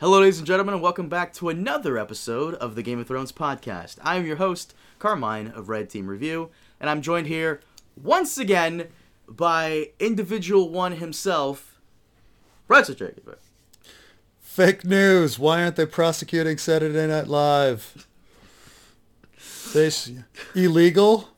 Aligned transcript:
Hello, 0.00 0.20
ladies 0.20 0.38
and 0.38 0.46
gentlemen, 0.46 0.74
and 0.74 0.82
welcome 0.82 1.08
back 1.08 1.32
to 1.32 1.48
another 1.48 1.98
episode 1.98 2.54
of 2.54 2.76
the 2.76 2.84
Game 2.84 3.00
of 3.00 3.08
Thrones 3.08 3.32
podcast. 3.32 3.96
I 4.00 4.14
am 4.14 4.24
your 4.24 4.36
host, 4.36 4.72
Carmine 5.00 5.48
of 5.48 5.68
Red 5.68 5.90
Team 5.90 6.06
Review, 6.06 6.50
and 6.78 6.88
I'm 6.88 7.02
joined 7.02 7.26
here 7.26 7.60
once 8.00 8.38
again 8.38 8.90
by 9.28 9.90
individual 9.98 10.68
one 10.68 10.92
himself, 10.92 11.80
Brett 12.68 12.86
Jacob. 12.86 13.40
Fake 14.38 14.84
news. 14.84 15.36
Why 15.36 15.64
aren't 15.64 15.74
they 15.74 15.84
prosecuting 15.84 16.58
Saturday 16.58 17.08
Night 17.08 17.26
Live? 17.26 18.06
They 19.74 19.90
illegal? 20.54 21.30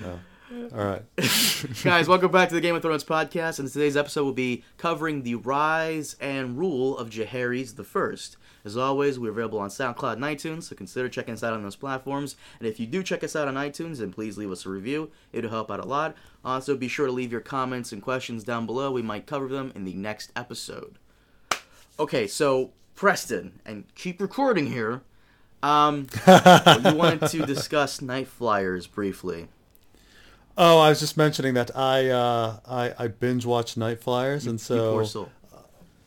No. 0.00 0.20
All 0.60 0.84
right. 0.84 1.02
Guys, 1.82 2.06
welcome 2.06 2.30
back 2.30 2.50
to 2.50 2.54
the 2.54 2.60
Game 2.60 2.74
of 2.74 2.82
Thrones 2.82 3.02
podcast, 3.02 3.58
and 3.58 3.72
today's 3.72 3.96
episode 3.96 4.24
will 4.24 4.32
be 4.32 4.62
covering 4.76 5.22
the 5.22 5.36
rise 5.36 6.16
and 6.20 6.58
rule 6.58 6.98
of 6.98 7.08
Jaehaerys 7.08 7.76
the 7.76 7.84
First. 7.84 8.36
As 8.62 8.76
always, 8.76 9.18
we're 9.18 9.30
available 9.30 9.58
on 9.58 9.70
SoundCloud 9.70 10.14
and 10.14 10.22
iTunes, 10.22 10.64
so 10.64 10.76
consider 10.76 11.08
checking 11.08 11.32
us 11.32 11.42
out 11.42 11.54
on 11.54 11.62
those 11.62 11.76
platforms. 11.76 12.36
And 12.58 12.68
if 12.68 12.78
you 12.78 12.86
do 12.86 13.02
check 13.02 13.24
us 13.24 13.34
out 13.34 13.48
on 13.48 13.54
iTunes, 13.54 13.98
then 13.98 14.12
please 14.12 14.36
leave 14.36 14.50
us 14.50 14.66
a 14.66 14.68
review. 14.68 15.10
It'll 15.32 15.50
help 15.50 15.70
out 15.70 15.80
a 15.80 15.86
lot. 15.86 16.14
Also, 16.44 16.76
be 16.76 16.88
sure 16.88 17.06
to 17.06 17.12
leave 17.12 17.32
your 17.32 17.40
comments 17.40 17.90
and 17.90 18.02
questions 18.02 18.44
down 18.44 18.66
below. 18.66 18.92
We 18.92 19.02
might 19.02 19.26
cover 19.26 19.48
them 19.48 19.72
in 19.74 19.84
the 19.84 19.94
next 19.94 20.30
episode. 20.36 20.98
Okay, 21.98 22.26
so 22.26 22.72
Preston, 22.94 23.60
and 23.64 23.84
keep 23.94 24.20
recording 24.20 24.66
here. 24.66 25.00
Um, 25.62 26.08
you 26.26 26.94
wanted 26.94 27.28
to 27.28 27.46
discuss 27.46 28.02
Night 28.02 28.28
Flyers 28.28 28.86
briefly. 28.86 29.48
Oh, 30.58 30.78
I 30.78 30.88
was 30.90 31.00
just 31.00 31.16
mentioning 31.16 31.54
that 31.54 31.74
I 31.76 32.10
uh, 32.10 32.58
I, 32.66 32.94
I 32.98 33.08
binge 33.08 33.46
watch 33.46 33.76
Night 33.76 34.00
Flyers, 34.02 34.46
and 34.46 34.60
so 34.60 35.02
soul. 35.04 35.30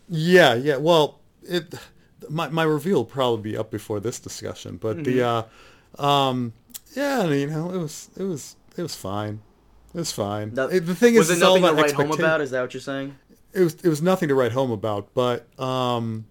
yeah, 0.09 0.53
yeah. 0.53 0.77
Well, 0.77 1.19
it 1.43 1.73
my 2.29 2.49
my 2.49 2.63
review 2.63 2.93
will 2.95 3.05
probably 3.05 3.51
be 3.51 3.57
up 3.57 3.71
before 3.71 3.99
this 3.99 4.19
discussion, 4.19 4.77
but 4.77 5.03
the 5.03 5.21
uh, 5.23 6.03
um, 6.03 6.53
yeah, 6.95 7.21
I 7.21 7.27
mean, 7.27 7.39
you 7.39 7.47
know, 7.47 7.71
it 7.71 7.77
was 7.77 8.09
it 8.17 8.23
was 8.23 8.55
it 8.77 8.81
was 8.81 8.95
fine. 8.95 9.41
It 9.93 9.97
was 9.99 10.11
fine. 10.11 10.53
No- 10.53 10.67
It- 10.67 10.85
the 10.85 10.95
thing 10.95 11.15
was 11.15 11.29
is, 11.29 11.37
it 11.37 11.43
nothing 11.43 11.63
to 11.63 11.73
write 11.73 11.91
home 11.91 12.11
about? 12.11 12.41
Is 12.41 12.51
that 12.51 12.61
what 12.61 12.73
you're 12.73 12.81
saying? 12.81 13.15
it 13.53 13.61
was 13.61 13.75
it 13.75 13.87
was 13.87 14.01
nothing 14.01 14.29
to 14.29 14.35
write 14.35 14.51
home 14.51 14.71
about, 14.71 15.13
but 15.13 15.47
um, 15.59 16.25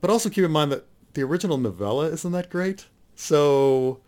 but 0.00 0.10
also 0.10 0.28
keep 0.30 0.44
in 0.44 0.50
mind 0.52 0.72
that 0.72 0.84
the 1.14 1.22
original 1.22 1.58
novella 1.58 2.06
isn't 2.08 2.32
that 2.32 2.50
great. 2.50 2.86
So, 3.14 4.00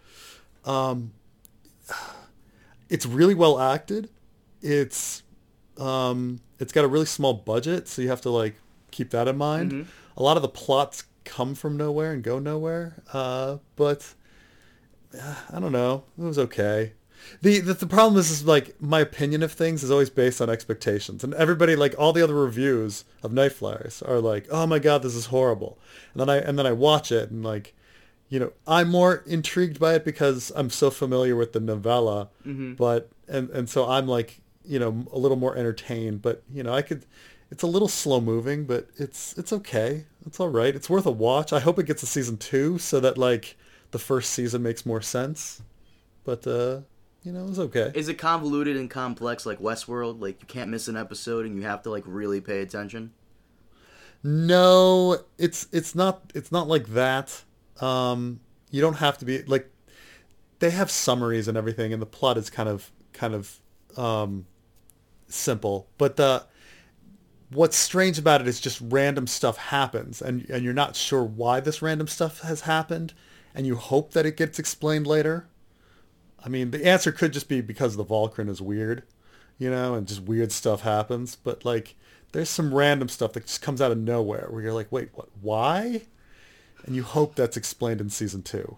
um, 0.65 1.13
it's 2.89 3.07
really 3.07 3.35
well 3.35 3.61
acted. 3.61 4.11
It's 4.61 5.23
um, 5.79 6.41
it's 6.59 6.73
got 6.73 6.85
a 6.85 6.89
really 6.89 7.07
small 7.07 7.35
budget, 7.35 7.89
so 7.89 8.03
you 8.03 8.09
have 8.09 8.21
to 8.23 8.31
like 8.31 8.57
keep 8.91 9.11
that 9.11 9.29
in 9.29 9.37
mind. 9.37 9.73
Mm-hmm. 9.73 9.91
A 10.17 10.23
lot 10.23 10.37
of 10.37 10.43
the 10.43 10.49
plots 10.49 11.05
come 11.25 11.55
from 11.55 11.77
nowhere 11.77 12.13
and 12.13 12.23
go 12.23 12.39
nowhere, 12.39 13.03
uh, 13.13 13.59
but 13.77 14.15
uh, 15.21 15.35
I 15.53 15.61
don't 15.61 15.73
know. 15.73 16.05
It 16.19 16.23
was 16.23 16.39
okay. 16.39 16.93
The, 17.43 17.61
the 17.61 17.75
the 17.75 17.87
problem 17.87 18.19
is, 18.19 18.31
is 18.31 18.45
like 18.45 18.81
my 18.81 19.01
opinion 19.01 19.43
of 19.43 19.53
things 19.53 19.83
is 19.83 19.91
always 19.91 20.11
based 20.11 20.41
on 20.41 20.49
expectations, 20.49 21.23
and 21.25 21.35
everybody 21.35 21.77
like 21.77 21.95
all 21.99 22.13
the 22.13 22.23
other 22.23 22.35
reviews 22.35 23.05
of 23.23 23.33
Night 23.33 23.53
Flyers 23.53 24.03
are 24.03 24.21
like, 24.21 24.47
oh 24.51 24.67
my 24.67 24.79
god, 24.79 25.03
this 25.03 25.15
is 25.15 25.27
horrible, 25.27 25.79
and 26.13 26.21
then 26.21 26.31
I 26.31 26.37
and 26.37 26.59
then 26.59 26.67
I 26.67 26.73
watch 26.73 27.13
it 27.13 27.31
and 27.31 27.45
like, 27.45 27.75
you 28.29 28.39
know, 28.39 28.53
I'm 28.67 28.89
more 28.91 29.23
intrigued 29.27 29.81
by 29.81 29.95
it 29.95 30.05
because 30.05 30.53
I'm 30.55 30.71
so 30.71 30.91
familiar 30.91 31.35
with 31.35 31.53
the 31.53 31.61
novella, 31.61 32.29
but 32.77 33.11
and 33.27 33.49
and 33.51 33.69
so 33.69 33.89
I'm 33.89 34.07
like, 34.07 34.41
you 34.65 34.79
know, 34.79 35.07
a 35.13 35.19
little 35.19 35.37
more 35.37 35.57
entertained, 35.57 36.23
but 36.23 36.43
you 36.53 36.63
know, 36.63 36.75
I 36.75 36.83
could. 36.83 37.05
It's 37.51 37.63
a 37.63 37.67
little 37.67 37.89
slow 37.89 38.21
moving, 38.21 38.67
but 38.67 38.89
it's 38.97 39.33
it's 39.39 39.53
okay. 39.55 40.05
It's 40.27 40.39
all 40.39 40.51
right. 40.51 40.75
It's 40.77 40.91
worth 40.91 41.07
a 41.07 41.11
watch. 41.11 41.55
I 41.55 41.61
hope 41.61 41.79
it 41.79 41.87
gets 41.87 42.03
a 42.03 42.07
season 42.07 42.37
two 42.37 42.77
so 42.79 43.01
that 43.01 43.17
like 43.17 43.57
the 43.91 43.99
first 43.99 44.33
season 44.35 44.63
makes 44.63 44.85
more 44.85 45.01
sense. 45.01 45.63
But 46.25 46.47
uh, 46.47 46.81
you 47.23 47.33
know, 47.33 47.49
it's 47.49 47.59
okay. 47.59 47.91
Is 47.95 48.09
it 48.09 48.19
convoluted 48.19 48.77
and 48.77 48.91
complex 48.91 49.47
like 49.47 49.61
Westworld? 49.61 50.21
Like 50.21 50.41
you 50.43 50.47
can't 50.47 50.71
miss 50.71 50.89
an 50.89 50.97
episode 50.99 51.47
and 51.47 51.57
you 51.57 51.63
have 51.63 51.83
to 51.85 51.91
like 51.91 52.05
really 52.07 52.43
pay 52.43 52.61
attention. 52.61 53.13
No, 54.23 55.25
it's 55.39 55.69
it's 55.73 55.95
not 55.95 56.31
it's 56.35 56.53
not 56.53 56.69
like 56.69 56.89
that. 56.89 57.45
Um, 57.81 58.41
you 58.71 58.81
don't 58.81 58.97
have 58.97 59.19
to 59.19 59.25
be 59.25 59.43
like 59.43 59.71
they 60.59 60.71
have 60.71 60.91
summaries 60.91 61.49
and 61.49 61.57
everything, 61.57 61.93
and 61.93 62.03
the 62.03 62.07
plot 62.07 62.37
is 62.37 62.51
kind 62.51 62.69
of 62.69 62.91
kind 63.13 63.35
of 63.35 63.59
um, 63.97 64.47
simple. 65.29 65.89
But 65.99 66.17
the 66.17 66.45
what's 67.51 67.77
strange 67.77 68.19
about 68.19 68.41
it 68.41 68.49
is 68.49 68.61
just 68.61 68.81
random 68.83 69.27
stuff 69.27 69.57
happens, 69.57 70.21
and 70.21 70.49
and 70.51 70.65
you're 70.65 70.75
not 70.75 70.97
sure 70.97 71.25
why 71.25 71.61
this 71.61 71.83
random 71.83 72.09
stuff 72.09 72.41
has 72.41 72.63
happened, 72.63 73.15
and 73.55 73.67
you 73.67 73.77
hope 73.77 74.13
that 74.13 74.27
it 74.27 74.37
gets 74.37 74.59
explained 74.59 75.07
later. 75.07 75.49
I 76.45 76.49
mean, 76.49 76.71
the 76.71 76.87
answer 76.87 77.11
could 77.13 77.33
just 77.33 77.49
be 77.49 77.61
because 77.61 77.97
the 77.97 78.05
Volcryn 78.05 78.49
is 78.49 78.63
weird, 78.63 79.03
you 79.59 79.71
know, 79.71 79.95
and 79.95 80.07
just 80.07 80.23
weird 80.23 80.53
stuff 80.53 80.83
happens. 80.83 81.37
But 81.37 81.65
like, 81.65 81.97
there's 82.33 82.49
some 82.49 82.73
random 82.73 83.09
stuff 83.09 83.33
that 83.33 83.47
just 83.47 83.63
comes 83.63 83.81
out 83.81 83.91
of 83.91 83.99
nowhere 83.99 84.47
where 84.49 84.63
you're 84.63 84.73
like, 84.73 84.93
wait, 84.93 85.11
what? 85.15 85.29
Why? 85.41 86.03
And 86.87 86.97
you 86.97 87.03
hope 87.03 87.35
that's 87.35 87.57
explained 87.57 88.01
in 88.01 88.09
season 88.11 88.43
two. 88.43 88.77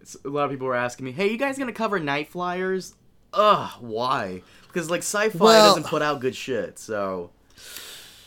It's- 0.00 0.16
a 0.24 0.28
lot 0.28 0.44
of 0.46 0.50
people 0.50 0.66
were 0.66 0.74
asking 0.74 1.04
me, 1.06 1.12
"Hey, 1.12 1.30
you 1.30 1.36
guys 1.36 1.58
gonna 1.58 1.72
cover 1.72 1.98
Night 1.98 2.28
Flyers?" 2.28 2.94
Ugh, 3.32 3.70
why? 3.80 4.42
Because 4.66 4.90
like 4.90 5.00
sci-fi 5.02 5.38
Well- 5.38 5.74
doesn't 5.74 5.88
put 5.88 6.02
out 6.02 6.20
good 6.20 6.34
shit. 6.34 6.78
So 6.78 7.30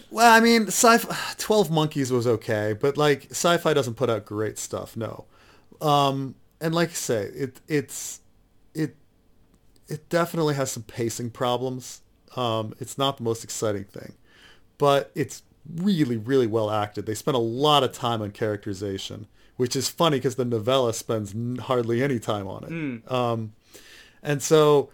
Well, 0.10 0.32
I 0.32 0.40
mean, 0.40 0.68
sci-fi, 0.68 1.16
Twelve 1.38 1.72
Monkeys 1.72 2.12
was 2.12 2.28
okay, 2.28 2.74
but 2.80 2.98
like 2.98 3.28
sci-fi 3.32 3.74
doesn't 3.74 3.96
put 3.96 4.10
out 4.10 4.26
great 4.26 4.58
stuff. 4.60 4.96
No, 4.96 5.26
um, 5.82 6.36
and 6.62 6.74
like 6.74 6.90
I 6.90 6.94
say, 6.94 7.24
it 7.36 7.60
it's 7.68 8.22
it 8.74 8.96
it 9.88 10.08
definitely 10.10 10.54
has 10.56 10.72
some 10.72 10.84
pacing 10.84 11.32
problems. 11.32 12.02
Um, 12.36 12.74
it's 12.80 12.98
not 12.98 13.18
the 13.18 13.24
most 13.24 13.44
exciting 13.44 13.84
thing, 13.86 14.14
but 14.78 15.12
it's 15.16 15.42
really 15.76 16.18
really 16.18 16.48
well 16.48 16.70
acted. 16.70 17.06
They 17.06 17.16
spent 17.16 17.36
a 17.36 17.40
lot 17.40 17.84
of 17.84 17.92
time 17.94 18.22
on 18.22 18.32
characterization, 18.32 19.28
which 19.58 19.76
is 19.76 19.90
funny 19.90 20.18
because 20.18 20.36
the 20.36 20.46
novella 20.46 20.94
spends 20.94 21.34
hardly 21.64 22.02
any 22.04 22.20
time 22.20 22.48
on 22.48 22.64
it. 23.06 23.12
Um, 23.12 23.54
and 24.22 24.42
so 24.42 24.90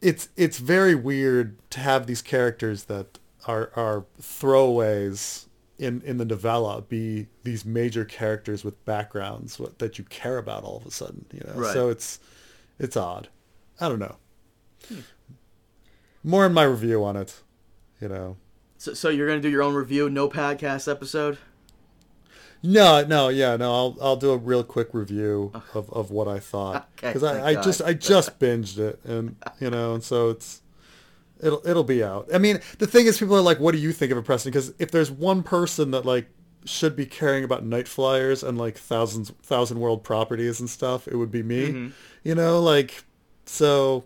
it's 0.00 0.28
it's 0.36 0.58
very 0.58 0.94
weird 0.94 1.56
to 1.70 1.80
have 1.80 2.06
these 2.06 2.22
characters 2.22 2.84
that 2.84 3.18
are 3.46 3.70
are 3.76 4.04
throwaways 4.20 5.46
in 5.78 6.00
in 6.02 6.18
the 6.18 6.24
novella 6.24 6.80
be 6.82 7.26
these 7.42 7.64
major 7.64 8.04
characters 8.04 8.64
with 8.64 8.82
backgrounds 8.84 9.58
what, 9.58 9.78
that 9.80 9.98
you 9.98 10.04
care 10.04 10.38
about 10.38 10.62
all 10.62 10.76
of 10.76 10.86
a 10.86 10.90
sudden 10.90 11.24
you 11.32 11.40
know 11.46 11.52
Right. 11.60 11.72
so 11.72 11.88
it's 11.88 12.20
it's 12.78 12.96
odd 12.96 13.28
i 13.80 13.88
don't 13.88 13.98
know 13.98 14.16
more 16.22 16.46
in 16.46 16.52
my 16.52 16.62
review 16.62 17.04
on 17.04 17.16
it 17.16 17.42
you 18.00 18.08
know 18.08 18.36
so, 18.84 18.92
so 18.92 19.08
you're 19.08 19.26
gonna 19.26 19.40
do 19.40 19.48
your 19.48 19.62
own 19.62 19.74
review, 19.74 20.10
no 20.10 20.28
podcast 20.28 20.90
episode. 20.90 21.38
no 22.62 23.04
no 23.04 23.28
yeah 23.28 23.56
no 23.56 23.72
i'll 23.72 23.96
i'll 24.00 24.16
do 24.16 24.30
a 24.30 24.36
real 24.38 24.64
quick 24.64 24.88
review 24.92 25.52
of, 25.74 25.90
of 25.92 26.10
what 26.10 26.26
i 26.28 26.38
thought. 26.38 26.88
Because 26.96 27.22
thank 27.22 27.42
i, 27.42 27.50
I 27.50 27.62
just 27.62 27.82
i 27.82 27.92
just 27.94 28.38
binged 28.38 28.78
it 28.78 29.00
and 29.04 29.36
you 29.60 29.70
know 29.70 29.94
and 29.94 30.02
so 30.02 30.30
it's 30.30 30.62
it'll 31.40 31.66
it'll 31.66 31.84
be 31.84 32.02
out. 32.02 32.28
I 32.32 32.38
mean 32.38 32.60
the 32.78 32.86
thing 32.86 33.06
is 33.06 33.18
people 33.18 33.36
are 33.36 33.42
like 33.42 33.58
what 33.60 33.72
do 33.72 33.78
you 33.78 33.92
think 33.92 34.12
of 34.12 34.18
it 34.18 34.24
preston? 34.24 34.50
Because 34.50 34.72
if 34.78 34.90
there's 34.90 35.10
one 35.10 35.42
person 35.42 35.90
that 35.90 36.04
like 36.06 36.26
should 36.64 36.96
be 36.96 37.04
caring 37.04 37.44
about 37.44 37.64
night 37.64 37.86
flyers 37.88 38.42
and 38.42 38.56
like 38.56 38.76
thousands 38.78 39.30
thousand 39.42 39.78
world 39.80 40.02
properties 40.02 40.60
and 40.60 40.68
stuff 40.70 41.06
it 41.08 41.16
would 41.16 41.30
be 41.30 41.42
me. 41.42 41.68
Mm-hmm. 41.68 41.88
you 42.22 42.34
know 42.34 42.60
like 42.60 43.04
so 43.46 44.04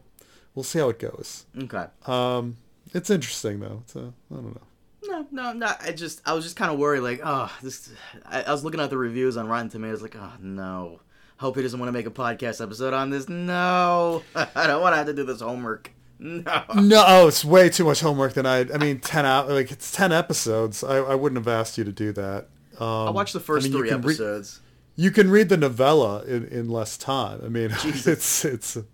we'll 0.55 0.65
see 0.65 0.79
how 0.81 0.89
it 0.89 0.99
goes. 0.99 1.47
Okay. 1.57 1.87
um 2.07 2.57
it's 2.95 3.11
interesting 3.11 3.61
though 3.61 3.83
it's 3.85 3.97
a, 3.97 4.13
i 4.31 4.35
don't 4.35 4.55
know 4.55 4.61
No, 5.05 5.27
no, 5.31 5.53
no. 5.53 5.73
I 5.81 5.93
just, 5.93 6.21
I 6.27 6.35
was 6.35 6.45
just 6.45 6.57
kind 6.57 6.71
of 6.73 6.79
worried. 6.79 7.01
Like, 7.01 7.21
oh, 7.25 7.51
this. 7.63 7.89
I, 8.27 8.43
I 8.43 8.51
was 8.53 8.63
looking 8.65 8.81
at 8.81 8.91
the 8.91 8.99
reviews 8.99 9.37
on 9.37 9.47
Rotten 9.49 9.71
Tomatoes. 9.71 10.03
Like, 10.03 10.17
oh 10.17 10.33
no. 10.41 11.01
Hope 11.39 11.57
he 11.57 11.63
doesn't 11.63 11.79
want 11.79 11.89
to 11.89 11.93
make 11.93 12.05
a 12.07 12.11
podcast 12.11 12.61
episode 12.61 12.93
on 12.93 13.09
this. 13.11 13.29
No, 13.29 14.23
I 14.35 14.67
don't 14.67 14.83
want 14.83 14.93
to 14.95 14.97
have 14.99 15.07
to 15.07 15.15
do 15.15 15.25
this 15.25 15.41
homework. 15.41 15.93
No. 16.19 16.65
No, 16.75 17.05
oh, 17.07 17.29
it's 17.29 17.45
way 17.45 17.71
too 17.71 17.85
much 17.85 18.01
homework 18.01 18.35
than 18.35 18.45
I. 18.45 18.61
I 18.75 18.77
mean, 18.79 18.99
ten 18.99 19.25
out 19.25 19.49
like 19.49 19.71
it's 19.71 19.93
ten 19.93 20.11
episodes. 20.13 20.83
I, 20.83 20.97
I 20.99 21.15
wouldn't 21.15 21.39
have 21.39 21.49
asked 21.49 21.79
you 21.79 21.85
to 21.85 21.93
do 21.93 22.13
that. 22.13 22.49
Um, 22.81 22.87
I 23.09 23.11
watched 23.11 23.33
the 23.35 23.41
first 23.41 23.67
I 23.67 23.71
mean, 23.71 23.79
you 23.79 23.79
three 23.85 23.91
re- 23.91 23.99
episodes. 23.99 24.61
you 24.97 25.11
can 25.13 25.31
read 25.31 25.49
the 25.49 25.57
novella 25.57 26.25
in, 26.25 26.45
in 26.49 26.69
less 26.69 26.99
time. 26.99 27.41
I 27.45 27.49
mean, 27.49 27.71
Jesus. 27.81 28.45
it's 28.45 28.45
it's 28.75 28.87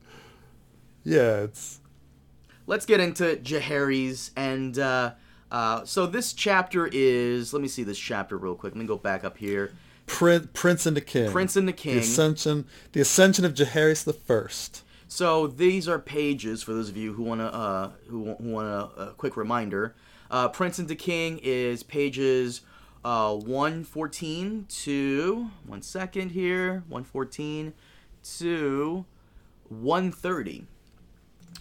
yeah, 1.02 1.44
it's 1.44 1.80
Let's 2.66 2.86
get 2.86 3.00
into 3.00 3.36
Jaehaerys. 3.36 4.30
and. 4.36 4.78
uh 4.78 5.12
uh, 5.50 5.84
so 5.84 6.04
this 6.04 6.32
chapter 6.32 6.88
is. 6.90 7.52
Let 7.52 7.62
me 7.62 7.68
see 7.68 7.84
this 7.84 7.98
chapter 7.98 8.36
real 8.36 8.56
quick. 8.56 8.74
Let 8.74 8.80
me 8.80 8.86
go 8.86 8.96
back 8.96 9.22
up 9.22 9.38
here. 9.38 9.72
Prince 10.06 10.48
Prince 10.52 10.84
and 10.84 10.96
the 10.96 11.00
King. 11.00 11.30
Prince 11.30 11.54
and 11.54 11.68
the 11.68 11.72
King. 11.72 11.94
The 11.94 12.00
ascension 12.00 12.66
the 12.90 13.00
ascension 13.00 13.44
of 13.44 13.54
Jaehaerys 13.54 14.02
the 14.02 14.12
First. 14.12 14.82
So 15.06 15.46
these 15.46 15.88
are 15.88 16.00
pages 16.00 16.62
for 16.64 16.72
those 16.72 16.88
of 16.88 16.96
you 16.96 17.12
who 17.12 17.22
want 17.22 17.40
to 17.40 17.54
uh, 17.54 17.90
who, 18.08 18.34
who 18.34 18.50
want 18.50 18.66
a, 18.66 19.02
a 19.02 19.06
quick 19.12 19.36
reminder. 19.36 19.94
Uh, 20.30 20.48
Prince 20.48 20.80
and 20.80 20.88
the 20.88 20.96
King 20.96 21.38
is 21.42 21.84
pages 21.84 22.62
uh, 23.04 23.34
114 23.34 24.66
to 24.68 25.50
one 25.66 25.82
second 25.82 26.30
here 26.30 26.82
114 26.88 27.74
to 28.38 29.04
130 29.68 30.66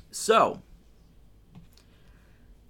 so 0.10 0.62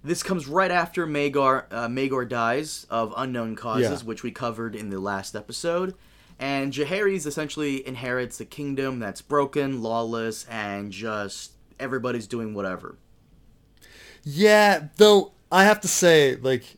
this 0.04 0.22
comes 0.22 0.46
right 0.46 0.70
after 0.70 1.06
Maegor 1.06 1.64
uh, 1.70 1.88
Maegor 1.88 2.28
dies 2.28 2.86
of 2.90 3.12
unknown 3.16 3.56
causes, 3.56 4.02
Yeah. 4.02 4.06
which 4.06 4.22
we 4.22 4.30
covered 4.30 4.76
in 4.76 4.90
the 4.90 5.00
last 5.00 5.34
episode. 5.34 5.94
And 6.38 6.72
Jaehaerys 6.72 7.26
essentially 7.26 7.86
inherits 7.86 8.40
a 8.40 8.44
kingdom 8.44 8.98
that's 8.98 9.22
broken, 9.22 9.82
lawless, 9.82 10.44
and 10.50 10.90
just 10.92 11.52
everybody's 11.80 12.26
doing 12.26 12.54
whatever. 12.54 12.96
Yeah, 14.24 14.88
though 14.96 15.32
I 15.52 15.64
have 15.64 15.80
to 15.82 15.88
say, 15.88 16.36
like, 16.36 16.76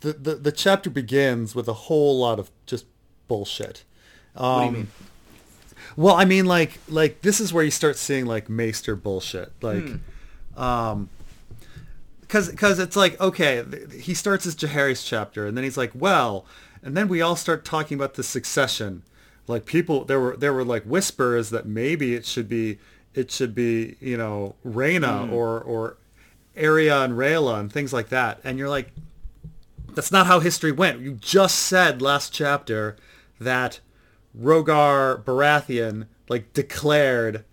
the, 0.00 0.12
the, 0.12 0.34
the 0.36 0.52
chapter 0.52 0.90
begins 0.90 1.54
with 1.54 1.66
a 1.68 1.72
whole 1.72 2.18
lot 2.20 2.38
of 2.38 2.50
just 2.66 2.86
bullshit. 3.28 3.84
Um, 4.36 4.44
What 4.44 4.60
do 4.60 4.64
you 4.66 4.72
mean? 4.72 4.88
Well, 5.96 6.14
I 6.14 6.24
mean, 6.24 6.46
like, 6.46 6.78
like 6.88 7.20
this 7.22 7.40
is 7.40 7.52
where 7.52 7.62
you 7.64 7.70
start 7.70 7.96
seeing 7.96 8.26
like 8.26 8.48
Maester 8.48 8.96
bullshit, 8.96 9.52
like, 9.60 9.84
um, 10.56 11.08
because 12.26 12.50
because 12.50 12.78
it's 12.78 12.96
like 12.96 13.20
okay, 13.20 13.64
he 13.98 14.14
starts 14.14 14.44
his 14.44 14.54
Jaehaerys 14.54 15.06
chapter, 15.06 15.46
and 15.46 15.56
then 15.56 15.64
he's 15.64 15.76
like, 15.76 15.92
well, 15.94 16.46
and 16.82 16.96
then 16.96 17.08
we 17.08 17.22
all 17.22 17.36
start 17.36 17.64
talking 17.64 17.96
about 17.96 18.14
the 18.14 18.22
succession, 18.22 19.02
like 19.46 19.66
people 19.66 20.04
there 20.04 20.20
were 20.20 20.36
there 20.36 20.52
were 20.52 20.64
like 20.64 20.84
whispers 20.84 21.50
that 21.50 21.66
maybe 21.66 22.14
it 22.14 22.26
should 22.26 22.48
be 22.48 22.78
it 23.14 23.30
should 23.30 23.54
be 23.54 23.96
you 24.00 24.16
know 24.16 24.54
Rhaena 24.64 25.28
mm. 25.28 25.32
or 25.32 25.60
or 25.60 25.96
Arya 26.56 27.02
and 27.02 27.14
Rhaella 27.14 27.60
and 27.60 27.72
things 27.72 27.92
like 27.92 28.08
that, 28.08 28.40
and 28.44 28.58
you're 28.58 28.68
like, 28.68 28.92
that's 29.94 30.12
not 30.12 30.26
how 30.26 30.40
history 30.40 30.72
went. 30.72 31.00
You 31.00 31.12
just 31.12 31.58
said 31.58 32.02
last 32.02 32.32
chapter 32.32 32.96
that 33.40 33.80
Rogar 34.38 35.22
Baratheon 35.22 36.06
like 36.28 36.52
declared 36.52 37.44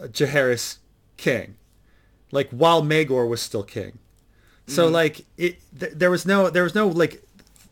Jaehaerys 0.00 0.78
king, 1.16 1.56
like 2.32 2.50
while 2.50 2.82
Maegor 2.82 3.28
was 3.28 3.40
still 3.40 3.62
king. 3.62 3.98
So 4.66 4.88
like 4.88 5.24
it, 5.36 5.58
th- 5.78 5.92
there 5.94 6.10
was 6.10 6.24
no 6.26 6.50
there 6.50 6.62
was 6.64 6.74
no 6.74 6.88
like 6.88 7.22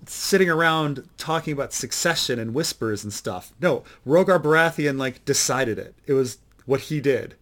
sitting 0.06 0.48
around 0.50 1.08
talking 1.18 1.52
about 1.52 1.72
succession 1.72 2.38
and 2.38 2.54
whispers 2.54 3.02
and 3.04 3.12
stuff. 3.12 3.52
No, 3.60 3.84
Rogar 4.06 4.40
Baratheon 4.42 4.98
like 4.98 5.24
decided 5.24 5.78
it. 5.78 5.94
It 6.06 6.12
was 6.12 6.38
what 6.66 6.80
he 6.82 7.00
did. 7.00 7.34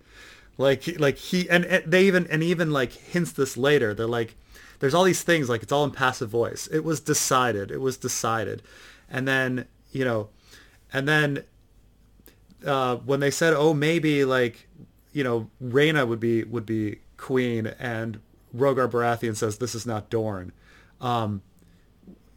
Like 0.58 0.82
he- 0.82 0.96
like 0.96 1.16
he 1.16 1.48
and, 1.50 1.64
and 1.64 1.90
they 1.90 2.04
even 2.06 2.26
and 2.28 2.42
even 2.42 2.70
like 2.70 2.92
hints 2.92 3.32
this 3.32 3.56
later. 3.56 3.94
They're 3.94 4.06
like 4.06 4.36
there's 4.80 4.94
all 4.94 5.04
these 5.04 5.22
things 5.22 5.48
like 5.48 5.62
it's 5.62 5.72
all 5.72 5.84
in 5.84 5.90
passive 5.90 6.28
voice. 6.28 6.68
It 6.70 6.84
was 6.84 7.00
decided. 7.00 7.70
It 7.70 7.80
was 7.80 7.96
decided. 7.96 8.62
And 9.10 9.26
then, 9.26 9.66
you 9.90 10.04
know, 10.04 10.28
and 10.92 11.08
then 11.08 11.42
uh, 12.64 12.96
when 12.96 13.20
they 13.20 13.30
said, 13.30 13.54
"Oh, 13.54 13.72
maybe 13.74 14.24
like, 14.24 14.68
you 15.12 15.24
know, 15.24 15.48
Rhaena 15.62 16.06
would 16.06 16.20
be 16.20 16.44
would 16.44 16.66
be 16.66 17.00
queen," 17.18 17.66
and 17.78 18.20
Rogar 18.56 18.90
Baratheon 18.90 19.36
says, 19.36 19.58
"This 19.58 19.74
is 19.74 19.84
not 19.84 20.08
Dorne." 20.08 20.52
Um, 21.00 21.42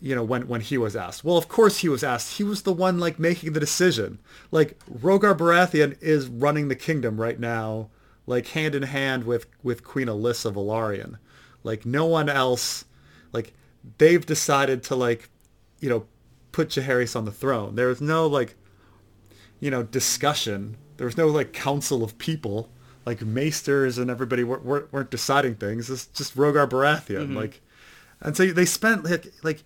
you 0.01 0.13
know, 0.13 0.23
when 0.23 0.47
when 0.47 0.61
he 0.61 0.77
was 0.77 0.95
asked, 0.95 1.23
well, 1.23 1.37
of 1.37 1.47
course 1.47 1.77
he 1.77 1.89
was 1.89 2.03
asked. 2.03 2.37
He 2.37 2.43
was 2.43 2.63
the 2.63 2.73
one 2.73 2.99
like 2.99 3.19
making 3.19 3.53
the 3.53 3.59
decision. 3.59 4.19
Like 4.51 4.77
Rogar 4.89 5.37
Baratheon 5.37 5.97
is 6.01 6.27
running 6.27 6.67
the 6.67 6.75
kingdom 6.75 7.21
right 7.21 7.39
now, 7.39 7.89
like 8.27 8.47
hand 8.47 8.75
in 8.75 8.83
hand 8.83 9.23
with 9.23 9.45
with 9.63 9.83
Queen 9.83 10.07
Alyssa 10.07 10.53
Velaryon. 10.53 11.17
Like 11.63 11.85
no 11.85 12.05
one 12.05 12.27
else. 12.27 12.85
Like 13.31 13.53
they've 13.97 14.25
decided 14.25 14.83
to 14.83 14.95
like, 14.95 15.29
you 15.79 15.89
know, 15.89 16.05
put 16.51 16.69
Jaehaerys 16.69 17.15
on 17.15 17.25
the 17.25 17.31
throne. 17.31 17.75
There's 17.75 18.01
no 18.01 18.27
like 18.27 18.55
you 19.61 19.71
know, 19.71 19.83
discussion. 19.83 20.75
There 20.97 21.05
was 21.05 21.15
no 21.15 21.27
like 21.27 21.53
council 21.53 22.03
of 22.03 22.17
people, 22.17 22.69
like 23.05 23.21
maesters 23.21 23.97
and 23.97 24.09
everybody 24.09 24.43
weren't, 24.43 24.63
weren't, 24.63 24.91
weren't 24.93 25.11
deciding 25.11 25.55
things. 25.55 25.89
It's 25.89 26.05
just 26.07 26.35
Rogar 26.35 26.69
Baratheon, 26.69 27.35
like, 27.35 27.61
and 28.19 28.37
so 28.37 28.47
they 28.47 28.65
spent 28.65 29.03
like 29.03 29.31
like 29.43 29.63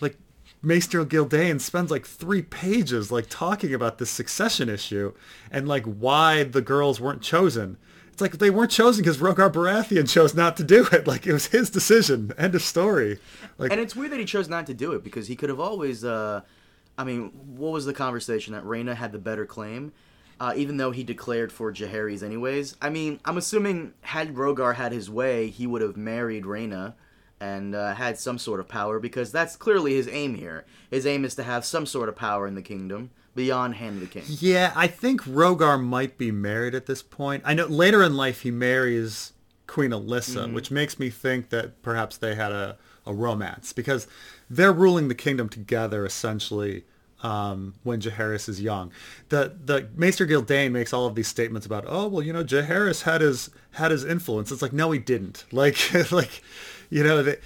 like 0.00 0.16
Maester 0.62 1.04
Gildayn 1.04 1.60
spends 1.60 1.90
like 1.90 2.06
three 2.06 2.42
pages 2.42 3.10
like 3.10 3.26
talking 3.28 3.74
about 3.74 3.98
this 3.98 4.10
succession 4.10 4.68
issue 4.68 5.12
and 5.50 5.66
like 5.66 5.84
why 5.84 6.44
the 6.44 6.60
girls 6.60 7.00
weren't 7.00 7.22
chosen. 7.22 7.76
It's 8.12 8.20
like 8.20 8.38
they 8.38 8.50
weren't 8.50 8.70
chosen 8.70 9.02
because 9.02 9.18
Rogar 9.18 9.50
Baratheon 9.50 10.08
chose 10.08 10.34
not 10.34 10.56
to 10.58 10.64
do 10.64 10.86
it. 10.92 11.06
Like 11.06 11.26
it 11.26 11.32
was 11.32 11.46
his 11.46 11.70
decision. 11.70 12.32
End 12.36 12.54
of 12.54 12.62
story. 12.62 13.18
Like 13.58 13.72
And 13.72 13.80
it's 13.80 13.96
weird 13.96 14.12
that 14.12 14.20
he 14.20 14.26
chose 14.26 14.48
not 14.48 14.66
to 14.66 14.74
do 14.74 14.92
it 14.92 15.02
because 15.02 15.26
he 15.26 15.36
could 15.36 15.48
have 15.48 15.60
always. 15.60 16.04
Uh, 16.04 16.42
I 16.98 17.04
mean, 17.04 17.30
what 17.56 17.72
was 17.72 17.86
the 17.86 17.94
conversation 17.94 18.52
that 18.52 18.62
Rhaena 18.64 18.94
had 18.94 19.12
the 19.12 19.18
better 19.18 19.46
claim, 19.46 19.92
uh, 20.40 20.54
even 20.56 20.78
though 20.78 20.90
he 20.90 21.04
declared 21.04 21.52
for 21.52 21.70
Jaehaerys 21.70 22.22
anyways? 22.22 22.76
I 22.80 22.88
mean, 22.88 23.20
I'm 23.24 23.36
assuming 23.36 23.92
had 24.00 24.34
Rogar 24.34 24.74
had 24.74 24.90
his 24.90 25.10
way, 25.10 25.48
he 25.50 25.66
would 25.66 25.82
have 25.82 25.96
married 25.96 26.44
Rhaena 26.44 26.94
and 27.38 27.74
uh, 27.74 27.94
had 27.94 28.18
some 28.18 28.38
sort 28.38 28.58
of 28.58 28.66
power 28.66 28.98
because 28.98 29.30
that's 29.30 29.56
clearly 29.56 29.94
his 29.94 30.08
aim 30.08 30.34
here. 30.34 30.64
His 30.90 31.06
aim 31.06 31.24
is 31.24 31.34
to 31.36 31.42
have 31.42 31.64
some 31.64 31.86
sort 31.86 32.08
of 32.08 32.16
power 32.16 32.46
in 32.46 32.54
the 32.54 32.62
kingdom 32.62 33.10
beyond 33.34 33.76
Hand 33.76 33.96
of 33.96 34.00
the 34.00 34.06
King. 34.06 34.24
Yeah, 34.26 34.72
I 34.74 34.86
think 34.86 35.22
Rogar 35.22 35.82
might 35.82 36.18
be 36.18 36.30
married 36.30 36.74
at 36.74 36.86
this 36.86 37.02
point. 37.02 37.42
I 37.46 37.54
know 37.54 37.66
later 37.66 38.02
in 38.02 38.16
life 38.16 38.40
he 38.40 38.50
marries 38.50 39.32
Queen 39.66 39.90
Alyssa, 39.92 40.52
which 40.52 40.70
makes 40.70 40.98
me 40.98 41.10
think 41.10 41.50
that 41.50 41.80
perhaps 41.80 42.16
they 42.16 42.34
had 42.34 42.50
a, 42.50 42.76
a 43.06 43.14
romance 43.14 43.72
because 43.72 44.06
they're 44.48 44.72
ruling 44.72 45.08
the 45.08 45.14
kingdom 45.14 45.48
together 45.48 46.04
essentially 46.04 46.84
um, 47.22 47.74
when 47.82 48.00
Jaehaerys 48.00 48.48
is 48.48 48.60
young. 48.60 48.92
The 49.28 49.54
the 49.64 49.88
Maester 49.94 50.26
Gildayn 50.26 50.72
makes 50.72 50.92
all 50.92 51.06
of 51.06 51.14
these 51.14 51.28
statements 51.28 51.66
about, 51.66 51.84
oh 51.86 52.08
well, 52.08 52.22
you 52.22 52.32
know, 52.32 52.44
Jaehaerys 52.44 53.02
had 53.02 53.20
his 53.20 53.50
had 53.72 53.90
his 53.90 54.04
influence. 54.04 54.50
It's 54.50 54.62
like 54.62 54.72
no, 54.72 54.90
he 54.90 54.98
didn't. 54.98 55.44
Like 55.52 55.76
like 56.10 56.42
you 56.88 57.04
know 57.04 57.22
they, 57.22 57.36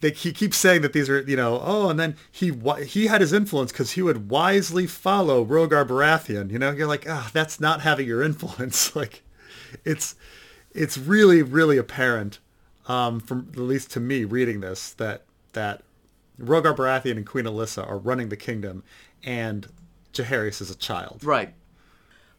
they 0.00 0.10
he 0.10 0.32
keeps 0.32 0.56
saying 0.56 0.82
that 0.82 0.92
these 0.92 1.08
are 1.08 1.20
you 1.20 1.36
know 1.36 1.60
oh 1.62 1.88
and 1.88 1.98
then 1.98 2.16
he 2.30 2.52
he 2.86 3.06
had 3.06 3.20
his 3.20 3.32
influence 3.32 3.70
because 3.70 3.92
he 3.92 4.02
would 4.02 4.28
wisely 4.28 4.86
follow 4.86 5.44
Rogar 5.44 5.86
Baratheon. 5.86 6.50
You 6.50 6.58
know 6.58 6.72
you're 6.72 6.88
like 6.88 7.08
ah 7.08 7.30
that's 7.32 7.60
not 7.60 7.82
having 7.82 8.06
your 8.06 8.22
influence. 8.22 8.96
like 8.96 9.22
it's 9.84 10.16
it's 10.72 10.98
really 10.98 11.42
really 11.42 11.76
apparent 11.76 12.40
um, 12.88 13.20
from 13.20 13.48
at 13.52 13.58
least 13.58 13.90
to 13.92 14.00
me 14.00 14.24
reading 14.24 14.60
this 14.60 14.92
that 14.94 15.22
that 15.52 15.82
Rogar 16.40 16.74
Baratheon 16.76 17.16
and 17.16 17.26
Queen 17.26 17.44
Alyssa 17.44 17.88
are 17.88 17.98
running 17.98 18.28
the 18.28 18.36
kingdom 18.36 18.82
and 19.24 19.66
Jaehaerys 20.12 20.60
is 20.60 20.70
a 20.70 20.74
child. 20.76 21.22
Right. 21.24 21.54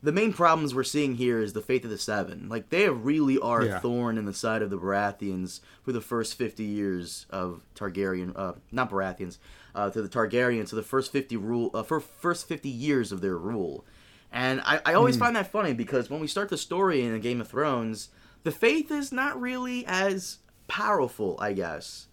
The 0.04 0.12
main 0.12 0.32
problems 0.32 0.76
we're 0.76 0.84
seeing 0.84 1.16
here 1.16 1.40
is 1.40 1.54
the 1.54 1.62
Faith 1.62 1.84
of 1.84 1.90
the 1.90 1.98
Seven. 1.98 2.48
Like 2.50 2.70
they 2.70 2.88
really 2.90 3.40
are 3.40 3.64
Yeah. 3.66 3.78
a 3.78 3.80
thorn 3.80 4.18
in 4.20 4.26
the 4.26 4.34
side 4.34 4.62
of 4.62 4.70
the 4.70 4.78
Baratheons 4.78 5.60
for 5.84 5.92
the 5.92 6.02
first 6.02 6.36
fifty 6.38 6.64
years 6.64 7.26
of 7.32 7.64
Targaryen, 7.74 8.34
uh, 8.36 8.54
not 8.72 8.92
Baratheons, 8.92 9.40
uh, 9.74 9.90
to 9.90 10.02
the 10.04 10.08
Targaryens, 10.08 10.70
to 10.70 10.76
the 10.76 10.84
first 10.84 11.12
fifty 11.12 11.36
rule, 11.36 11.72
uh, 11.74 11.82
for 11.82 12.00
first 12.00 12.48
fifty 12.48 12.70
years 12.70 13.12
of 13.12 13.22
their 13.22 13.38
rule. 13.38 13.86
And 14.32 14.62
I, 14.66 14.82
I 14.86 14.94
always 14.94 15.18
find 15.18 15.36
that 15.36 15.52
funny 15.52 15.74
because 15.74 16.10
when 16.12 16.20
we 16.20 16.28
start 16.28 16.50
the 16.50 16.58
story 16.58 17.02
in 17.02 17.14
a 17.16 17.20
Game 17.20 17.42
of 17.42 17.48
Thrones, 17.48 18.10
the 18.44 18.52
Faith 18.52 18.92
is 18.92 19.12
not 19.12 19.40
really 19.42 19.84
as 19.88 20.38
powerful, 20.68 21.38
I 21.42 21.54
guess, 21.54 22.07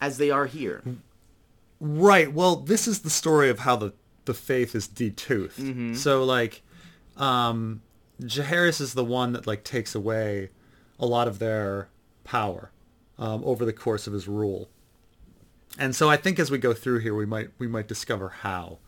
as 0.00 0.18
they 0.18 0.30
are 0.30 0.46
here. 0.46 0.82
Right. 1.80 2.32
Well, 2.32 2.56
this 2.56 2.86
is 2.88 3.00
the 3.00 3.10
story 3.10 3.50
of 3.50 3.60
how 3.60 3.76
the 3.76 3.92
the 4.24 4.34
faith 4.34 4.74
is 4.74 4.88
detoothed. 4.88 5.98
So 5.98 6.24
like, 6.24 6.62
um, 7.16 7.82
Jaehaerys 8.22 8.80
is 8.80 8.94
the 8.94 9.04
one 9.04 9.32
that 9.32 9.46
like 9.46 9.64
takes 9.64 9.94
away 9.94 10.50
a 10.98 11.06
lot 11.06 11.28
of 11.28 11.38
their 11.38 11.88
power 12.24 12.70
um, 13.18 13.42
over 13.44 13.64
the 13.64 13.72
course 13.72 14.06
of 14.06 14.12
his 14.12 14.26
rule. 14.26 14.68
And 15.78 15.94
so 15.94 16.08
I 16.08 16.16
think 16.16 16.38
as 16.38 16.50
we 16.50 16.58
go 16.58 16.72
through 16.72 17.00
here, 17.00 17.14
we 17.14 17.26
might 17.26 17.50
we 17.58 17.66
might 17.66 17.88
discover 17.88 18.28
how. 18.28 18.78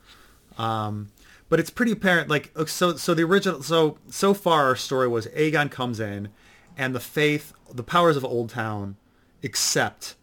Um, 0.57 1.09
but 1.49 1.61
it's 1.61 1.71
pretty 1.71 1.93
apparent. 1.93 2.29
Like 2.29 2.53
uh, 2.57 2.67
so, 2.67 2.97
so 2.97 3.15
the 3.15 3.25
original. 3.25 3.63
So 3.63 3.99
so 4.09 4.35
far, 4.35 4.67
our 4.67 4.77
story 4.77 5.09
was 5.09 5.27
Aegon 5.29 5.71
comes 5.71 6.01
in, 6.01 6.29
and 6.77 6.95
the 6.95 7.01
faith, 7.01 7.53
the 7.73 7.83
powers 7.83 8.17
of 8.17 8.25
Old 8.25 8.51
Town, 8.51 8.97
accept 9.43 10.15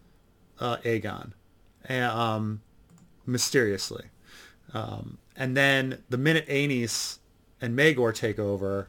uh, 0.60 0.77
Aegon, 0.77 1.31
um, 1.89 2.62
mysteriously. 3.25 4.05
Um, 4.74 5.17
and 5.36 5.55
then 5.55 6.03
the 6.10 6.17
minute 6.17 6.48
Aenys 6.48 7.19
and 7.62 7.77
Maegor 7.77 8.13
take 8.13 8.39
over, 8.39 8.88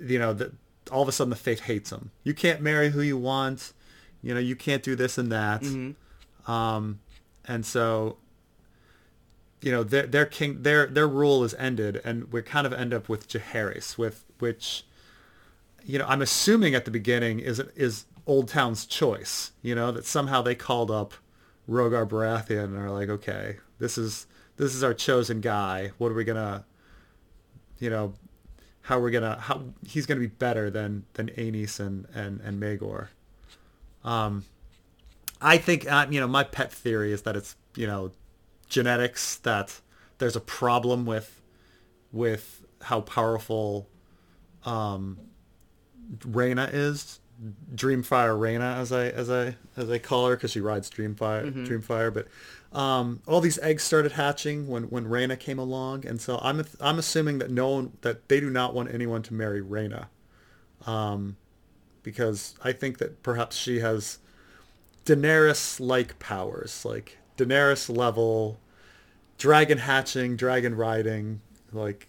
you 0.00 0.18
know, 0.18 0.32
the, 0.32 0.52
all 0.90 1.02
of 1.02 1.08
a 1.08 1.12
sudden 1.12 1.30
the 1.30 1.36
faith 1.36 1.60
hates 1.60 1.90
him. 1.90 2.10
You 2.24 2.34
can't 2.34 2.60
marry 2.60 2.90
who 2.90 3.00
you 3.00 3.16
want. 3.16 3.72
You 4.22 4.34
know, 4.34 4.40
you 4.40 4.56
can't 4.56 4.82
do 4.82 4.96
this 4.96 5.18
and 5.18 5.30
that. 5.30 5.62
Um, 6.46 7.00
and 7.46 7.64
so, 7.64 8.16
you 9.60 9.70
know, 9.72 9.82
their 9.82 10.06
their 10.06 10.26
king 10.26 10.62
their 10.62 10.86
their 10.86 11.08
rule 11.08 11.44
is 11.44 11.54
ended, 11.54 12.00
and 12.04 12.32
we 12.32 12.42
kind 12.42 12.66
of 12.66 12.72
end 12.72 12.94
up 12.94 13.08
with 13.08 13.28
Jaehaerys, 13.28 13.98
with 13.98 14.24
which, 14.38 14.84
you 15.84 15.98
know, 15.98 16.06
I'm 16.06 16.22
assuming 16.22 16.74
at 16.74 16.84
the 16.84 16.90
beginning 16.90 17.40
is 17.40 17.60
is 17.74 18.06
Old 18.28 18.48
Town's 18.48 18.86
choice. 18.86 19.50
You 19.62 19.74
know, 19.74 19.90
that 19.90 20.04
somehow 20.04 20.42
they 20.42 20.54
called 20.54 20.90
up 20.90 21.14
Rogar 21.68 22.08
Baratheon 22.08 22.64
and 22.64 22.78
are 22.78 22.90
like, 22.90 23.08
okay, 23.08 23.56
this 23.80 23.98
is 23.98 24.26
this 24.56 24.74
is 24.74 24.84
our 24.84 24.94
chosen 24.94 25.40
guy. 25.40 25.90
What 25.98 26.12
are 26.12 26.14
we 26.14 26.24
gonna, 26.24 26.64
you 27.80 27.90
know, 27.90 28.14
how 28.82 28.98
we're 28.98 29.10
gonna 29.10 29.38
how 29.38 29.64
he's 29.86 30.06
gonna 30.06 30.20
be 30.20 30.26
better 30.26 30.70
than 30.70 31.04
than 31.14 31.28
Aenys 31.30 31.80
and 31.80 32.06
and 32.14 32.40
and 32.40 32.60
Maegor. 32.62 33.08
Um, 34.04 34.44
I 35.42 35.58
think 35.58 35.90
uh, 35.90 36.06
you 36.10 36.20
know 36.20 36.26
my 36.26 36.44
pet 36.44 36.72
theory 36.72 37.12
is 37.12 37.22
that 37.22 37.36
it's 37.36 37.56
you 37.74 37.86
know 37.86 38.12
genetics 38.68 39.36
that 39.36 39.80
there's 40.18 40.36
a 40.36 40.40
problem 40.40 41.04
with 41.04 41.42
with 42.12 42.64
how 42.82 43.02
powerful 43.02 43.88
um, 44.64 45.18
Rhaena 46.20 46.70
is. 46.72 47.20
Dreamfire 47.74 48.36
Rhaena, 48.38 48.76
as 48.78 48.90
I 48.92 49.06
as 49.08 49.30
I 49.30 49.56
as 49.76 49.90
I 49.90 49.98
call 49.98 50.28
her, 50.28 50.36
because 50.36 50.50
she 50.50 50.60
rides 50.60 50.90
Dreamfire 50.90 51.44
Mm-hmm. 51.52 51.64
Dreamfire. 51.64 52.12
But 52.12 52.26
um, 52.76 53.20
all 53.26 53.40
these 53.40 53.58
eggs 53.60 53.82
started 53.84 54.12
hatching 54.12 54.66
when 54.66 54.84
when 54.84 55.06
Rhaena 55.06 55.38
came 55.38 55.58
along, 55.58 56.04
and 56.06 56.20
so 56.20 56.38
I'm 56.42 56.64
I'm 56.80 56.98
assuming 56.98 57.38
that 57.38 57.50
no 57.50 57.68
one 57.68 57.92
that 58.02 58.28
they 58.28 58.40
do 58.40 58.50
not 58.50 58.74
want 58.74 58.92
anyone 58.92 59.22
to 59.22 59.34
marry 59.34 59.62
Rhaena, 59.62 60.06
um, 60.86 61.36
because 62.02 62.54
I 62.64 62.72
think 62.72 62.98
that 62.98 63.22
perhaps 63.22 63.56
she 63.56 63.80
has 63.80 64.18
Daenerys-like 65.06 66.18
powers, 66.18 66.84
like 66.84 67.18
Daenerys 67.36 67.94
level 67.94 68.58
dragon 69.38 69.78
hatching, 69.78 70.36
dragon 70.36 70.74
riding, 70.74 71.40
like 71.72 72.08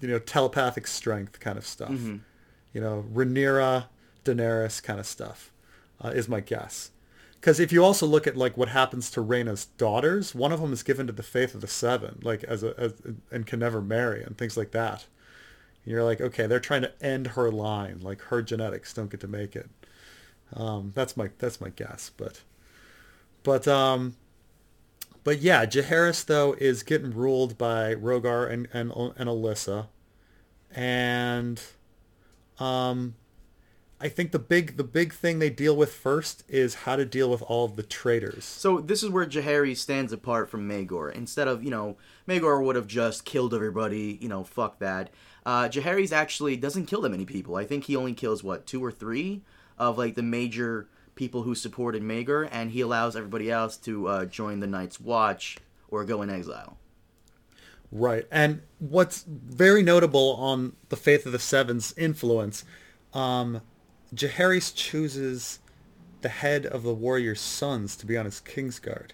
you 0.00 0.08
know 0.08 0.18
telepathic 0.18 0.86
strength 0.86 1.40
kind 1.40 1.58
of 1.58 1.66
stuff. 1.66 1.90
You 2.72 2.80
know, 2.80 3.04
Rhaenyra, 3.12 3.86
Daenerys 4.24 4.82
kind 4.82 5.00
of 5.00 5.06
stuff 5.06 5.52
uh, 6.02 6.08
is 6.08 6.28
my 6.28 6.40
guess. 6.40 6.90
Because 7.34 7.58
if 7.58 7.72
you 7.72 7.82
also 7.82 8.06
look 8.06 8.26
at 8.26 8.36
like 8.36 8.56
what 8.56 8.68
happens 8.68 9.10
to 9.12 9.22
Rhaena's 9.22 9.64
daughters, 9.64 10.34
one 10.34 10.52
of 10.52 10.60
them 10.60 10.72
is 10.72 10.82
given 10.82 11.06
to 11.06 11.12
the 11.12 11.22
Faith 11.22 11.54
of 11.54 11.62
the 11.62 11.66
Seven, 11.66 12.18
like 12.22 12.44
as 12.44 12.62
a 12.62 12.78
as, 12.78 12.94
and 13.30 13.46
can 13.46 13.60
never 13.60 13.80
marry 13.80 14.22
and 14.22 14.36
things 14.36 14.58
like 14.58 14.72
that. 14.72 15.06
And 15.82 15.92
you're 15.92 16.04
like, 16.04 16.20
okay, 16.20 16.46
they're 16.46 16.60
trying 16.60 16.82
to 16.82 16.92
end 17.02 17.28
her 17.28 17.50
line, 17.50 18.00
like 18.00 18.20
her 18.24 18.42
genetics 18.42 18.92
don't 18.92 19.10
get 19.10 19.20
to 19.20 19.28
make 19.28 19.56
it. 19.56 19.70
Um, 20.52 20.92
that's 20.94 21.16
my 21.16 21.30
that's 21.38 21.62
my 21.62 21.70
guess, 21.70 22.10
but 22.14 22.42
but 23.42 23.66
um, 23.66 24.16
but 25.24 25.40
yeah, 25.40 25.64
Jaehaerys 25.64 26.26
though 26.26 26.54
is 26.54 26.82
getting 26.82 27.10
ruled 27.10 27.56
by 27.56 27.94
Rogar 27.94 28.50
and 28.50 28.68
and 28.72 28.90
and 28.90 29.30
Alyssa, 29.30 29.86
and 30.74 31.62
um, 32.58 33.14
I 34.02 34.08
think 34.08 34.32
the 34.32 34.38
big 34.38 34.78
the 34.78 34.84
big 34.84 35.12
thing 35.12 35.40
they 35.40 35.50
deal 35.50 35.76
with 35.76 35.92
first 35.92 36.42
is 36.48 36.74
how 36.74 36.96
to 36.96 37.04
deal 37.04 37.30
with 37.30 37.42
all 37.42 37.66
of 37.66 37.76
the 37.76 37.82
traitors. 37.82 38.44
So 38.44 38.80
this 38.80 39.02
is 39.02 39.10
where 39.10 39.26
Jaehaerys 39.26 39.76
stands 39.76 40.12
apart 40.12 40.48
from 40.48 40.66
Maegor. 40.66 41.12
Instead 41.12 41.48
of, 41.48 41.62
you 41.62 41.70
know, 41.70 41.96
Maegor 42.26 42.64
would 42.64 42.76
have 42.76 42.86
just 42.86 43.26
killed 43.26 43.52
everybody, 43.52 44.18
you 44.20 44.28
know, 44.28 44.42
fuck 44.42 44.78
that. 44.78 45.10
Uh, 45.44 45.68
Jaehaerys 45.68 46.12
actually 46.12 46.56
doesn't 46.56 46.86
kill 46.86 47.02
that 47.02 47.10
many 47.10 47.26
people. 47.26 47.56
I 47.56 47.64
think 47.64 47.84
he 47.84 47.96
only 47.96 48.14
kills, 48.14 48.42
what, 48.42 48.66
two 48.66 48.82
or 48.82 48.92
three 48.92 49.42
of, 49.78 49.98
like, 49.98 50.14
the 50.14 50.22
major 50.22 50.86
people 51.14 51.42
who 51.42 51.54
supported 51.54 52.02
Maegor, 52.02 52.48
and 52.50 52.70
he 52.70 52.80
allows 52.80 53.16
everybody 53.16 53.50
else 53.50 53.76
to 53.78 54.06
uh, 54.06 54.24
join 54.24 54.60
the 54.60 54.66
Night's 54.66 55.00
Watch 55.00 55.58
or 55.88 56.04
go 56.04 56.22
in 56.22 56.30
exile. 56.30 56.78
Right. 57.92 58.26
And 58.30 58.62
what's 58.78 59.24
very 59.26 59.82
notable 59.82 60.36
on 60.36 60.76
the 60.90 60.96
Faith 60.96 61.26
of 61.26 61.32
the 61.32 61.38
Seven's 61.38 61.92
influence, 61.96 62.64
um, 63.12 63.62
Jaehaerys 64.14 64.74
chooses 64.74 65.60
the 66.22 66.28
head 66.28 66.66
of 66.66 66.82
the 66.82 66.94
warrior's 66.94 67.40
sons 67.40 67.96
to 67.96 68.06
be 68.06 68.16
on 68.16 68.24
his 68.24 68.40
Kingsguard. 68.40 69.10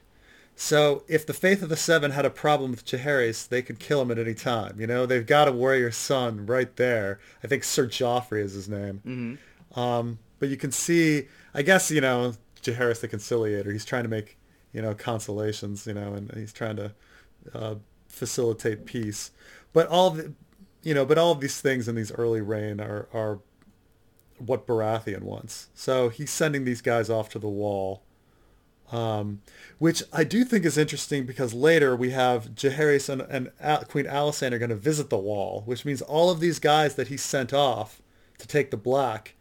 So 0.59 1.05
if 1.07 1.27
the 1.27 1.35
Faith 1.35 1.63
of 1.63 1.69
the 1.69 1.77
Seven 1.77 2.13
had 2.13 2.25
a 2.25 2.31
problem 2.31 2.71
with 2.71 2.87
Jaehaerys, 2.87 3.49
they 3.49 3.61
could 3.61 3.79
kill 3.79 4.01
him 4.01 4.11
at 4.11 4.19
any 4.19 4.33
time. 4.33 4.81
You 4.81 4.87
know, 4.87 5.05
they've 5.05 5.27
got 5.27 5.49
a 5.49 5.53
warrior 5.53 5.91
son 5.91 6.47
right 6.47 6.75
there. 6.77 7.21
I 7.45 7.47
think 7.47 7.63
Sir 7.63 7.87
Joffrey 7.87 8.41
is 8.41 8.55
his 8.55 8.69
name. 8.69 9.03
Mm-hmm. 9.07 9.79
Um, 9.79 10.19
but 10.39 10.49
you 10.49 10.57
can 10.57 10.73
see, 10.73 11.29
I 11.53 11.61
guess, 11.61 11.91
you 11.91 12.01
know, 12.01 12.33
Jaehaerys 12.63 13.01
the 13.01 13.09
Conciliator, 13.09 13.71
he's 13.71 13.85
trying 13.85 14.05
to 14.05 14.09
make, 14.09 14.39
you 14.73 14.81
know, 14.81 14.95
consolations, 14.95 15.87
you 15.87 15.93
know, 15.93 16.15
and 16.15 16.33
he's 16.33 16.55
trying 16.55 16.77
to 16.77 16.93
uh, 17.55 17.75
facilitate 18.09 18.87
peace. 18.87 19.33
But 19.75 19.89
all 19.89 20.11
the, 20.11 20.33
you 20.83 20.95
know, 20.95 21.05
but 21.05 21.19
all 21.19 21.33
of 21.33 21.41
these 21.41 21.61
things 21.61 21.87
in 21.87 21.95
these 21.95 22.13
early 22.13 22.41
reign 22.41 22.81
are, 22.81 23.09
are 23.13 23.41
what 24.39 24.67
Baratheon 24.67 25.23
wants. 25.23 25.69
So 25.75 26.09
he's 26.09 26.31
sending 26.31 26.65
these 26.65 26.83
guys 26.83 27.09
off 27.11 27.29
to 27.31 27.39
the 27.39 27.49
wall, 27.49 28.03
um, 28.93 29.41
which 29.79 30.03
I 30.13 30.25
do 30.25 30.45
think 30.45 30.65
is 30.65 30.79
interesting 30.79 31.27
because 31.27 31.53
later 31.55 31.97
we 31.97 32.11
have 32.11 32.51
Jaehaerys 32.55 33.09
and, 33.09 33.23
and 33.23 33.51
Al- 33.61 33.85
Queen 33.85 34.05
Alysanne 34.07 34.53
are 34.53 34.59
going 34.59 34.69
to 34.71 34.77
visit 34.77 35.11
the 35.11 35.19
wall, 35.19 35.63
which 35.67 35.85
means 35.85 36.03
all 36.03 36.31
of 36.31 36.41
these 36.41 36.59
guys 36.59 36.95
that 36.95 37.09
he 37.09 37.17
sent 37.17 37.53
off 37.53 38.01
to 38.39 38.47
take 38.47 38.71
the 38.71 38.77
black 38.77 39.35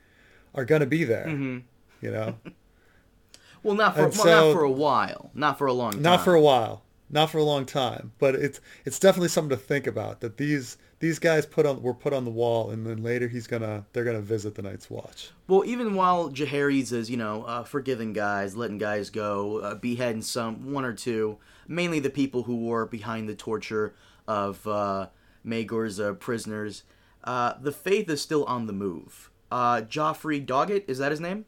are 0.54 0.66
going 0.66 0.80
to 0.82 0.88
be 0.88 1.04
there. 1.04 1.25
Mm-hmm. 1.28 1.58
You 2.02 2.12
know, 2.12 2.36
Well, 3.64 3.75
not 3.75 3.96
for 3.96 4.04
well, 4.04 4.12
so- 4.12 4.25
not 4.48 4.54
for 4.54 4.64
a 4.64 4.72
while, 4.72 5.32
not 5.34 5.58
for 5.58 5.66
a 5.68 5.74
long 5.74 5.94
time. 5.94 6.02
not 6.04 6.24
for 6.24 6.34
a 6.36 6.42
while, 6.42 6.84
not 7.10 7.32
for 7.32 7.40
a 7.40 7.44
long 7.44 7.66
time, 7.66 8.12
but 8.20 8.36
it's 8.36 8.62
it's 8.86 9.00
definitely 9.00 9.30
something 9.30 9.58
to 9.58 9.64
think 9.64 9.88
about 9.88 10.22
that 10.22 10.38
these 10.38 10.78
these 11.00 11.20
guys 11.20 11.46
put 11.46 11.66
on 11.66 11.82
were 11.82 11.94
put 11.94 12.14
on 12.14 12.25
the 12.25 12.32
wall, 12.32 12.70
and 12.72 12.86
then 12.86 13.04
later 13.04 13.28
he's 13.28 13.48
gonna 13.48 13.86
they're 13.94 14.04
gonna 14.04 14.22
visit 14.22 14.56
the 14.56 14.62
Night's 14.62 14.90
Watch. 14.90 15.32
Well, 15.48 15.64
even 15.66 15.96
while 15.96 16.30
Jaehaerys 16.30 16.92
is, 16.92 17.10
you 17.10 17.18
know, 17.18 17.44
uh, 17.44 17.64
forgiving 17.64 18.14
guys, 18.14 18.56
letting 18.56 18.78
guys 18.78 19.10
go, 19.10 19.60
uh, 19.60 19.75
beheading 19.75 20.22
some, 20.22 20.72
one 20.72 20.86
or 20.86 20.94
two, 20.94 21.38
mainly 21.68 22.00
the 22.00 22.10
people 22.10 22.44
who 22.44 22.66
were 22.66 22.86
behind 22.86 23.28
the 23.28 23.36
torture 23.36 23.94
of 24.28 24.66
uh, 24.68 25.08
Maegor's 25.46 26.00
uh, 26.00 26.14
prisoners, 26.14 26.84
uh, 27.24 27.54
the 27.62 27.72
Faith 27.72 28.10
is 28.10 28.22
still 28.22 28.46
on 28.46 28.66
the 28.66 28.74
move. 28.74 29.30
Uh, 29.52 29.82
Joffrey 29.82 30.44
Doggett, 30.46 30.86
is 30.88 30.98
that 30.98 31.12
his 31.12 31.20
name? 31.20 31.46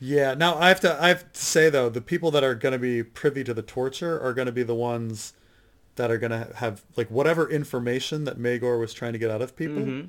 Yeah. 0.00 0.34
Now 0.34 0.56
I 0.56 0.68
have 0.68 0.80
to 0.80 1.02
I 1.02 1.08
have 1.08 1.32
to 1.32 1.40
say 1.40 1.70
though, 1.70 1.88
the 1.88 2.00
people 2.00 2.30
that 2.32 2.44
are 2.44 2.54
gonna 2.54 2.78
be 2.78 3.02
privy 3.02 3.44
to 3.44 3.54
the 3.54 3.62
torture 3.62 4.20
are 4.20 4.34
gonna 4.34 4.52
be 4.52 4.64
the 4.64 4.74
ones 4.74 5.34
that 5.96 6.10
are 6.10 6.18
gonna 6.18 6.48
have 6.56 6.82
like 6.96 7.10
whatever 7.10 7.48
information 7.48 8.24
that 8.24 8.38
Maegor 8.38 8.78
was 8.80 8.92
trying 8.92 9.12
to 9.12 9.18
get 9.18 9.30
out 9.30 9.42
of 9.42 9.54
people. 9.56 9.82
Mhm. 9.82 10.08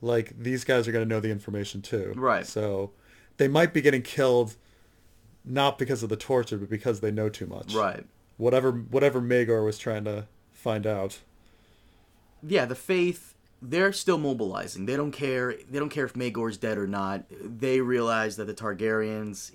Like 0.00 0.32
these 0.38 0.64
guys 0.64 0.86
are 0.88 0.92
gonna 0.92 1.04
know 1.04 1.20
the 1.20 1.30
information 1.30 1.82
too. 1.82 2.12
Right. 2.16 2.46
So 2.46 2.90
they 3.36 3.48
might 3.48 3.72
be 3.72 3.80
getting 3.80 4.02
killed 4.02 4.56
not 5.44 5.78
because 5.78 6.02
of 6.02 6.08
the 6.08 6.16
torture, 6.16 6.56
but 6.56 6.70
because 6.70 7.00
they 7.00 7.10
know 7.10 7.28
too 7.28 7.46
much. 7.46 7.74
Right. 7.74 8.04
Whatever 8.36 8.72
whatever 8.72 9.20
Maegor 9.20 9.64
was 9.64 9.78
trying 9.78 10.04
to 10.04 10.26
find 10.52 10.86
out. 10.86 11.20
Yeah, 12.46 12.64
the 12.64 12.74
Faith, 12.74 13.34
they're 13.62 13.92
still 13.92 14.18
mobilizing. 14.18 14.86
They 14.86 14.96
don't 14.96 15.12
care. 15.12 15.54
They 15.70 15.78
don't 15.78 15.88
care 15.88 16.04
if 16.04 16.14
Maegor's 16.14 16.58
dead 16.58 16.76
or 16.76 16.86
not. 16.86 17.24
They 17.30 17.80
realize 17.80 18.36
that 18.36 18.46
the 18.46 18.54
Targaryens 18.54 19.52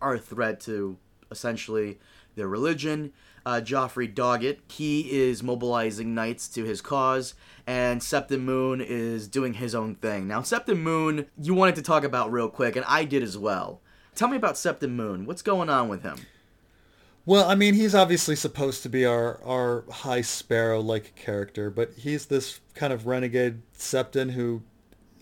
are 0.00 0.14
a 0.14 0.18
threat 0.18 0.60
to 0.62 0.96
essentially 1.30 1.98
their 2.34 2.48
religion. 2.48 3.12
Uh, 3.46 3.60
Joffrey 3.62 4.12
Doggett, 4.12 4.58
he 4.70 5.10
is 5.10 5.42
mobilizing 5.42 6.14
knights 6.14 6.48
to 6.48 6.64
his 6.64 6.80
cause, 6.80 7.34
and 7.66 8.00
Septon 8.00 8.40
Moon 8.40 8.80
is 8.80 9.26
doing 9.26 9.54
his 9.54 9.74
own 9.74 9.94
thing. 9.94 10.28
Now, 10.28 10.40
Septon 10.40 10.80
Moon, 10.80 11.26
you 11.40 11.54
wanted 11.54 11.76
to 11.76 11.82
talk 11.82 12.04
about 12.04 12.30
real 12.30 12.48
quick, 12.50 12.76
and 12.76 12.84
I 12.86 13.04
did 13.04 13.22
as 13.22 13.38
well. 13.38 13.80
Tell 14.14 14.28
me 14.28 14.36
about 14.36 14.56
Septon 14.56 14.90
Moon. 14.90 15.24
What's 15.24 15.42
going 15.42 15.70
on 15.70 15.88
with 15.88 16.02
him? 16.02 16.18
Well, 17.24 17.48
I 17.48 17.54
mean, 17.54 17.74
he's 17.74 17.94
obviously 17.94 18.36
supposed 18.36 18.82
to 18.82 18.88
be 18.88 19.04
our, 19.04 19.42
our 19.44 19.84
High 19.90 20.22
Sparrow-like 20.22 21.14
character, 21.14 21.70
but 21.70 21.92
he's 21.94 22.26
this 22.26 22.60
kind 22.74 22.92
of 22.92 23.06
renegade 23.06 23.62
Septon 23.76 24.32
who 24.32 24.62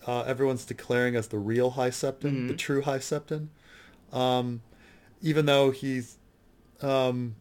uh, 0.06 0.22
everyone's 0.22 0.64
declaring 0.64 1.16
as 1.16 1.28
the 1.28 1.38
real 1.38 1.70
High 1.70 1.90
Septon, 1.90 2.48
the 2.48 2.54
true 2.54 2.82
High 2.82 2.98
Septon. 2.98 3.48
Um, 4.12 4.62
even 5.22 5.46
though 5.46 5.70
he's, 5.70 6.16
um, 6.82 7.36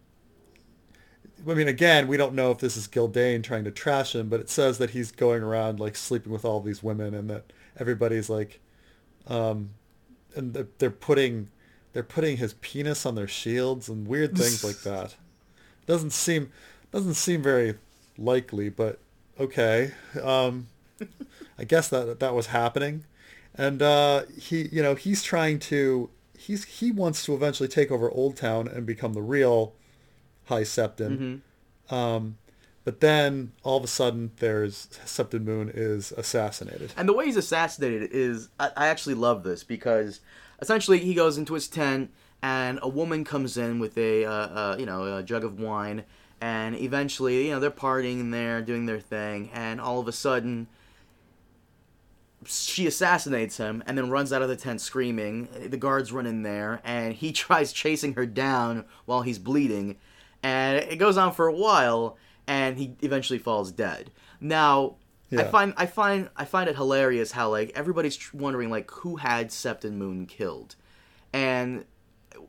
I 1.48 1.53
mean, 1.53 1.67
again, 1.67 2.08
we 2.08 2.17
don't 2.17 2.34
know 2.34 2.51
if 2.51 2.60
this 2.60 2.75
is 2.77 2.88
Gildayn 2.88 3.44
trying 3.44 3.65
to 3.65 3.72
trash 3.72 4.15
him, 4.15 4.29
but 4.29 4.39
it 4.39 4.50
says 4.50 4.77
that 4.79 4.91
he's 4.91 5.12
going 5.12 5.44
around 5.44 5.79
like 5.79 5.96
sleeping 5.96 6.32
with 6.32 6.46
all 6.46 6.60
these 6.60 6.82
women, 6.82 7.13
and 7.13 7.29
that 7.29 7.51
everybody's 7.77 8.29
like, 8.29 8.60
um, 9.27 9.72
and 10.36 10.53
they're, 10.53 10.67
they're 10.79 10.89
putting 10.89 11.50
they're 11.94 12.03
putting 12.03 12.38
his 12.38 12.55
penis 12.55 13.05
on 13.05 13.15
their 13.15 13.27
shields 13.27 13.88
and 13.88 14.05
weird 14.05 14.38
things 14.38 14.63
like 14.63 14.77
that. 14.84 15.15
Doesn't 15.86 16.12
seem 16.12 16.51
doesn't 16.91 17.13
seem 17.13 17.41
very 17.41 17.75
likely, 18.17 18.70
but 18.70 19.00
okay. 19.39 19.91
Um, 20.22 20.67
I 21.60 21.63
guess 21.63 21.88
that 21.89 22.20
that 22.20 22.34
was 22.34 22.48
happening, 22.48 23.05
and 23.53 23.82
uh, 23.82 24.24
he 24.38 24.67
you 24.72 24.82
know 24.82 24.96
he's 24.96 25.24
trying 25.24 25.60
to 25.60 26.10
he's 26.46 26.64
he 26.66 26.92
wants 26.92 27.25
to 27.25 27.34
eventually 27.34 27.70
take 27.70 27.92
over 27.92 28.10
Old 28.10 28.38
Town 28.38 28.68
and 28.68 28.86
become 28.86 29.14
the 29.14 29.22
real 29.22 29.74
High 30.46 30.62
Septon. 30.62 31.42
Um, 31.90 32.38
but 32.84 33.00
then 33.00 33.52
all 33.64 33.78
of 33.78 33.84
a 33.84 33.88
sudden, 33.88 34.32
there's 34.38 34.88
Septon 35.06 35.44
Moon 35.44 35.72
is 35.74 36.12
assassinated. 36.12 36.94
And 36.96 37.10
the 37.10 37.14
way 37.14 37.25
he's 37.25 37.36
assassinated 37.36 38.12
is, 38.12 38.50
I, 38.60 38.70
I 38.78 38.88
actually 38.88 39.16
love 39.16 39.44
this 39.44 39.64
because 39.64 40.20
essentially 40.62 41.00
he 41.00 41.16
goes 41.16 41.38
into 41.38 41.56
his 41.56 41.68
tent 41.68 42.12
and 42.44 42.78
a 42.84 42.88
woman 42.88 43.24
comes 43.24 43.58
in 43.58 43.80
with 43.80 43.98
a 43.98 44.25
uh, 44.25 44.32
uh, 44.32 44.75
you 44.78 44.86
know 44.86 45.18
a 45.18 45.24
jug 45.24 45.44
of 45.44 45.60
wine, 45.60 46.04
and 46.40 46.75
eventually 46.75 47.48
you 47.48 47.52
know 47.52 47.60
they're 47.60 47.72
partying 47.72 48.32
there, 48.32 48.62
doing 48.62 48.86
their 48.86 49.00
thing, 49.00 49.50
and 49.52 49.82
all 49.82 50.00
of 50.00 50.08
a 50.08 50.12
sudden 50.12 50.68
she 52.46 52.88
assassinates 52.88 53.58
him 53.58 53.84
and 53.86 53.98
then 53.98 54.10
runs 54.10 54.32
out 54.32 54.42
of 54.42 54.50
the 54.50 54.56
tent 54.56 54.82
screaming. 54.82 55.48
The 55.70 55.78
guards 55.78 56.12
run 56.12 56.25
in 56.25 56.44
there 56.44 56.82
and 56.84 57.14
he 57.14 57.32
tries 57.34 57.74
chasing 57.74 58.14
her 58.14 58.25
down 58.25 58.86
while 59.06 59.22
he's 59.22 59.40
bleeding. 59.40 59.98
And 60.44 60.78
it 60.78 60.98
goes 60.98 61.18
on 61.18 61.34
for 61.34 61.48
a 61.48 61.54
while 61.54 62.18
and 62.48 62.78
he 62.78 62.96
eventually 63.02 63.40
falls 63.40 63.72
dead. 63.72 64.12
Now, 64.40 64.96
I 65.38 65.44
find 65.44 65.74
I 65.75 65.86
find 65.86 66.30
I 66.36 66.46
find 66.46 66.70
it 66.70 66.75
hilarious 66.75 67.32
how 67.32 67.50
like 67.50 67.72
everybody's 67.75 68.16
tr- 68.16 68.38
wondering 68.38 68.70
like 68.70 68.90
who 68.92 69.18
had 69.18 69.50
Septon 69.50 69.94
Moon 69.94 70.25
killed. 70.25 70.75
And 71.34 71.86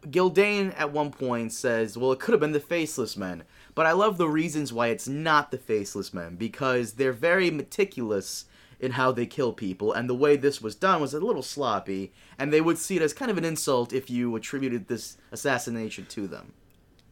Gildayn 0.03 0.75
at 0.79 0.93
one 0.93 1.11
point 1.11 1.53
says, 1.53 1.97
"Well, 1.97 2.13
it 2.13 2.21
could 2.21 2.33
have 2.33 2.41
been 2.41 2.53
the 2.53 2.61
Faceless 2.61 3.17
Men." 3.17 3.45
But 3.75 3.87
I 3.87 3.93
love 3.93 4.19
the 4.19 4.29
reasons 4.29 4.73
why 4.73 4.89
it's 4.89 5.09
not 5.09 5.51
the 5.51 5.59
Faceless 5.59 6.15
Men 6.15 6.37
because 6.37 6.93
they're 6.93 7.13
very 7.13 7.51
meticulous 7.51 8.45
in 8.81 8.93
how 8.93 9.11
they 9.13 9.27
kill 9.27 9.53
people, 9.53 9.93
and 9.93 10.09
the 10.09 10.15
way 10.15 10.37
this 10.37 10.61
was 10.61 10.75
done 10.75 11.01
was 11.01 11.15
a 11.15 11.21
little 11.21 11.43
sloppy, 11.43 12.13
and 12.39 12.53
they 12.53 12.61
would 12.61 12.79
see 12.79 12.97
it 12.97 13.03
as 13.03 13.13
kind 13.13 13.31
of 13.31 13.39
an 13.39 13.45
insult 13.45 13.93
if 13.93 14.11
you 14.11 14.35
attributed 14.37 14.89
this 14.89 15.17
assassination 15.33 16.07
to 16.07 16.27
them. 16.27 16.53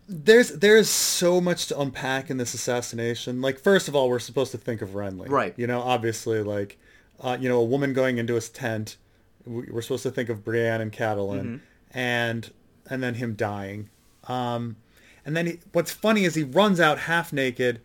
There's 0.06 0.50
there's 0.50 0.88
so 0.90 1.40
much 1.40 1.66
to 1.68 1.80
unpack 1.80 2.28
in 2.28 2.36
this 2.36 2.52
assassination. 2.52 3.40
Like 3.40 3.58
first 3.58 3.88
of 3.88 3.96
all, 3.96 4.08
we're 4.10 4.18
supposed 4.18 4.52
to 4.52 4.58
think 4.58 4.82
of 4.82 4.90
Renly, 4.90 5.28
Right. 5.30 5.54
You 5.56 5.66
know, 5.66 5.80
obviously, 5.80 6.42
like 6.42 6.78
uh, 7.20 7.38
you 7.40 7.48
know, 7.48 7.58
a 7.60 7.64
woman 7.64 7.94
going 7.94 8.18
into 8.18 8.34
his 8.34 8.50
tent. 8.50 8.96
we- 9.46 9.68
We're 9.70 9.80
supposed 9.82 10.02
to 10.02 10.10
think 10.10 10.28
of 10.28 10.44
Brienne 10.44 10.80
and 10.82 10.92
Catelyn, 10.92 11.60
and 11.92 12.52
and 12.90 13.02
then 13.02 13.14
him 13.14 13.34
dying. 13.34 13.88
Um, 14.28 14.76
and 15.24 15.34
then 15.34 15.46
he, 15.46 15.58
what's 15.72 15.90
funny 15.92 16.24
is 16.24 16.34
he 16.34 16.42
runs 16.44 16.80
out 16.80 16.98
half 16.98 17.32
naked, 17.32 17.80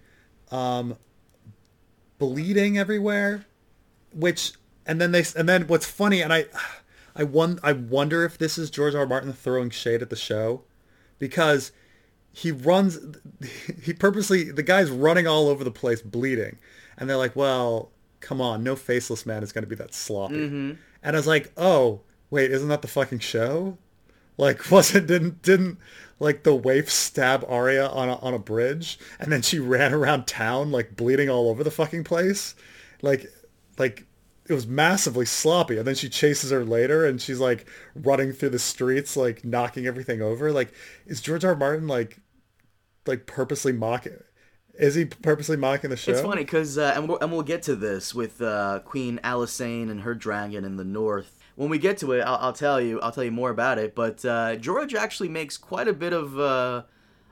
um, 0.52 0.98
bleeding 2.18 2.78
everywhere, 2.78 3.46
which 4.14 4.54
and 4.86 5.00
then 5.00 5.12
they 5.12 5.24
and 5.36 5.48
then 5.48 5.68
what's 5.68 5.86
funny 5.86 6.22
and 6.22 6.34
I 6.34 6.46
I 7.16 7.24
won 7.24 7.60
I 7.64 7.74
wonder 7.74 8.24
if 8.26 8.38
this 8.38 8.58
is 8.58 8.70
George 8.70 8.96
R. 8.96 9.02
R. 9.02 9.08
Martin 9.08 9.34
throwing 9.34 9.70
shade 9.70 10.02
at 10.02 10.10
the 10.10 10.16
show 10.16 10.64
because 11.20 11.72
he 12.32 12.52
runs 12.52 13.00
he 13.84 13.94
purposely 13.94 14.52
the 14.52 14.64
guy's 14.64 14.90
running 14.90 15.28
all 15.28 15.48
over 15.48 15.64
the 15.64 15.72
place 15.72 16.02
bleeding. 16.02 16.58
And 16.98 17.10
they're 17.10 17.18
like 17.18 17.36
well 17.36 17.92
come 18.20 18.42
on 18.42 18.64
no 18.64 18.76
faceless 18.76 19.26
man 19.26 19.44
is 19.44 19.52
going 19.52 19.64
to 19.64 19.70
be 19.70 19.76
that 19.76 19.94
sloppy. 19.94 20.36
Mm-hmm. 20.36 20.74
And 21.04 21.16
I 21.16 21.20
was 21.20 21.28
like 21.28 21.52
oh 21.58 22.02
wait 22.30 22.52
isn't 22.52 22.70
that 22.70 22.82
the 22.82 22.88
fucking 22.88 23.20
show? 23.20 23.78
Like 24.38 24.72
wasn't 24.72 25.08
didn't 25.08 25.42
didn't 25.42 25.78
like 26.20 26.44
the 26.44 26.56
waif 26.56 26.92
stab 26.92 27.46
Arya 27.48 27.88
on 27.88 28.10
a, 28.10 28.16
on 28.18 28.34
a 28.34 28.40
bridge? 28.40 28.98
And 29.20 29.32
then 29.32 29.42
she 29.42 29.60
ran 29.60 29.94
around 29.94 30.26
town 30.26 30.72
like 30.72 30.96
bleeding 30.96 31.30
all 31.30 31.50
over 31.50 31.64
the 31.64 31.72
fucking 31.72 32.04
place? 32.06 32.56
Like 33.02 33.32
like 33.80 34.06
it 34.48 34.54
was 34.54 34.68
massively 34.68 35.26
sloppy 35.26 35.78
and 35.78 35.88
then 35.88 35.96
she 35.96 36.10
chases 36.10 36.52
her 36.52 36.66
later 36.66 37.06
and 37.06 37.22
she's 37.22 37.40
like 37.40 37.68
running 37.96 38.34
through 38.34 38.50
the 38.50 38.60
streets 38.60 39.16
like 39.16 39.46
knocking 39.46 39.86
everything 39.86 40.22
over 40.22 40.52
like 40.52 40.74
is 41.06 41.22
George 41.22 41.46
R. 41.46 41.56
Martin 41.56 41.88
like 41.88 42.20
like 43.06 43.26
purposely 43.26 43.72
mocking 43.72 44.18
is 44.80 44.96
he 44.96 45.06
purposely 45.06 45.58
mocking 45.58 45.90
the 45.90 45.98
show 45.98 46.14
It's 46.14 46.22
funny 46.22 46.44
because, 46.44 46.78
uh, 46.78 46.94
and, 46.96 47.10
we'll, 47.10 47.20
and 47.20 47.32
we'll 47.32 47.44
get 47.44 47.64
to 47.64 47.76
this 47.76 48.16
with 48.16 48.42
uh, 48.42 48.80
Queen 48.86 49.20
Alysanne 49.26 49.92
and 49.92 50.02
her 50.02 50.16
dragon 50.16 50.64
in 50.64 50.78
the 50.78 50.86
north. 50.86 51.38
When 51.56 51.70
we 51.70 51.78
get 51.78 51.98
to 51.98 52.14
it, 52.14 52.22
I'll, 52.22 52.38
I'll 52.38 52.54
tell 52.54 52.80
you. 52.80 53.02
I'll 53.02 53.12
tell 53.12 53.26
you 53.26 53.32
more 53.32 53.50
about 53.50 53.78
it. 53.78 53.94
But 53.94 54.24
uh, 54.24 54.56
George 54.56 54.96
actually 54.96 55.28
makes 55.28 55.58
quite 55.58 55.90
a 55.90 55.94
bit 55.94 56.14
of, 56.14 56.40
uh, 56.40 56.84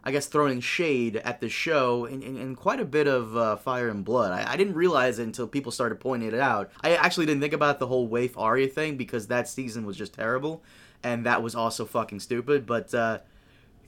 I 0.07 0.11
guess, 0.11 0.25
throwing 0.25 0.61
shade 0.61 1.17
at 1.17 1.41
the 1.41 1.49
show 1.49 2.05
and, 2.05 2.23
and, 2.23 2.37
and 2.37 2.55
quite 2.55 2.79
a 2.79 2.85
bit 2.85 3.07
of 3.07 3.35
uh, 3.35 3.57
fire 3.57 3.89
and 3.89 4.05
blood. 4.05 4.31
I, 4.31 4.53
I 4.53 4.55
didn't 4.55 4.75
realize 4.75 5.19
it 5.19 5.23
until 5.23 5.47
people 5.49 5.69
started 5.69 5.99
pointing 5.99 6.29
it 6.29 6.39
out. 6.39 6.71
I 6.81 6.95
actually 6.95 7.25
didn't 7.25 7.41
think 7.41 7.51
about 7.51 7.79
the 7.79 7.87
whole 7.87 8.07
waif 8.07 8.37
Arya 8.37 8.69
thing 8.69 8.95
because 8.95 9.27
that 9.27 9.49
season 9.49 9.85
was 9.85 9.97
just 9.97 10.13
terrible, 10.13 10.63
and 11.03 11.25
that 11.25 11.43
was 11.43 11.55
also 11.55 11.83
fucking 11.83 12.21
stupid. 12.21 12.65
But 12.65 12.93
uh, 12.93 13.19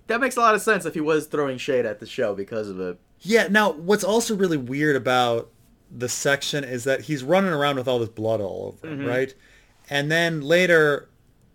that 0.08 0.20
makes 0.20 0.36
a 0.36 0.42
lot 0.42 0.56
of 0.56 0.62
sense 0.62 0.86
if 0.86 0.94
he 0.94 1.00
was 1.00 1.26
throwing 1.26 1.58
shade 1.58 1.86
at 1.86 2.02
the 2.02 2.06
show 2.06 2.36
because 2.36 2.68
of 2.68 2.82
it. 2.82 3.00
Yeah. 3.22 3.48
Now, 3.50 3.72
what's 3.72 4.04
also 4.04 4.36
really 4.36 4.58
weird 4.58 4.98
about 4.98 5.50
the 5.90 6.10
section 6.10 6.66
is 6.66 6.84
that 6.84 7.00
he's 7.00 7.24
running 7.24 7.54
around 7.54 7.78
with 7.78 7.88
all 7.88 7.98
this 7.98 8.10
blood 8.10 8.42
all 8.42 8.78
over 8.78 8.94
him, 8.94 9.06
right? 9.06 9.34
And 9.90 10.12
then 10.12 10.42
later, 10.42 11.08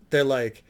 they're 0.09 0.23
like, 0.23 0.63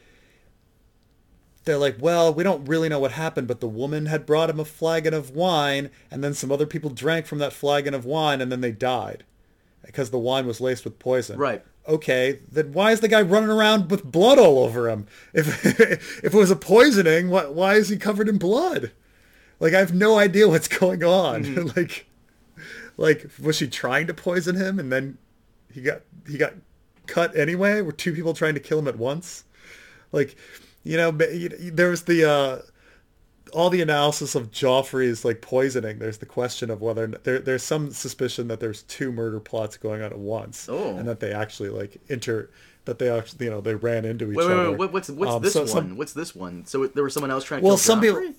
they're 1.66 1.76
like, 1.76 1.96
well, 2.00 2.32
we 2.32 2.44
don't 2.44 2.64
really 2.64 2.88
know 2.88 3.00
what 3.00 3.12
happened, 3.12 3.48
but 3.48 3.60
the 3.60 3.68
woman 3.68 4.06
had 4.06 4.24
brought 4.24 4.48
him 4.48 4.60
a 4.60 4.64
flagon 4.64 5.12
of 5.12 5.32
wine, 5.32 5.90
and 6.10 6.24
then 6.24 6.32
some 6.32 6.50
other 6.50 6.64
people 6.64 6.90
drank 6.90 7.26
from 7.26 7.38
that 7.38 7.52
flagon 7.52 7.92
of 7.92 8.06
wine, 8.06 8.40
and 8.40 8.50
then 8.50 8.62
they 8.62 8.72
died 8.72 9.24
because 9.84 10.10
the 10.10 10.18
wine 10.18 10.46
was 10.46 10.60
laced 10.60 10.84
with 10.84 10.98
poison. 10.98 11.38
Right. 11.38 11.62
Okay, 11.88 12.40
then 12.50 12.72
why 12.72 12.92
is 12.92 13.00
the 13.00 13.08
guy 13.08 13.20
running 13.20 13.50
around 13.50 13.90
with 13.90 14.04
blood 14.04 14.38
all 14.38 14.60
over 14.60 14.88
him? 14.88 15.06
If 15.34 15.64
if 15.66 16.24
it 16.24 16.34
was 16.34 16.50
a 16.50 16.56
poisoning, 16.56 17.30
why 17.30 17.46
why 17.46 17.74
is 17.74 17.88
he 17.88 17.96
covered 17.96 18.28
in 18.28 18.38
blood? 18.38 18.92
Like 19.60 19.74
I 19.74 19.78
have 19.78 19.94
no 19.94 20.18
idea 20.18 20.48
what's 20.48 20.68
going 20.68 21.04
on. 21.04 21.44
Mm-hmm. 21.44 21.70
like 21.76 22.06
like 22.96 23.30
was 23.40 23.56
she 23.56 23.68
trying 23.68 24.06
to 24.06 24.14
poison 24.14 24.56
him 24.56 24.78
and 24.78 24.92
then 24.92 25.18
he 25.72 25.82
got 25.82 26.02
he 26.28 26.38
got 26.38 26.54
cut 27.06 27.36
anyway? 27.36 27.80
Were 27.82 27.92
two 27.92 28.12
people 28.12 28.34
trying 28.34 28.54
to 28.54 28.60
kill 28.60 28.78
him 28.78 28.88
at 28.88 28.98
once? 28.98 29.44
Like 30.10 30.36
you 30.86 30.96
know, 30.96 31.10
there 31.10 31.90
was 31.90 32.02
the 32.04 32.24
uh 32.30 32.62
all 33.52 33.70
the 33.70 33.80
analysis 33.80 34.34
of 34.34 34.50
Joffrey's 34.50 35.24
like 35.24 35.40
poisoning. 35.40 35.98
There's 35.98 36.18
the 36.18 36.26
question 36.26 36.70
of 36.70 36.80
whether 36.80 37.06
there 37.06 37.38
there's 37.38 37.62
some 37.62 37.90
suspicion 37.90 38.48
that 38.48 38.60
there's 38.60 38.82
two 38.84 39.12
murder 39.12 39.40
plots 39.40 39.76
going 39.76 40.02
on 40.02 40.12
at 40.12 40.18
once, 40.18 40.68
Oh. 40.68 40.96
and 40.96 41.08
that 41.08 41.20
they 41.20 41.32
actually 41.32 41.68
like 41.70 41.96
inter 42.08 42.50
that 42.86 42.98
they 42.98 43.08
actually 43.10 43.44
you 43.46 43.50
know 43.50 43.60
they 43.60 43.74
ran 43.74 44.04
into 44.04 44.30
each 44.30 44.36
Wait, 44.36 44.46
wait, 44.46 44.52
other. 44.52 44.70
wait, 44.70 44.78
what- 44.78 44.92
what's 44.92 45.08
what's 45.10 45.32
Um, 45.32 45.42
this 45.42 45.52
so 45.54 45.60
one? 45.60 45.68
some- 45.68 45.96
what's 45.96 46.12
this 46.12 46.34
one? 46.34 46.64
So 46.66 46.86
there 46.86 47.04
was 47.04 47.14
someone 47.14 47.30
else 47.30 47.44
trying 47.44 47.60
to 47.60 47.64
Well, 47.66 47.74
kill 47.74 47.78
some 47.78 48.00
people- 48.00 48.32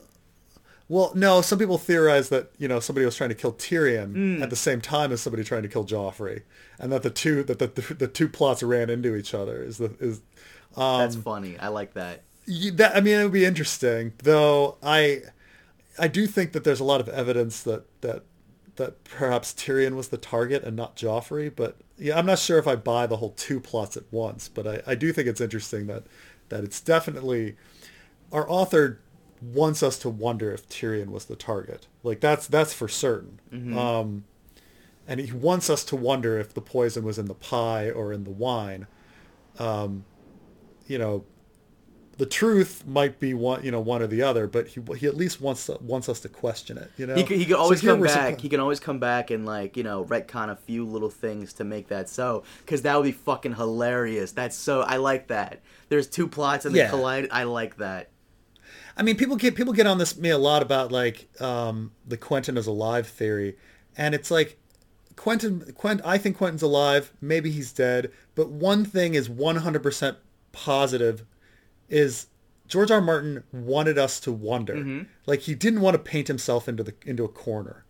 Well, 0.90 1.12
no, 1.16 1.42
some 1.42 1.60
people 1.60 1.78
theorize 1.78 2.30
that 2.30 2.52
you 2.58 2.68
know 2.70 2.80
somebody 2.80 3.06
was 3.06 3.16
trying 3.16 3.30
to 3.30 3.36
kill 3.36 3.52
Tyrion 3.54 4.14
Hmm. 4.38 4.44
at 4.44 4.50
the 4.50 4.56
same 4.56 4.80
time 4.80 5.12
as 5.12 5.20
somebody 5.22 5.44
trying 5.44 5.64
to 5.64 5.68
kill 5.68 5.84
Joffrey, 5.86 6.44
and 6.80 6.92
that 6.94 7.04
the 7.04 7.10
two 7.10 7.44
that 7.44 7.60
the, 7.60 7.68
the, 7.68 7.94
the 7.94 8.08
two 8.08 8.30
plots 8.30 8.64
ran 8.64 8.90
into 8.90 9.16
each 9.16 9.34
other. 9.34 9.62
Is 9.64 9.78
the 9.80 9.92
is 10.00 10.22
That's 10.78 11.16
um, 11.16 11.22
funny. 11.24 11.58
I 11.60 11.68
like 11.70 11.94
that. 11.96 12.22
You- 12.48 12.72
that 12.72 12.96
I 12.96 13.02
mean 13.02 13.20
it 13.20 13.24
would 13.24 13.32
be 13.34 13.46
interesting 13.46 14.14
though. 14.24 14.78
I 14.82 15.22
I 16.00 16.08
do 16.08 16.26
think 16.28 16.54
that 16.54 16.64
there's 16.64 16.80
a 16.80 16.84
lot 16.84 17.00
of 17.02 17.10
evidence 17.10 17.62
that 17.64 17.84
that 18.02 18.24
that 18.78 19.04
perhaps 19.04 19.54
Tyrion 19.54 19.96
was 19.96 20.10
the 20.10 20.18
target 20.18 20.64
and 20.64 20.76
not 20.76 20.96
Joffrey. 20.96 21.52
But 21.56 21.78
yeah, 21.98 22.18
I'm 22.18 22.26
not 22.28 22.40
sure 22.40 22.58
if 22.60 22.68
I 22.68 22.76
buy 22.76 23.08
the 23.08 23.18
whole 23.18 23.32
two 23.32 23.60
plots 23.60 23.98
at 23.98 24.04
once. 24.12 24.48
But 24.48 24.68
I, 24.68 24.82
I 24.92 24.96
do 24.96 25.12
think 25.14 25.28
it's 25.28 25.42
interesting 25.42 25.88
that 25.88 26.04
that 26.50 26.64
it's 26.64 26.80
definitely 26.82 27.56
our 28.32 28.50
author 28.50 29.00
wants 29.42 29.84
us 29.84 29.98
to 30.00 30.10
wonder 30.10 30.52
if 30.52 30.68
Tyrion 30.70 31.08
was 31.10 31.26
the 31.26 31.36
target. 31.36 31.88
Like 32.04 32.20
that's 32.22 32.48
that's 32.48 32.74
for 32.74 32.88
certain. 32.88 33.40
Um, 33.78 34.24
and 35.08 35.20
he 35.20 35.32
wants 35.32 35.70
us 35.70 35.84
to 35.86 35.96
wonder 35.96 36.38
if 36.40 36.54
the 36.54 36.62
poison 36.62 37.04
was 37.04 37.18
in 37.18 37.26
the 37.28 37.34
pie 37.34 37.90
or 37.90 38.12
in 38.14 38.24
the 38.26 38.30
wine. 38.32 38.88
Um, 39.58 40.06
you 40.86 40.98
know, 40.98 41.24
the 42.18 42.26
truth 42.26 42.84
might 42.88 43.20
be 43.20 43.34
one, 43.34 43.64
you 43.64 43.70
know, 43.72 43.80
one 43.80 44.02
or 44.02 44.08
the 44.08 44.22
other, 44.24 44.48
but 44.48 44.68
he 44.70 44.82
he 44.98 45.06
at 45.08 45.16
least 45.16 45.40
wants 45.40 45.70
wants 45.82 46.10
us 46.10 46.20
to 46.22 46.30
question 46.30 46.78
it. 46.78 46.92
You 46.98 47.06
know, 47.08 47.16
He 47.16 47.24
he 47.24 47.50
So 47.50 47.58
always 47.58 47.82
here 47.82 47.92
come 47.92 48.02
back. 48.02 48.36
suppo- 48.38 48.42
he 48.42 48.50
can 48.50 48.60
always 48.60 48.80
come 48.80 49.00
back 49.00 49.30
and 49.32 49.46
like 49.46 49.78
you 49.78 49.84
know 49.84 50.04
retcon 50.06 50.50
a 50.50 50.56
few 50.56 50.86
little 50.86 51.10
things 51.12 51.54
to 51.54 51.64
make 51.64 51.88
that 51.90 52.10
so. 52.10 52.44
Because 52.60 52.82
that 52.82 52.96
would 52.96 53.04
be 53.06 53.12
fucking 53.12 53.56
hilarious. 53.56 54.32
That's 54.32 54.56
so. 54.56 54.82
I 54.82 54.98
like 54.98 55.28
that. 55.28 55.60
There's 55.90 56.08
two 56.08 56.28
plots 56.28 56.66
and 56.66 56.74
they 56.74 56.80
Yeah. 56.80 56.90
collide. 56.90 57.28
I 57.32 57.44
like 57.44 57.78
that. 57.78 58.10
I 58.98 59.04
mean, 59.04 59.16
people 59.16 59.36
get 59.36 59.54
people 59.56 59.74
get 59.74 59.86
on 59.86 60.00
this 60.00 60.18
me 60.18 60.30
a 60.30 60.40
lot 60.40 60.62
about 60.64 60.92
like 60.92 61.28
um, 61.40 61.92
the 62.08 62.18
Quentyn 62.18 62.58
is 62.58 62.66
alive 62.66 63.08
theory, 63.08 63.56
and 63.96 64.16
it's 64.16 64.32
like 64.32 64.58
Quentyn 65.16 65.72
Quent 65.74 66.02
I 66.04 66.18
think 66.18 66.38
Quentyn's 66.40 66.64
alive. 66.64 67.14
Maybe 67.22 67.52
he's 67.52 67.72
dead, 67.72 68.12
but 68.34 68.50
one 68.50 68.86
thing 68.86 69.14
is 69.14 69.30
100% 69.30 70.16
positive 70.52 71.24
is 71.90 72.28
George 72.68 72.92
R. 72.92 73.02
Martin 73.02 73.44
wanted 73.52 73.98
us 73.98 74.20
to 74.22 74.32
wonder. 74.32 74.76
Mm-hmm. 74.76 75.04
Like 75.26 75.42
he 75.42 75.56
didn't 75.56 75.82
want 75.82 75.96
to 75.96 76.00
paint 76.00 76.28
himself 76.28 76.68
into 76.68 76.84
the 76.84 76.94
into 77.06 77.24
a 77.24 77.30
corner. 77.30 77.86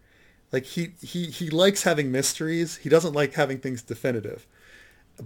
Like 0.51 0.65
he 0.65 0.93
he 1.01 1.25
he 1.25 1.49
likes 1.49 1.83
having 1.83 2.11
mysteries. 2.11 2.77
He 2.77 2.89
doesn't 2.89 3.13
like 3.13 3.33
having 3.33 3.59
things 3.59 3.81
definitive. 3.81 4.47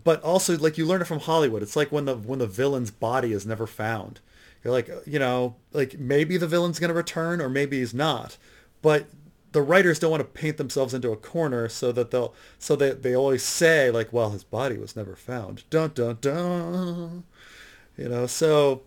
But 0.04 0.24
also 0.24 0.58
like 0.58 0.78
you 0.78 0.86
learn 0.86 1.02
it 1.02 1.08
from 1.08 1.20
Hollywood. 1.20 1.62
It's 1.62 1.76
like 1.76 1.92
when 1.92 2.06
the 2.06 2.16
when 2.16 2.40
the 2.40 2.48
villain's 2.48 2.92
body 2.92 3.34
is 3.34 3.46
never 3.46 3.68
found. 3.68 4.20
You're 4.64 4.74
like, 4.74 4.90
you 5.06 5.20
know, 5.20 5.56
like 5.74 6.00
maybe 6.00 6.38
the 6.38 6.48
villain's 6.48 6.80
going 6.80 6.90
to 6.90 6.94
return 6.94 7.42
or 7.42 7.50
maybe 7.50 7.80
he's 7.80 7.94
not. 7.94 8.38
But 8.82 9.08
the 9.52 9.62
writers 9.62 10.00
don't 10.00 10.12
want 10.12 10.22
to 10.22 10.40
paint 10.40 10.58
themselves 10.58 10.94
into 10.94 11.12
a 11.12 11.18
corner 11.18 11.68
so 11.68 11.92
that 11.92 12.12
they'll 12.12 12.34
so 12.58 12.76
they 12.76 12.92
they 12.92 13.16
always 13.16 13.44
say 13.44 13.92
like, 13.92 14.14
well, 14.14 14.32
his 14.32 14.44
body 14.44 14.78
was 14.78 14.96
never 14.96 15.16
found. 15.16 15.70
Dun 15.70 15.92
dun 15.94 16.18
dun. 16.22 17.24
You 17.98 18.10
know, 18.10 18.26
so 18.28 18.84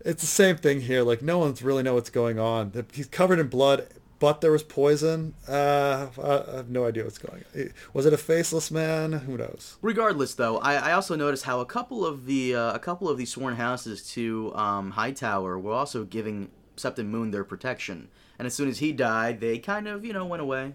it's 0.00 0.22
the 0.22 0.28
same 0.28 0.56
thing 0.56 0.82
here. 0.82 1.02
Like 1.02 1.22
no 1.22 1.38
one's 1.38 1.62
really 1.62 1.82
know 1.82 1.94
what's 1.94 2.10
going 2.10 2.38
on. 2.38 2.72
He's 2.92 3.06
covered 3.06 3.38
in 3.38 3.48
blood, 3.48 3.88
but 4.18 4.40
there 4.40 4.52
was 4.52 4.62
poison. 4.62 5.34
Uh, 5.48 6.08
I 6.22 6.56
have 6.56 6.70
no 6.70 6.86
idea 6.86 7.04
what's 7.04 7.18
going 7.18 7.44
on. 7.54 7.70
Was 7.92 8.06
it 8.06 8.12
a 8.12 8.18
faceless 8.18 8.70
man? 8.70 9.12
Who 9.12 9.36
knows? 9.36 9.76
Regardless, 9.82 10.34
though, 10.34 10.58
I, 10.58 10.74
I 10.74 10.92
also 10.92 11.16
noticed 11.16 11.44
how 11.44 11.60
a 11.60 11.66
couple 11.66 12.06
of 12.06 12.26
the 12.26 12.54
uh, 12.54 12.72
a 12.72 12.78
couple 12.78 13.08
of 13.08 13.18
the 13.18 13.26
sworn 13.26 13.56
houses 13.56 14.06
to 14.12 14.54
um, 14.54 14.92
Hightower 14.92 15.58
were 15.58 15.72
also 15.72 16.04
giving 16.04 16.50
Septon 16.76 17.06
Moon 17.06 17.30
their 17.30 17.44
protection, 17.44 18.08
and 18.38 18.46
as 18.46 18.54
soon 18.54 18.68
as 18.68 18.78
he 18.78 18.92
died, 18.92 19.40
they 19.40 19.58
kind 19.58 19.88
of 19.88 20.04
you 20.04 20.12
know 20.12 20.24
went 20.24 20.42
away. 20.42 20.74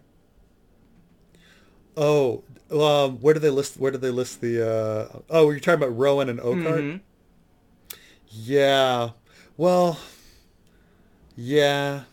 Oh, 1.98 2.44
um, 2.72 3.18
where 3.20 3.34
do 3.34 3.40
they 3.40 3.50
list? 3.50 3.78
Where 3.78 3.92
do 3.92 3.98
they 3.98 4.12
list 4.12 4.42
the? 4.42 4.68
Uh, 4.68 5.20
oh, 5.30 5.50
you're 5.50 5.60
talking 5.60 5.82
about 5.82 5.98
Rowan 5.98 6.30
and 6.30 6.40
Oakheart. 6.40 6.80
Mm-hmm. 6.80 6.98
Yeah. 8.32 9.12
Well. 9.58 10.00
Yeah. 11.36 12.04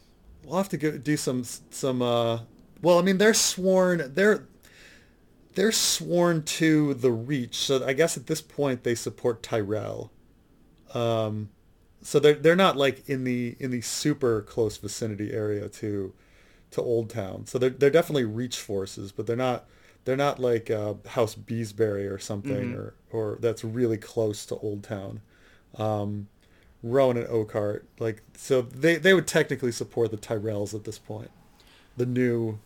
We'll 0.44 0.58
have 0.58 0.68
to 0.70 0.76
go 0.76 0.98
do 0.98 1.16
some 1.16 1.44
some. 1.44 2.02
Uh, 2.02 2.40
well, 2.82 2.98
I 2.98 3.02
mean, 3.02 3.18
they're 3.18 3.34
sworn. 3.34 4.12
They're 4.14 4.46
they're 5.54 5.72
sworn 5.72 6.44
to 6.44 6.94
the 6.94 7.10
Reach, 7.10 7.56
so 7.56 7.84
I 7.84 7.92
guess 7.92 8.16
at 8.16 8.28
this 8.28 8.40
point 8.40 8.84
they 8.84 8.94
support 8.94 9.42
Tyrell. 9.42 10.12
Um, 10.94 11.50
so 12.00 12.20
they're 12.20 12.34
they're 12.34 12.56
not 12.56 12.76
like 12.76 13.08
in 13.08 13.24
the 13.24 13.56
in 13.58 13.70
the 13.72 13.80
super 13.80 14.42
close 14.42 14.76
vicinity 14.76 15.32
area 15.32 15.68
to 15.68 16.14
to 16.70 16.80
Old 16.80 17.10
Town. 17.10 17.46
So 17.46 17.58
they're 17.58 17.70
they're 17.70 17.90
definitely 17.90 18.24
Reach 18.24 18.58
forces, 18.58 19.10
but 19.10 19.26
they're 19.26 19.36
not 19.36 19.68
they're 20.04 20.16
not 20.16 20.38
like 20.38 20.70
uh, 20.70 20.94
House 21.08 21.34
Beesbury 21.34 22.06
or 22.06 22.18
something, 22.18 22.72
mm-hmm. 22.72 22.78
or 22.78 22.94
or 23.10 23.38
that's 23.40 23.64
really 23.64 23.98
close 23.98 24.46
to 24.46 24.56
Old 24.56 24.84
Town. 24.84 25.20
Um, 25.76 26.28
Rowan 26.82 27.16
and 27.16 27.26
Oakheart, 27.26 27.82
like 27.98 28.22
so 28.34 28.62
they 28.62 28.96
they 28.96 29.14
would 29.14 29.26
technically 29.26 29.72
support 29.72 30.10
the 30.10 30.16
Tyrells 30.16 30.74
at 30.74 30.84
this 30.84 30.98
point, 30.98 31.30
the 31.96 32.06
new 32.06 32.58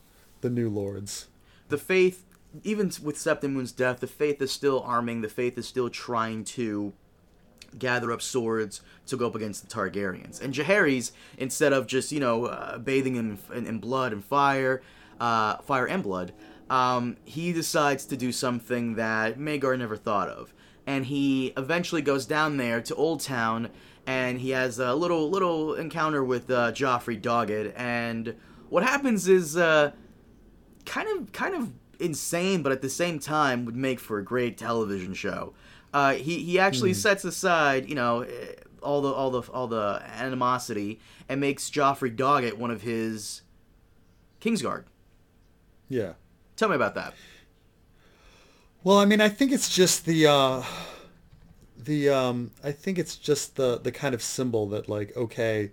the 0.42 0.50
new 0.50 0.68
lords. 0.68 1.28
The 1.68 1.78
faith, 1.78 2.24
even 2.62 2.92
with 3.02 3.16
Septon 3.16 3.52
Moon's 3.52 3.72
death, 3.72 4.00
the 4.00 4.06
faith 4.06 4.42
is 4.42 4.52
still 4.52 4.80
arming. 4.80 5.22
The 5.22 5.28
faith 5.28 5.56
is 5.56 5.66
still 5.66 5.88
trying 5.88 6.44
to 6.44 6.92
gather 7.78 8.12
up 8.12 8.20
swords 8.20 8.82
to 9.06 9.16
go 9.16 9.28
up 9.28 9.34
against 9.34 9.66
the 9.66 9.74
Targaryens. 9.74 10.42
And 10.42 10.52
Jaehaerys, 10.52 11.12
instead 11.38 11.72
of 11.72 11.86
just 11.86 12.12
you 12.12 12.20
know 12.20 12.46
uh, 12.46 12.78
bathing 12.78 13.16
in, 13.16 13.38
in, 13.54 13.66
in 13.66 13.78
blood 13.78 14.12
and 14.12 14.24
fire, 14.24 14.82
uh, 15.20 15.56
fire 15.58 15.86
and 15.86 16.02
blood, 16.02 16.32
um, 16.68 17.16
he 17.24 17.52
decides 17.52 18.04
to 18.06 18.16
do 18.16 18.32
something 18.32 18.94
that 18.96 19.38
Maegor 19.38 19.78
never 19.78 19.96
thought 19.96 20.28
of, 20.28 20.52
and 20.87 21.07
he 21.07 21.53
eventually 21.57 22.03
goes 22.03 22.27
down 22.27 22.57
there 22.57 22.81
to 22.81 22.95
Old 22.95 23.21
Town 23.21 23.71
and 24.07 24.40
he 24.40 24.51
has 24.51 24.79
a 24.79 24.95
little 24.95 25.31
little 25.31 25.75
encounter 25.75 26.25
with 26.25 26.51
uh, 26.51 26.73
Joffrey 26.73 27.21
Doggett, 27.21 27.73
and 27.77 28.35
what 28.68 28.83
happens 28.83 29.29
is 29.29 29.57
uh, 29.57 29.92
kind 30.85 31.09
of 31.09 31.33
kind 31.33 31.55
of 31.55 31.73
insane, 32.01 32.62
but 32.62 32.73
at 32.73 32.83
the 32.83 32.90
same 32.90 33.18
time 33.18 33.64
would 33.64 33.77
make 33.77 34.01
for 34.01 34.18
a 34.18 34.25
great 34.25 34.59
television 34.59 35.14
show. 35.14 35.55
Uh, 35.95 36.14
he 36.14 36.42
he 36.42 36.59
actually 36.59 36.92
mm. 36.92 36.97
sets 36.97 37.25
aside 37.25 37.88
you 37.88 37.95
know 37.95 38.27
all 38.83 39.01
the 39.01 39.12
all 39.12 39.31
the 39.31 39.42
all 39.53 39.68
the 39.68 40.03
animosity 40.16 41.01
and 41.29 41.40
makes 41.40 41.71
Joffrey 41.71 42.14
Doggett 42.14 42.55
one 42.55 42.71
of 42.71 42.83
his 42.83 43.42
Kingsguard. 44.40 44.85
Yeah. 45.88 46.14
Tell 46.57 46.68
me 46.68 46.75
about 46.75 46.95
that. 46.97 47.14
Well, 48.85 48.99
I 48.99 49.05
mean, 49.05 49.21
I 49.21 49.29
think 49.29 49.53
it's 49.53 49.73
just 49.73 50.07
the 50.07 50.27
uh, 50.27 50.62
the 51.79 52.09
um, 52.09 52.51
I 52.64 52.73
think 52.73 52.99
it's 52.99 53.16
just 53.16 53.55
the 53.57 53.79
the 53.79 53.92
kind 53.92 54.14
of 54.14 54.23
symbol 54.23 54.68
that 54.71 54.88
like 54.88 55.16
okay, 55.16 55.71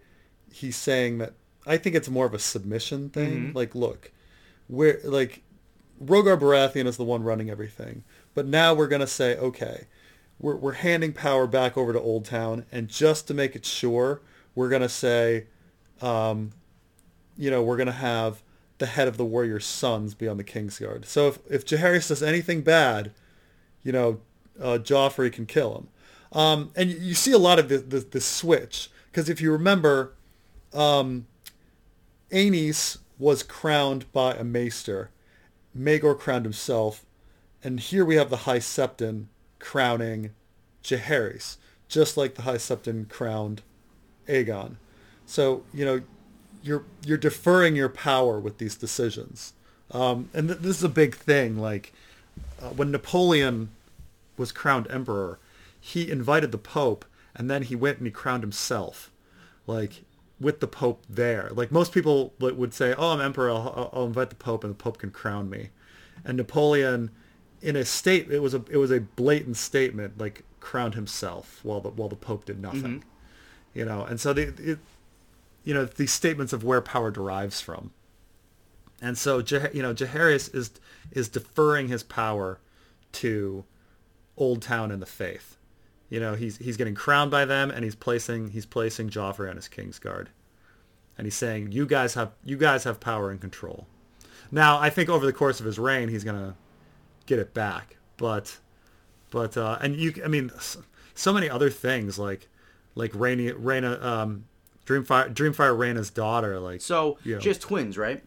he's 0.52 0.76
saying 0.76 1.18
that. 1.18 1.34
I 1.66 1.78
think 1.78 1.96
it's 1.96 2.10
more 2.10 2.26
of 2.26 2.34
a 2.34 2.40
submission 2.40 3.10
thing. 3.10 3.48
Mm-hmm. 3.48 3.58
Like, 3.58 3.76
look, 3.76 4.12
we're 4.68 5.00
like 5.04 5.42
Rhaegar 6.04 6.40
Baratheon 6.40 6.86
is 6.86 6.98
the 6.98 7.04
one 7.04 7.24
running 7.24 7.50
everything, 7.50 8.04
but 8.36 8.46
now 8.46 8.76
we're 8.76 8.88
gonna 8.88 9.08
say 9.08 9.38
okay, 9.38 9.88
we're 10.38 10.56
we're 10.56 10.74
handing 10.74 11.14
power 11.14 11.48
back 11.48 11.78
over 11.78 11.92
to 11.94 12.00
Old 12.00 12.26
Town, 12.26 12.66
and 12.72 12.88
just 12.88 13.28
to 13.28 13.34
make 13.34 13.56
it 13.56 13.66
sure, 13.66 14.22
we're 14.54 14.70
gonna 14.70 14.88
say, 14.88 15.48
um, 16.00 16.52
you 17.38 17.50
know, 17.50 17.64
we're 17.64 17.78
gonna 17.78 17.92
have 17.92 18.44
the 18.80 18.88
head 18.88 19.08
of 19.08 19.18
the 19.18 19.26
warrior's 19.26 19.66
sons 19.66 20.14
be 20.14 20.28
on 20.28 20.38
the 20.38 20.44
Kingsguard. 20.44 21.06
So 21.06 21.28
if 21.28 21.40
if 21.50 21.66
Jaehaerys 21.66 22.08
does 22.08 22.24
anything 22.24 22.62
bad, 22.62 23.12
you 23.84 23.92
know, 23.92 24.20
uh, 24.60 24.80
Joffrey 24.82 25.32
can 25.32 25.46
kill 25.46 25.76
him. 25.76 25.88
Um, 26.32 26.72
and 26.76 26.90
you 26.90 27.16
see 27.16 27.32
a 27.32 27.40
lot 27.40 27.58
of 27.58 27.70
this, 27.70 28.04
this, 28.04 28.26
switch 28.26 28.92
because 29.12 29.30
if 29.30 29.42
you 29.42 29.52
remember, 29.52 30.14
um, 30.74 31.26
Aenys 32.32 33.00
was 33.18 33.42
crowned 33.42 34.12
by 34.12 34.34
a 34.36 34.44
maester. 34.44 35.10
Maegor 35.76 36.18
crowned 36.18 36.46
himself. 36.46 37.04
And 37.64 37.80
here 37.80 38.06
we 38.06 38.16
have 38.16 38.30
the 38.30 38.38
High 38.38 38.60
Septon 38.60 39.26
crowning 39.58 40.32
Jaehaerys, 40.84 41.58
just 41.88 42.16
like 42.16 42.36
the 42.36 42.44
High 42.44 42.56
Septon 42.56 43.10
crowned 43.10 43.64
Aegon. 44.28 44.76
So, 45.26 45.64
you 45.74 45.84
know, 45.84 46.02
you're 46.62 46.84
you're 47.06 47.18
deferring 47.18 47.76
your 47.76 47.90
power 47.90 48.40
with 48.40 48.58
these 48.58 48.76
decisions. 48.76 49.54
Um, 49.92 50.30
and 50.34 50.50
th- 50.50 50.60
this 50.60 50.78
is 50.78 50.84
a 50.84 50.90
big 50.90 51.16
thing. 51.16 51.58
Like 51.58 51.94
uh, 52.62 52.70
when 52.70 52.92
Napoleon 52.92 53.70
was 54.38 54.52
crowned 54.52 54.88
emperor, 54.90 55.40
he 55.80 56.10
invited 56.10 56.52
the 56.52 56.58
Pope 56.58 57.06
and 57.36 57.50
then 57.50 57.64
he 57.64 57.76
went 57.76 57.98
and 57.98 58.08
he 58.08 58.12
crowned 58.12 58.44
himself, 58.44 59.12
like 59.66 60.04
with 60.40 60.60
the 60.60 60.68
Pope 60.68 61.04
there. 61.10 61.50
Like 61.54 61.72
most 61.72 61.92
people 61.92 62.34
would 62.40 62.74
say, 62.74 62.94
"Oh, 62.98 63.14
I'm 63.14 63.22
emperor. 63.22 63.50
I'll, 63.50 63.90
I'll 63.94 64.06
invite 64.06 64.30
the 64.30 64.36
Pope 64.36 64.64
and 64.64 64.72
the 64.72 64.78
Pope 64.78 65.00
can 65.00 65.12
crown 65.12 65.50
me." 65.50 65.70
And 66.26 66.38
Napoleon, 66.38 67.12
in 67.62 67.76
a 67.76 67.86
state, 67.86 68.30
it 68.32 68.40
was 68.40 68.54
a 68.54 68.64
it 68.70 68.78
was 68.78 68.92
a 68.92 69.00
blatant 69.00 69.58
statement, 69.58 70.18
like 70.18 70.44
crowned 70.60 70.96
himself 70.96 71.60
while 71.64 71.80
the 71.80 71.90
while 71.90 72.10
the 72.10 72.16
Pope 72.16 72.46
did 72.46 72.62
nothing. 72.62 73.00
Mm-hmm. 73.00 73.80
You 73.80 73.86
know, 73.86 74.04
and 74.04 74.20
so 74.20 74.34
the 74.34 74.54
it, 74.72 74.80
you 75.64 75.74
know 75.74 75.86
these 75.86 76.12
statements 76.12 76.54
of 76.54 76.64
where 76.64 76.82
power 76.82 77.12
derives 77.12 77.62
from. 77.62 77.92
And 79.02 79.18
so, 79.18 79.38
you 79.74 79.82
know, 79.82 79.94
Jaehaerys 79.94 80.54
is 80.54 80.72
is 81.12 81.30
deferring 81.30 81.88
his 81.88 82.04
power 82.04 82.60
to 83.14 83.64
Old 84.38 84.62
Town 84.62 84.92
and 84.92 85.02
the 85.02 85.06
Faith. 85.06 85.58
You 86.10 86.20
know, 86.20 86.36
he's 86.36 86.58
he's 86.58 86.78
getting 86.78 86.96
crowned 86.96 87.32
by 87.32 87.46
them, 87.46 87.72
and 87.72 87.84
he's 87.84 87.96
placing 87.96 88.50
he's 88.50 88.66
placing 88.66 89.10
Joffrey 89.10 89.50
on 89.50 89.56
his 89.56 89.68
king's 89.68 90.00
guard, 90.00 90.30
and 91.18 91.26
he's 91.26 91.36
saying, 91.36 91.72
"You 91.72 91.86
guys 91.86 92.16
have 92.16 92.32
you 92.44 92.58
guys 92.58 92.84
have 92.84 93.00
power 93.00 93.30
and 93.30 93.40
control." 93.40 93.88
Now, 94.52 94.80
I 94.80 94.90
think 94.90 95.10
over 95.10 95.26
the 95.26 95.34
course 95.34 95.60
of 95.60 95.66
his 95.66 95.78
reign, 95.78 96.10
he's 96.10 96.24
gonna 96.24 96.56
get 97.26 97.40
it 97.40 97.54
back, 97.54 97.98
but 98.18 98.58
but 99.30 99.56
uh, 99.56 99.78
and 99.82 99.96
you, 99.96 100.14
I 100.26 100.28
mean, 100.28 100.52
so 101.14 101.32
many 101.32 101.50
other 101.50 101.70
things 101.70 102.18
like 102.18 102.48
like 102.96 103.12
Rainy 103.14 103.52
Rhaena, 103.52 104.04
um, 104.04 104.46
Dreamfire 104.90 105.32
Dreamfire 105.32 105.78
Rhaena's 105.78 106.10
daughter, 106.10 106.60
like 106.60 106.82
so 106.82 107.20
you 107.24 107.36
know. 107.36 107.42
she 107.42 107.50
has 107.50 107.60
twins, 107.60 107.96
right? 107.98 108.24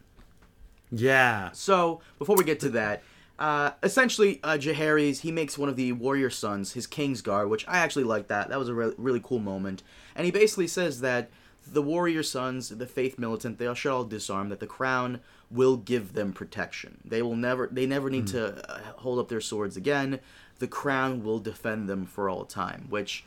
Yeah. 0.93 1.51
So 1.53 2.01
before 2.19 2.37
we 2.37 2.45
get 2.45 2.61
to 2.61 2.69
that, 2.71 3.03
uh, 3.39 3.73
essentially, 3.83 4.39
uh, 4.45 4.57
Jaehaerys, 4.57 5.21
he 5.21 5.33
makes 5.33 5.59
one 5.59 5.69
of 5.69 5.75
the 5.75 5.91
warrior 5.93 6.31
sons 6.31 6.75
his 6.75 6.87
king's 6.87 7.21
guard, 7.21 7.51
which 7.51 7.67
I 7.67 7.79
actually 7.79 8.05
like 8.05 8.29
that. 8.29 8.49
That 8.51 8.59
was 8.61 8.69
a 8.69 8.75
re- 8.75 8.95
really 8.97 9.21
cool 9.21 9.41
moment. 9.41 9.83
And 10.15 10.25
he 10.25 10.31
basically 10.31 10.69
says 10.69 11.01
that 11.01 11.31
the 11.67 11.83
warrior 11.83 12.23
sons, 12.23 12.69
the 12.69 12.87
faith 12.87 13.19
militant, 13.19 13.59
they 13.59 13.73
shall 13.75 13.97
all 13.97 14.05
disarm, 14.05 14.49
that 14.51 14.61
the 14.61 14.67
crown 14.67 15.21
will 15.51 15.77
give 15.77 16.13
them 16.13 16.33
protection. 16.33 17.01
They 17.05 17.23
will 17.23 17.37
never, 17.37 17.69
they 17.73 17.87
never 17.87 18.09
need 18.09 18.27
mm. 18.27 18.33
to 18.33 18.71
uh, 18.71 18.79
hold 18.99 19.19
up 19.19 19.29
their 19.29 19.41
swords 19.41 19.77
again. 19.77 20.21
The 20.61 20.69
crown 20.69 21.25
will 21.25 21.41
defend 21.41 21.89
them 21.89 22.07
for 22.07 22.29
all 22.29 22.45
time, 22.45 22.87
which 22.89 23.25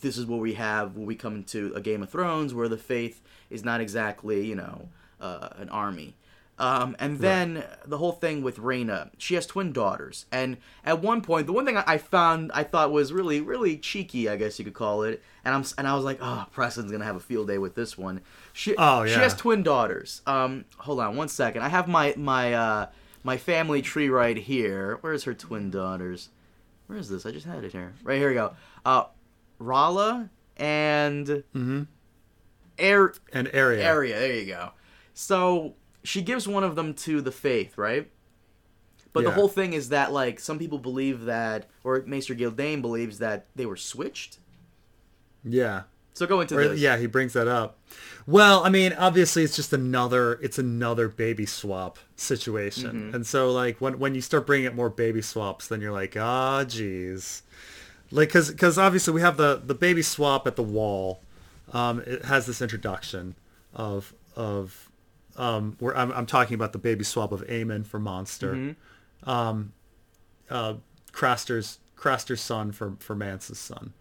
this 0.00 0.16
is 0.16 0.26
what 0.26 0.40
we 0.40 0.54
have 0.54 0.96
when 0.96 1.06
we 1.06 1.14
come 1.14 1.34
into 1.34 1.72
a 1.74 1.80
Game 1.80 2.02
of 2.02 2.10
Thrones, 2.10 2.54
where 2.54 2.68
the 2.68 2.78
faith 2.78 3.20
is 3.50 3.64
not 3.64 3.80
exactly, 3.80 4.46
you 4.46 4.54
know, 4.54 4.88
uh, 5.20 5.48
an 5.56 5.68
army. 5.68 6.14
Um, 6.56 6.94
and 7.00 7.18
then 7.18 7.56
right. 7.56 7.66
the 7.84 7.98
whole 7.98 8.12
thing 8.12 8.42
with 8.42 8.58
Rhaena, 8.58 9.10
she 9.18 9.34
has 9.34 9.44
twin 9.44 9.72
daughters, 9.72 10.26
and 10.30 10.56
at 10.84 11.02
one 11.02 11.20
point, 11.20 11.48
the 11.48 11.52
one 11.52 11.66
thing 11.66 11.76
I 11.76 11.98
found 11.98 12.52
I 12.54 12.62
thought 12.62 12.92
was 12.92 13.12
really, 13.12 13.40
really 13.40 13.76
cheeky, 13.76 14.28
I 14.28 14.36
guess 14.36 14.56
you 14.60 14.64
could 14.64 14.74
call 14.74 15.02
it, 15.02 15.20
and 15.44 15.52
I'm 15.52 15.64
and 15.78 15.88
I 15.88 15.96
was 15.96 16.04
like, 16.04 16.18
oh, 16.20 16.46
Preston's 16.52 16.92
gonna 16.92 17.04
have 17.04 17.16
a 17.16 17.20
field 17.20 17.48
day 17.48 17.58
with 17.58 17.74
this 17.74 17.98
one. 17.98 18.20
She, 18.52 18.76
oh 18.76 19.02
yeah. 19.02 19.14
She 19.14 19.20
has 19.20 19.34
twin 19.34 19.64
daughters. 19.64 20.22
Um, 20.28 20.64
hold 20.76 21.00
on 21.00 21.16
one 21.16 21.26
second. 21.28 21.62
I 21.62 21.68
have 21.70 21.88
my 21.88 22.14
my 22.16 22.54
uh 22.54 22.86
my 23.24 23.36
family 23.36 23.82
tree 23.82 24.08
right 24.08 24.36
here. 24.36 24.98
Where's 25.00 25.24
her 25.24 25.34
twin 25.34 25.72
daughters? 25.72 26.28
Where 26.86 26.98
is 26.98 27.08
this? 27.08 27.26
I 27.26 27.32
just 27.32 27.46
had 27.46 27.64
it 27.64 27.72
here. 27.72 27.94
Right 28.04 28.18
here 28.18 28.28
we 28.28 28.34
go. 28.34 28.54
Uh, 28.84 29.04
Rhaella 29.60 30.28
and 30.56 31.26
mm-hmm. 31.26 31.82
Air 32.78 33.14
and 33.32 33.48
Arya. 33.54 33.88
Arya. 33.88 34.18
There 34.18 34.34
you 34.34 34.46
go. 34.46 34.70
So 35.14 35.74
she 36.02 36.22
gives 36.22 36.46
one 36.48 36.64
of 36.64 36.74
them 36.76 36.94
to 36.94 37.20
the 37.20 37.32
faith, 37.32 37.78
right? 37.78 38.10
But 39.12 39.22
yeah. 39.22 39.30
the 39.30 39.34
whole 39.36 39.48
thing 39.48 39.74
is 39.74 39.90
that 39.90 40.12
like 40.12 40.40
some 40.40 40.58
people 40.58 40.78
believe 40.78 41.26
that, 41.26 41.66
or 41.84 42.02
Maester 42.06 42.34
Gildayn 42.34 42.82
believes 42.82 43.18
that 43.18 43.46
they 43.54 43.64
were 43.64 43.76
switched. 43.76 44.38
Yeah, 45.44 45.82
So 46.14 46.26
go 46.26 46.40
into 46.40 46.56
Or, 46.56 46.68
this. 46.68 46.80
yeah, 46.80 46.96
he 46.96 47.06
brings 47.06 47.34
that 47.34 47.46
up. 47.46 47.78
Well, 48.26 48.64
I 48.64 48.70
mean, 48.70 48.94
obviously, 48.94 49.44
it's 49.44 49.54
just 49.54 49.72
another 49.74 50.34
it's 50.42 50.58
another 50.58 51.08
baby 51.08 51.46
swap 51.46 51.98
situation, 52.16 52.90
Mm-hmm. 52.90 53.14
and 53.14 53.26
so 53.26 53.52
like 53.52 53.80
when 53.80 53.98
when 53.98 54.14
you 54.14 54.20
start 54.20 54.46
bringing 54.46 54.66
up 54.66 54.74
more 54.74 54.90
baby 54.90 55.20
swaps, 55.22 55.68
then 55.68 55.80
you're 55.80 55.92
like, 55.92 56.16
ah, 56.18 56.64
geez, 56.64 57.42
like 58.14 58.28
because 58.28 58.50
because 58.50 58.78
obviously 58.78 59.12
we 59.12 59.20
have 59.20 59.36
the 59.36 59.60
the 59.64 59.74
baby 59.74 60.02
swap 60.02 60.46
at 60.46 60.56
the 60.56 60.62
wall. 60.62 61.20
Um, 61.72 62.00
it 62.06 62.24
has 62.26 62.46
this 62.46 62.62
introduction 62.62 63.34
of 63.74 64.14
of 64.36 64.88
um, 65.36 65.76
where 65.80 65.96
I'm, 65.96 66.12
I'm 66.12 66.26
talking 66.26 66.54
about 66.54 66.72
the 66.72 66.78
baby 66.78 67.04
swap 67.04 67.32
of 67.32 67.44
Aemon 67.46 67.86
for 67.86 67.98
Monster, 67.98 68.54
Mm-hmm. 68.54 69.30
um, 69.30 69.72
uh, 70.48 70.74
Craster's 71.12 71.78
Craster's 71.96 72.40
son 72.40 72.72
for 72.72 72.96
for 73.00 73.14
Mance's 73.14 73.58
son. 73.58 73.92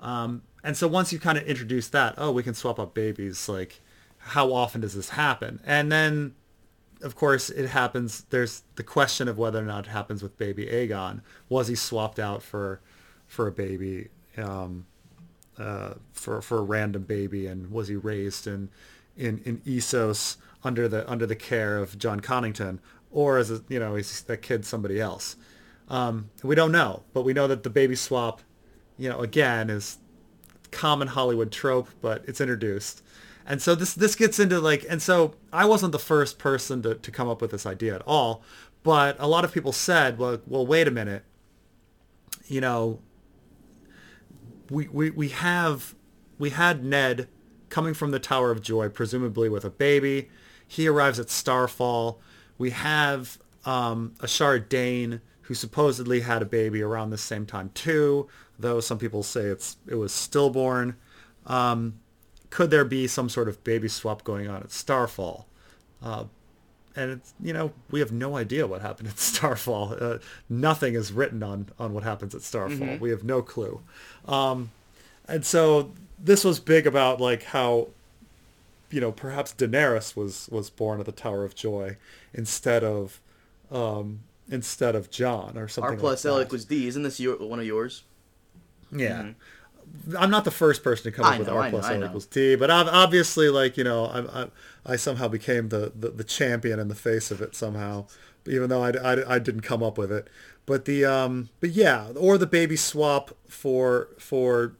Um, 0.00 0.42
and 0.62 0.76
so 0.76 0.86
once 0.88 1.12
you 1.12 1.18
kind 1.18 1.38
of 1.38 1.44
introduce 1.44 1.88
that, 1.88 2.14
oh, 2.18 2.30
we 2.32 2.42
can 2.42 2.54
swap 2.54 2.78
up 2.78 2.92
babies. 2.94 3.48
Like, 3.48 3.80
how 4.18 4.52
often 4.52 4.80
does 4.82 4.94
this 4.94 5.10
happen? 5.10 5.60
And 5.64 5.90
then, 5.90 6.34
of 7.00 7.14
course, 7.14 7.48
it 7.48 7.68
happens. 7.68 8.24
There's 8.30 8.62
the 8.76 8.82
question 8.82 9.28
of 9.28 9.38
whether 9.38 9.58
or 9.60 9.64
not 9.66 9.86
it 9.86 9.90
happens 9.90 10.22
with 10.22 10.36
baby 10.36 10.66
Aegon. 10.66 11.20
Was 11.48 11.68
he 11.68 11.74
swapped 11.74 12.18
out 12.18 12.42
for 12.42 12.80
for 13.34 13.48
a 13.48 13.52
baby, 13.52 14.08
um, 14.38 14.86
uh, 15.58 15.94
for 16.12 16.40
for 16.40 16.58
a 16.58 16.62
random 16.62 17.02
baby, 17.02 17.46
and 17.46 17.70
was 17.70 17.88
he 17.88 17.96
raised 17.96 18.46
in 18.46 18.70
in 19.16 19.42
in 19.44 19.58
Essos 19.58 20.36
under 20.62 20.88
the 20.88 21.08
under 21.10 21.26
the 21.26 21.36
care 21.36 21.78
of 21.78 21.98
Jon 21.98 22.20
Connington, 22.20 22.78
or 23.10 23.38
is 23.38 23.50
it 23.50 23.62
you 23.68 23.78
know 23.78 23.96
is 23.96 24.22
that 24.22 24.38
kid 24.38 24.64
somebody 24.64 25.00
else? 25.00 25.36
Um, 25.88 26.30
we 26.42 26.54
don't 26.54 26.72
know, 26.72 27.02
but 27.12 27.22
we 27.22 27.34
know 27.34 27.46
that 27.46 27.62
the 27.62 27.70
baby 27.70 27.96
swap, 27.96 28.40
you 28.96 29.08
know, 29.08 29.20
again 29.20 29.68
is 29.68 29.98
common 30.70 31.08
Hollywood 31.08 31.52
trope, 31.52 31.88
but 32.00 32.24
it's 32.26 32.40
introduced. 32.40 33.02
And 33.46 33.60
so 33.60 33.74
this 33.74 33.94
this 33.94 34.14
gets 34.14 34.38
into 34.38 34.60
like, 34.60 34.86
and 34.88 35.02
so 35.02 35.34
I 35.52 35.66
wasn't 35.66 35.92
the 35.92 35.98
first 35.98 36.38
person 36.38 36.82
to, 36.82 36.94
to 36.94 37.10
come 37.10 37.28
up 37.28 37.42
with 37.42 37.50
this 37.50 37.66
idea 37.66 37.94
at 37.94 38.02
all, 38.06 38.42
but 38.82 39.16
a 39.18 39.28
lot 39.28 39.44
of 39.44 39.52
people 39.52 39.72
said, 39.72 40.18
well, 40.18 40.40
well, 40.46 40.66
wait 40.66 40.88
a 40.88 40.90
minute, 40.90 41.24
you 42.46 42.60
know, 42.62 43.00
we, 44.70 44.88
we, 44.88 45.10
we 45.10 45.28
have, 45.28 45.94
we 46.38 46.50
had 46.50 46.84
Ned 46.84 47.28
coming 47.68 47.94
from 47.94 48.10
the 48.10 48.18
Tower 48.18 48.50
of 48.50 48.62
Joy, 48.62 48.88
presumably 48.88 49.48
with 49.48 49.64
a 49.64 49.70
baby. 49.70 50.28
He 50.66 50.86
arrives 50.86 51.18
at 51.18 51.30
Starfall. 51.30 52.20
We 52.58 52.70
have 52.70 53.38
um, 53.64 54.14
Ashara 54.18 54.68
Dane, 54.68 55.20
who 55.42 55.54
supposedly 55.54 56.20
had 56.20 56.42
a 56.42 56.46
baby 56.46 56.82
around 56.82 57.10
the 57.10 57.18
same 57.18 57.46
time 57.46 57.70
too, 57.74 58.28
though 58.58 58.80
some 58.80 58.98
people 58.98 59.22
say 59.22 59.42
it's 59.42 59.76
it 59.86 59.96
was 59.96 60.12
stillborn. 60.12 60.96
Um, 61.46 62.00
could 62.50 62.70
there 62.70 62.84
be 62.84 63.06
some 63.06 63.28
sort 63.28 63.48
of 63.48 63.62
baby 63.64 63.88
swap 63.88 64.24
going 64.24 64.48
on 64.48 64.62
at 64.62 64.70
Starfall? 64.70 65.46
Uh, 66.02 66.24
and 66.96 67.10
it's 67.12 67.34
you 67.42 67.52
know 67.52 67.72
we 67.90 68.00
have 68.00 68.12
no 68.12 68.36
idea 68.36 68.66
what 68.66 68.82
happened 68.82 69.08
at 69.08 69.18
Starfall. 69.18 69.96
Uh, 70.00 70.18
nothing 70.48 70.94
is 70.94 71.12
written 71.12 71.42
on 71.42 71.68
on 71.78 71.92
what 71.92 72.02
happens 72.02 72.34
at 72.34 72.42
Starfall. 72.42 72.98
We 72.98 73.10
have 73.10 73.24
no 73.24 73.42
clue. 73.42 73.80
Um, 74.26 74.70
and 75.26 75.44
so 75.44 75.92
this 76.18 76.44
was 76.44 76.60
big 76.60 76.86
about 76.86 77.20
like 77.20 77.44
how 77.44 77.88
you 78.90 79.00
know 79.00 79.12
perhaps 79.12 79.52
Daenerys 79.54 80.16
was 80.16 80.48
was 80.50 80.70
born 80.70 81.00
at 81.00 81.06
the 81.06 81.12
Tower 81.12 81.44
of 81.44 81.54
Joy 81.54 81.96
instead 82.32 82.84
of 82.84 83.20
um, 83.70 84.20
instead 84.50 84.94
of 84.94 85.10
Jon 85.10 85.56
or 85.58 85.68
something. 85.68 85.94
R 85.94 85.98
plus 85.98 86.24
like 86.24 86.30
L 86.32 86.42
equals 86.42 86.64
D. 86.64 86.86
Isn't 86.86 87.02
this 87.02 87.18
your, 87.18 87.36
one 87.38 87.58
of 87.58 87.66
yours? 87.66 88.04
Yeah. 88.92 89.30
I'm 90.18 90.30
not 90.30 90.44
the 90.44 90.50
first 90.50 90.82
person 90.82 91.10
to 91.10 91.16
come. 91.16 91.24
I 91.24 91.34
up 91.34 91.38
with 91.38 91.48
know, 91.48 91.54
R 91.54 91.62
I 91.62 91.70
plus 91.70 91.88
L 91.88 91.98
know. 91.98 92.06
equals 92.06 92.26
T, 92.26 92.56
but 92.56 92.70
ob- 92.70 92.88
obviously, 92.90 93.48
like 93.48 93.76
you 93.76 93.84
know, 93.84 94.06
I, 94.06 94.42
I, 94.42 94.48
I 94.86 94.96
somehow 94.96 95.28
became 95.28 95.68
the, 95.68 95.92
the, 95.94 96.10
the 96.10 96.24
champion 96.24 96.78
in 96.78 96.88
the 96.88 96.94
face 96.94 97.30
of 97.30 97.40
it 97.40 97.54
somehow, 97.54 98.06
even 98.46 98.68
though 98.68 98.82
I, 98.82 98.90
I, 98.90 99.34
I 99.36 99.38
didn't 99.38 99.62
come 99.62 99.82
up 99.82 99.96
with 99.96 100.12
it. 100.12 100.28
But 100.66 100.84
the 100.84 101.04
um, 101.04 101.50
but 101.60 101.70
yeah, 101.70 102.08
or 102.16 102.38
the 102.38 102.46
baby 102.46 102.76
swap 102.76 103.36
for 103.48 104.08
for 104.18 104.74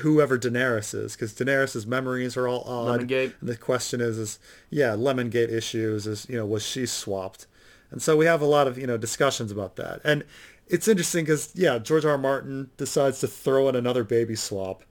whoever 0.00 0.38
Daenerys 0.38 0.94
is, 0.94 1.14
because 1.14 1.32
Daenerys' 1.34 1.86
memories 1.86 2.36
are 2.36 2.48
all 2.48 2.64
odd. 2.64 3.02
Lemongate. 3.02 3.34
And 3.40 3.48
the 3.48 3.56
question 3.56 4.00
is, 4.00 4.18
is 4.18 4.38
yeah, 4.70 4.90
Lemongate 4.90 5.52
issues 5.52 6.06
is 6.06 6.26
you 6.28 6.36
know 6.36 6.46
was 6.46 6.66
she 6.66 6.86
swapped, 6.86 7.46
and 7.90 8.02
so 8.02 8.16
we 8.16 8.26
have 8.26 8.42
a 8.42 8.46
lot 8.46 8.66
of 8.66 8.76
you 8.76 8.86
know 8.86 8.96
discussions 8.96 9.52
about 9.52 9.76
that, 9.76 10.00
and 10.04 10.24
it's 10.68 10.88
interesting 10.88 11.24
because 11.24 11.52
yeah, 11.54 11.78
George 11.78 12.04
R. 12.04 12.12
R. 12.12 12.18
Martin 12.18 12.70
decides 12.76 13.20
to 13.20 13.28
throw 13.28 13.68
in 13.68 13.76
another 13.76 14.04
baby 14.04 14.34
swap, 14.34 14.82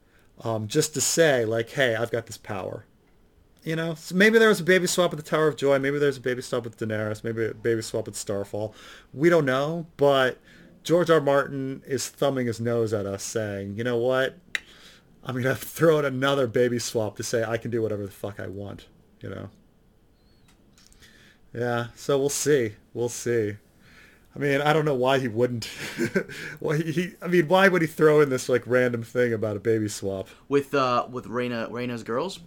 um, 0.44 0.68
just 0.68 0.94
to 0.94 1.02
say 1.02 1.46
like, 1.46 1.72
hey, 1.72 1.96
I've 1.96 2.12
got 2.12 2.28
this 2.28 2.38
power. 2.38 2.86
You 3.64 3.78
know, 3.78 3.96
so 3.96 4.14
maybe 4.14 4.40
there 4.40 4.50
was 4.50 4.60
a 4.60 4.64
baby 4.64 4.88
swap 4.88 5.14
at 5.14 5.18
the 5.18 5.24
Tower 5.24 5.48
of 5.48 5.56
Joy. 5.56 5.80
Maybe 5.80 5.98
there's 5.98 6.18
a 6.18 6.22
baby 6.22 6.42
swap 6.42 6.66
with 6.66 6.78
Daenerys. 6.78 7.24
Maybe 7.24 7.46
a 7.46 7.54
baby 7.54 7.82
swap 7.82 8.10
at 8.10 8.16
Starfall. 8.16 8.76
We 9.14 9.30
don't 9.30 9.46
know, 9.46 9.88
but 9.96 10.38
George 10.84 11.10
R. 11.10 11.16
R. 11.16 11.22
Martin 11.22 11.82
is 11.88 12.10
thumbing 12.10 12.48
his 12.48 12.60
nose 12.60 12.94
at 12.94 13.06
us, 13.06 13.24
saying, 13.24 13.78
you 13.78 13.86
know 13.86 13.98
what? 13.98 14.38
I'm 15.24 15.36
gonna 15.42 15.56
throw 15.56 16.00
in 16.00 16.06
another 16.06 16.46
baby 16.46 16.78
swap 16.78 17.16
to 17.18 17.24
say 17.24 17.44
I 17.44 17.58
can 17.58 17.72
do 17.72 17.82
whatever 17.82 18.06
the 18.06 18.12
fuck 18.12 18.40
I 18.40 18.48
want. 18.48 18.88
You 19.22 19.30
know. 19.30 19.50
Yeah. 21.54 21.88
So 21.96 22.20
we'll 22.20 22.30
see. 22.30 22.74
We'll 22.94 23.10
see. 23.10 23.56
I 24.36 24.40
mean, 24.40 24.62
I 24.62 24.74
don't 24.74 24.86
know 24.86 24.96
why 24.96 25.20
he 25.20 25.28
wouldn't. 25.28 25.66
why 26.60 26.78
he, 26.78 26.92
he? 26.92 27.12
I 27.22 27.28
mean, 27.28 27.48
why 27.48 27.68
would 27.68 27.82
he 27.82 27.88
throw 27.88 28.22
in 28.22 28.30
this 28.30 28.50
like 28.50 28.64
random 28.66 29.04
thing 29.04 29.32
about 29.32 29.56
a 29.56 29.60
baby 29.60 29.88
swap? 29.88 30.28
With 30.48 30.74
uh, 30.74 31.08
with 31.10 31.26
Rhaena, 31.26 31.70
Rhaena's 31.70 32.04
girls. 32.04 32.40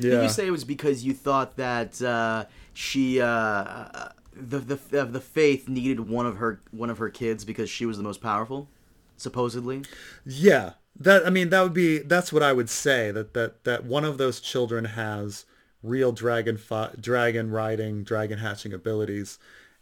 Did 0.00 0.22
you 0.22 0.28
say 0.30 0.46
it 0.46 0.50
was 0.50 0.64
because 0.64 1.04
you 1.04 1.12
thought 1.12 1.56
that 1.56 2.00
uh, 2.00 2.46
she, 2.72 3.20
uh, 3.20 4.08
the 4.32 4.58
the 4.58 5.04
the 5.04 5.20
faith 5.20 5.68
needed 5.68 6.08
one 6.08 6.26
of 6.26 6.38
her 6.38 6.60
one 6.70 6.90
of 6.90 6.98
her 6.98 7.10
kids 7.10 7.44
because 7.44 7.68
she 7.68 7.84
was 7.84 7.96
the 7.98 8.02
most 8.02 8.22
powerful, 8.22 8.68
supposedly? 9.16 9.82
Yeah, 10.24 10.72
that 10.98 11.26
I 11.26 11.30
mean 11.30 11.50
that 11.50 11.62
would 11.62 11.74
be 11.74 11.98
that's 11.98 12.32
what 12.32 12.42
I 12.42 12.52
would 12.52 12.70
say 12.70 13.10
that 13.10 13.34
that 13.34 13.64
that 13.64 13.84
one 13.84 14.04
of 14.04 14.16
those 14.16 14.40
children 14.40 14.86
has 14.86 15.44
real 15.82 16.12
dragon 16.12 16.56
fi- 16.56 16.94
dragon 16.98 17.50
riding, 17.50 18.02
dragon 18.02 18.38
hatching 18.38 18.72
abilities, 18.72 19.38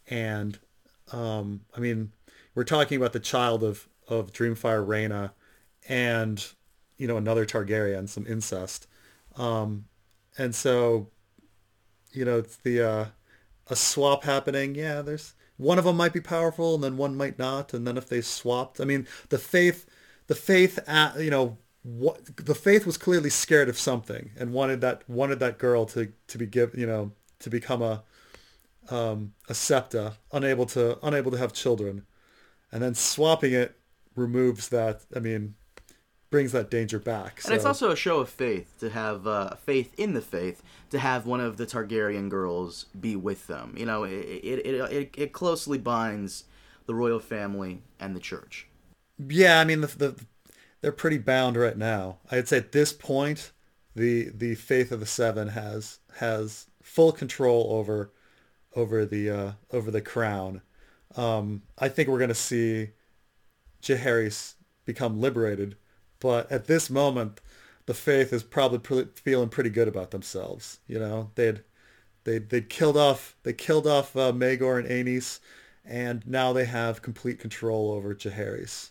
and 0.09 0.59
um, 1.13 1.61
I 1.75 1.81
mean 1.81 2.13
we're 2.55 2.65
talking 2.65 2.97
about 2.97 3.13
the 3.13 3.21
child 3.21 3.63
of 3.63 3.89
of 4.09 4.33
Dreamfire 4.33 4.87
Rhaena, 4.87 5.31
and 5.89 6.45
you 6.97 7.07
know 7.07 7.17
another 7.17 7.47
Targaryen, 7.47 8.09
some 8.09 8.27
incest, 8.27 8.87
um, 9.37 9.85
and 10.37 10.55
so 10.55 11.09
you 12.13 12.25
know 12.25 12.39
it's 12.39 12.57
the 12.57 12.83
uh, 12.83 13.07
a 13.69 13.77
swap 13.77 14.25
happening. 14.25 14.75
Yeah, 14.75 15.03
there's 15.03 15.35
one 15.57 15.79
of 15.79 15.85
them 15.85 15.97
might 15.97 16.13
be 16.13 16.21
powerful, 16.21 16.75
and 16.75 16.83
then 16.83 16.97
one 16.97 17.17
might 17.17 17.39
not, 17.39 17.75
and 17.75 17.87
then 17.87 17.97
if 17.97 18.09
they 18.09 18.21
swapped, 18.21 18.81
I 18.81 18.85
mean, 18.85 19.07
the 19.29 19.39
faith, 19.39 19.87
the 20.27 20.35
faith, 20.35 20.79
uh, 20.87 21.13
you 21.19 21.31
know, 21.31 21.59
what 21.83 22.37
the 22.37 22.55
faith 22.55 22.87
was 22.87 22.97
clearly 22.97 23.31
scared 23.31 23.69
of 23.69 23.79
something 23.79 24.31
and 24.37 24.53
wanted 24.53 24.81
that 24.81 25.09
wanted 25.09 25.39
that 25.41 25.59
girl 25.59 25.87
to 25.87 26.13
to 26.29 26.39
be 26.39 26.47
give, 26.47 26.77
you 26.77 26.87
know, 26.87 27.13
to 27.41 27.51
become 27.51 27.83
a 27.83 28.03
um, 28.91 29.35
a 29.49 29.55
septa, 29.55 30.15
unable 30.33 30.67
to 30.67 30.99
unable 31.05 31.31
to 31.31 31.39
have 31.39 31.53
children, 31.53 32.05
and 32.73 32.83
then 32.83 32.95
swapping 32.95 33.53
it 33.53 33.77
removes 34.15 34.69
that. 34.69 35.03
I 35.15 35.21
mean, 35.21 35.55
brings 36.31 36.53
that 36.53 36.71
danger 36.71 36.99
back. 36.99 37.41
And 37.45 37.55
it's 37.55 37.65
also 37.65 37.91
a 37.91 37.97
show 37.97 38.21
of 38.21 38.29
faith 38.29 38.75
to 38.81 38.91
have 38.91 39.27
uh, 39.27 39.57
faith 39.57 39.95
in 39.99 40.15
the 40.15 40.21
faith 40.21 40.63
to 40.91 40.99
have 40.99 41.27
one 41.27 41.41
of 41.41 41.57
the 41.57 41.67
Targaryen 41.67 42.29
girls 42.29 42.87
be 42.99 43.17
with 43.17 43.47
them. 43.47 43.75
You 43.77 43.87
know, 43.87 44.05
it 44.05 44.11
it, 44.11 44.67
it, 44.67 44.93
it, 44.93 45.15
it 45.17 45.33
closely 45.33 45.79
binds 45.79 46.45
the 46.87 46.95
royal 46.95 47.21
family 47.21 47.83
and 48.01 48.15
the 48.15 48.21
church. 48.21 48.67
Yeah, 49.19 49.61
I 49.61 49.65
mean 49.65 49.81
the, 49.81 49.87
the 49.89 50.25
they're 50.81 50.93
pretty 50.93 51.19
bound 51.19 51.57
right 51.57 51.77
now. 51.77 52.19
I'd 52.31 52.49
say 52.49 52.59
at 52.59 52.73
this 52.73 52.93
point, 52.93 53.53
the 53.95 54.31
the 54.35 54.55
faith 54.55 54.93
of 54.93 55.01
the 55.01 55.07
seven 55.07 55.49
has 55.49 55.99
has 56.17 56.67
full 56.83 57.13
control 57.13 57.69
over 57.71 58.13
over 58.79 59.05
the 59.05 59.29
uh, 59.29 59.53
over 59.73 59.91
the 59.91 60.01
crown. 60.01 60.63
Um, 61.17 61.63
I 61.79 61.89
think 61.89 62.09
we're 62.09 62.21
gonna 62.21 62.35
see 62.35 62.91
Jaehaerys 63.83 64.55
become 64.85 65.21
liberated, 65.21 65.77
but 66.21 66.51
at 66.51 66.67
this 66.67 66.89
moment, 66.89 67.41
the 67.87 67.95
faith 67.95 68.33
is 68.33 68.43
probably 68.43 68.79
pre- 68.79 69.09
feeling 69.17 69.49
pretty 69.49 69.71
good 69.71 69.89
about 69.89 70.13
themselves. 70.13 70.79
You 70.87 70.99
know, 71.01 71.31
they'd 71.35 71.63
they 72.25 72.39
they 72.39 72.61
killed 72.61 72.97
off 72.97 73.37
they 73.43 73.53
killed 73.53 73.87
off 73.87 74.17
uh, 74.17 74.33
Maegor 74.33 74.79
and 74.79 74.89
Aenys, 74.89 75.41
and 75.85 76.27
now 76.27 76.53
they 76.53 76.67
have 76.67 77.03
complete 77.03 77.39
control 77.41 77.91
over 77.93 78.15
Jaehaerys. 78.15 78.91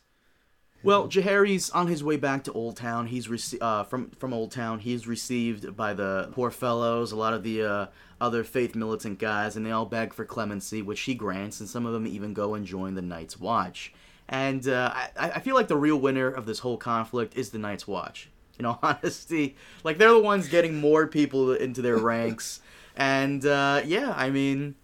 Well, 0.84 1.08
Jaehaerys 1.08 1.72
on 1.74 1.88
his 1.88 2.04
way 2.04 2.18
back 2.18 2.44
to 2.46 2.52
Old 2.54 2.78
Town. 2.78 3.08
He's 3.08 3.28
rece- 3.28 3.62
uh, 3.62 3.84
from 3.84 4.12
from 4.12 4.34
Old 4.34 4.52
Town. 4.52 4.80
He's 4.80 5.08
received 5.08 5.76
by 5.76 5.94
the 5.94 6.30
poor 6.34 6.52
fellows, 6.52 7.12
a 7.12 7.16
lot 7.16 7.34
of 7.34 7.44
the 7.44 7.64
uh, 7.64 7.86
other 8.22 8.44
faith 8.44 8.76
militant 8.76 9.20
guys, 9.20 9.56
and 9.56 9.66
they 9.66 9.72
all 9.72 9.86
beg 9.86 10.14
for 10.14 10.24
clemency, 10.24 10.82
which 10.82 11.02
he 11.02 11.16
grants, 11.16 11.60
and 11.60 11.68
some 11.68 11.86
of 11.86 11.94
them 11.94 12.06
even 12.06 12.34
go 12.34 12.54
and 12.54 12.66
join 12.66 12.96
the 12.96 13.02
Night's 13.02 13.40
Watch. 13.40 13.94
And 14.30 14.68
uh, 14.68 14.92
I, 14.94 15.32
I 15.32 15.40
feel 15.40 15.56
like 15.56 15.68
the 15.68 15.78
real 15.78 15.98
winner 15.98 16.28
of 16.28 16.46
this 16.46 16.60
whole 16.60 16.78
conflict 16.78 17.36
is 17.36 17.50
the 17.50 17.60
Night's 17.60 17.88
Watch. 17.88 18.30
In 18.60 18.66
all 18.66 18.80
honesty, 18.84 19.56
like 19.84 19.98
they're 19.98 20.12
the 20.12 20.20
ones 20.20 20.48
getting 20.48 20.76
more 20.76 21.08
people 21.08 21.54
into 21.54 21.82
their 21.82 21.98
ranks, 21.98 22.60
and 22.96 23.46
uh, 23.46 23.82
yeah, 23.86 24.14
I 24.16 24.30
mean, 24.30 24.76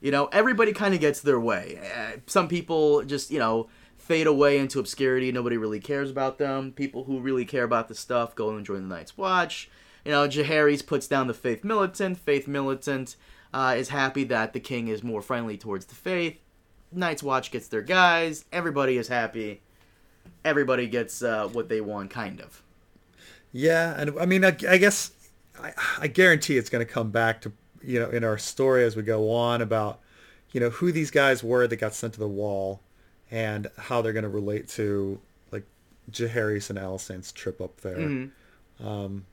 you 0.00 0.10
know, 0.10 0.26
everybody 0.26 0.72
kind 0.72 0.94
of 0.94 1.00
gets 1.00 1.20
their 1.20 1.40
way. 1.40 1.80
Uh, 1.96 2.18
some 2.26 2.46
people 2.46 3.02
just 3.04 3.30
you 3.30 3.38
know 3.40 3.68
fade 4.10 4.26
away 4.26 4.58
into 4.58 4.80
obscurity. 4.80 5.30
Nobody 5.30 5.56
really 5.56 5.78
cares 5.78 6.10
about 6.10 6.36
them. 6.36 6.72
People 6.72 7.04
who 7.04 7.20
really 7.20 7.44
care 7.44 7.62
about 7.62 7.86
the 7.86 7.94
stuff 7.94 8.34
go 8.34 8.50
and 8.50 8.66
join 8.66 8.88
the 8.88 8.92
Night's 8.92 9.16
Watch. 9.16 9.70
You 10.04 10.10
know, 10.10 10.26
Jaehaerys 10.26 10.84
puts 10.84 11.06
down 11.06 11.28
the 11.28 11.32
Faith 11.32 11.62
Militant. 11.62 12.18
Faith 12.18 12.48
Militant 12.48 13.14
uh, 13.54 13.76
is 13.78 13.90
happy 13.90 14.24
that 14.24 14.52
the 14.52 14.58
king 14.58 14.88
is 14.88 15.04
more 15.04 15.22
friendly 15.22 15.56
towards 15.56 15.84
the 15.84 15.94
faith. 15.94 16.40
Night's 16.90 17.22
Watch 17.22 17.52
gets 17.52 17.68
their 17.68 17.82
guys. 17.82 18.44
Everybody 18.52 18.96
is 18.96 19.06
happy. 19.06 19.62
Everybody 20.44 20.88
gets 20.88 21.22
uh, 21.22 21.46
what 21.46 21.68
they 21.68 21.80
want, 21.80 22.10
kind 22.10 22.40
of. 22.40 22.64
Yeah, 23.52 23.94
and 23.96 24.18
I 24.18 24.26
mean, 24.26 24.44
I, 24.44 24.56
I 24.68 24.78
guess 24.78 25.12
I, 25.56 25.72
I 26.00 26.08
guarantee 26.08 26.58
it's 26.58 26.68
going 26.68 26.84
to 26.84 26.92
come 26.92 27.12
back 27.12 27.42
to 27.42 27.52
you 27.80 28.00
know 28.00 28.10
in 28.10 28.24
our 28.24 28.38
story 28.38 28.82
as 28.82 28.96
we 28.96 29.04
go 29.04 29.30
on 29.30 29.62
about 29.62 30.00
you 30.50 30.58
know 30.58 30.70
who 30.70 30.90
these 30.90 31.12
guys 31.12 31.44
were 31.44 31.68
that 31.68 31.76
got 31.76 31.94
sent 31.94 32.14
to 32.14 32.18
the 32.18 32.26
wall 32.26 32.80
and 33.30 33.68
how 33.78 34.02
they're 34.02 34.12
going 34.12 34.24
to 34.24 34.28
relate 34.28 34.68
to 34.68 35.20
like 35.52 35.64
Jaehaerys 36.10 36.70
and 36.70 36.78
Alysanne's 36.78 37.32
trip 37.32 37.60
up 37.60 37.80
there. 37.80 37.96
Mm-hmm. 37.96 38.86
Um, 38.86 39.26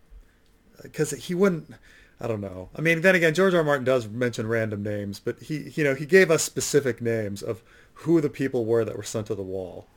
because 0.81 1.11
he 1.11 1.33
wouldn't. 1.33 1.73
I 2.19 2.27
don't 2.27 2.41
know. 2.41 2.69
I 2.75 2.81
mean, 2.81 3.01
then 3.01 3.15
again, 3.15 3.33
George 3.33 3.53
R. 3.53 3.59
R. 3.59 3.63
Martin 3.65 3.85
does 3.85 4.07
mention 4.07 4.47
random 4.47 4.81
names, 4.81 5.19
but 5.19 5.39
he, 5.39 5.71
you 5.75 5.83
know, 5.83 5.93
he 5.93 6.05
gave 6.05 6.31
us 6.31 6.43
specific 6.43 6.99
names 7.01 7.43
of 7.43 7.61
who 7.93 8.21
the 8.21 8.29
people 8.29 8.65
were 8.65 8.83
that 8.85 8.97
were 8.97 9.03
sent 9.03 9.27
to 9.27 9.35
the 9.35 9.43
wall, 9.43 9.87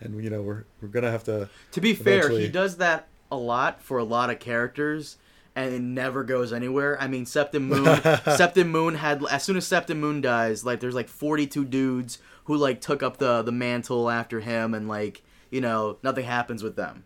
and 0.00 0.22
you 0.22 0.28
know, 0.30 0.42
we're 0.42 0.64
we're 0.80 0.88
gonna 0.88 1.10
have 1.10 1.24
to. 1.24 1.48
To 1.72 1.80
be 1.80 1.94
fair, 1.94 2.18
eventually- 2.18 2.42
he 2.42 2.48
does 2.48 2.76
that 2.78 3.08
a 3.30 3.36
lot 3.36 3.82
for 3.82 3.98
a 3.98 4.04
lot 4.04 4.28
of 4.28 4.38
characters, 4.40 5.16
and 5.56 5.72
it 5.74 5.80
never 5.80 6.22
goes 6.22 6.52
anywhere. 6.52 7.00
I 7.00 7.06
mean, 7.06 7.24
Septon 7.24 7.62
Moon. 7.62 7.84
Septon 7.84 8.68
Moon 8.68 8.94
had 8.96 9.24
as 9.30 9.42
soon 9.42 9.56
as 9.56 9.64
Septon 9.66 9.96
Moon 9.96 10.20
dies, 10.20 10.64
like 10.64 10.80
there's 10.80 10.94
like 10.94 11.08
42 11.08 11.64
dudes 11.64 12.18
who 12.50 12.56
like 12.56 12.80
took 12.80 13.00
up 13.00 13.18
the 13.18 13.42
the 13.42 13.52
mantle 13.52 14.10
after 14.10 14.40
him, 14.40 14.74
and 14.74 14.88
like 14.88 15.22
you 15.52 15.60
know 15.60 15.98
nothing 16.02 16.24
happens 16.24 16.64
with 16.64 16.74
them. 16.74 17.04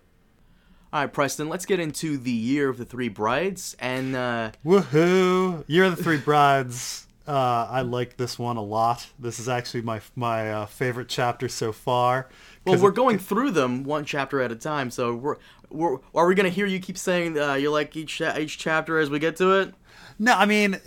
All 0.90 1.02
right, 1.02 1.12
Preston, 1.12 1.50
let's 1.50 1.66
get 1.66 1.78
into 1.78 2.16
the 2.16 2.30
year 2.30 2.70
of 2.70 2.78
the 2.78 2.87
three 2.87 3.11
brides, 3.11 3.76
and 3.78 4.16
uh, 4.16 4.52
Woohoo! 4.64 5.62
Year 5.66 5.85
of 5.85 5.96
the 5.96 6.02
Three 6.02 6.16
Brides. 6.16 7.07
Uh, 7.28 7.66
I 7.70 7.83
like 7.83 8.16
this 8.16 8.38
one 8.38 8.57
a 8.57 8.62
lot. 8.62 9.07
This 9.18 9.38
is 9.38 9.46
actually 9.46 9.83
my 9.83 10.00
my 10.16 10.50
uh, 10.50 10.66
favorite 10.66 11.11
chapter 11.11 11.46
so 11.50 11.72
far. 11.72 12.30
Well, 12.64 12.80
we're 12.80 12.88
it- 12.88 12.94
going 12.94 13.18
through 13.18 13.50
them 13.50 13.85
one 13.85 14.07
chapter 14.07 14.40
at 14.40 14.50
a 14.50 14.57
time, 14.57 14.90
so 14.90 15.14
we're. 15.14 15.37
We're, 15.70 15.98
are 16.14 16.28
we 16.28 16.37
gonna 16.37 16.50
hear 16.50 16.66
you 16.66 16.78
keep 16.78 16.96
saying 16.96 17.37
uh, 17.37 17.54
you 17.54 17.68
like 17.68 17.96
each 17.96 18.20
each 18.20 18.59
chapter 18.59 18.98
as 19.00 19.11
we 19.11 19.18
get 19.18 19.35
to 19.37 19.59
it? 19.59 19.74
No, 20.20 20.33
I 20.33 20.46
mean 20.46 20.78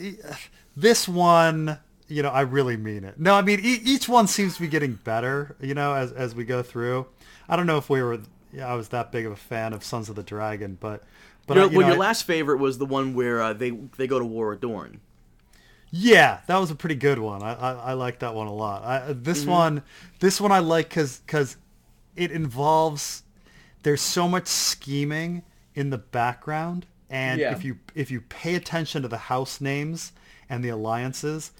this 0.77 1.09
one. 1.09 1.77
You 2.09 2.23
know, 2.23 2.29
I 2.29 2.41
really 2.41 2.77
mean 2.77 3.03
it. 3.03 3.19
No, 3.19 3.35
I 3.35 3.41
mean 3.41 3.59
e- 3.59 3.81
each 3.83 4.07
one 4.07 4.27
seems 4.27 4.55
to 4.55 4.61
be 4.61 4.67
getting 4.67 4.93
better. 4.93 5.55
You 5.59 5.73
know, 5.73 5.93
as 5.93 6.11
as 6.13 6.33
we 6.35 6.45
go 6.45 6.63
through. 6.63 7.07
I 7.49 7.55
don't 7.55 7.67
know 7.67 7.77
if 7.77 7.89
we 7.89 8.01
were. 8.01 8.19
Yeah, 8.53 8.67
I 8.67 8.75
was 8.75 8.89
that 8.89 9.11
big 9.11 9.25
of 9.25 9.31
a 9.33 9.35
fan 9.37 9.73
of 9.73 9.83
Sons 9.83 10.07
of 10.09 10.15
the 10.15 10.23
Dragon, 10.23 10.77
but 10.79 11.03
but 11.45 11.57
Your, 11.57 11.65
I, 11.65 11.69
you 11.69 11.77
well, 11.77 11.87
know, 11.87 11.93
your 11.93 12.03
I- 12.03 12.07
last 12.07 12.23
favorite 12.23 12.59
was 12.59 12.77
the 12.77 12.85
one 12.85 13.13
where 13.13 13.41
uh, 13.41 13.53
they 13.53 13.71
they 13.71 14.07
go 14.07 14.19
to 14.19 14.25
War 14.25 14.53
at 14.53 14.61
Dorne. 14.61 15.01
Yeah, 15.89 16.39
that 16.47 16.57
was 16.57 16.69
a 16.69 16.75
pretty 16.75 16.95
good 16.95 17.19
one. 17.19 17.41
I 17.43 17.53
I, 17.53 17.71
I 17.73 17.93
like 17.93 18.19
that 18.19 18.33
one 18.35 18.47
a 18.47 18.53
lot. 18.53 18.83
I, 18.83 19.13
this 19.13 19.41
Mm-hmm. 19.41 19.51
one, 19.51 19.83
this 20.19 20.41
one 20.41 20.51
I 20.51 20.59
like 20.59 20.89
because 20.89 21.19
because 21.25 21.57
it 22.15 22.31
involves 22.31 23.23
there's 23.83 24.01
so 24.01 24.27
much 24.27 24.47
scheming 24.47 25.43
in 25.75 25.89
the 25.89 25.97
background, 25.97 26.85
and 27.09 27.39
Yeah. 27.39 27.51
if 27.53 27.63
you 27.63 27.77
if 27.95 28.11
you 28.11 28.21
pay 28.21 28.55
attention 28.55 29.01
to 29.03 29.07
the 29.07 29.17
house 29.17 29.61
names 29.61 30.11
and 30.49 30.63
the 30.63 30.69
alliances, 30.69 31.51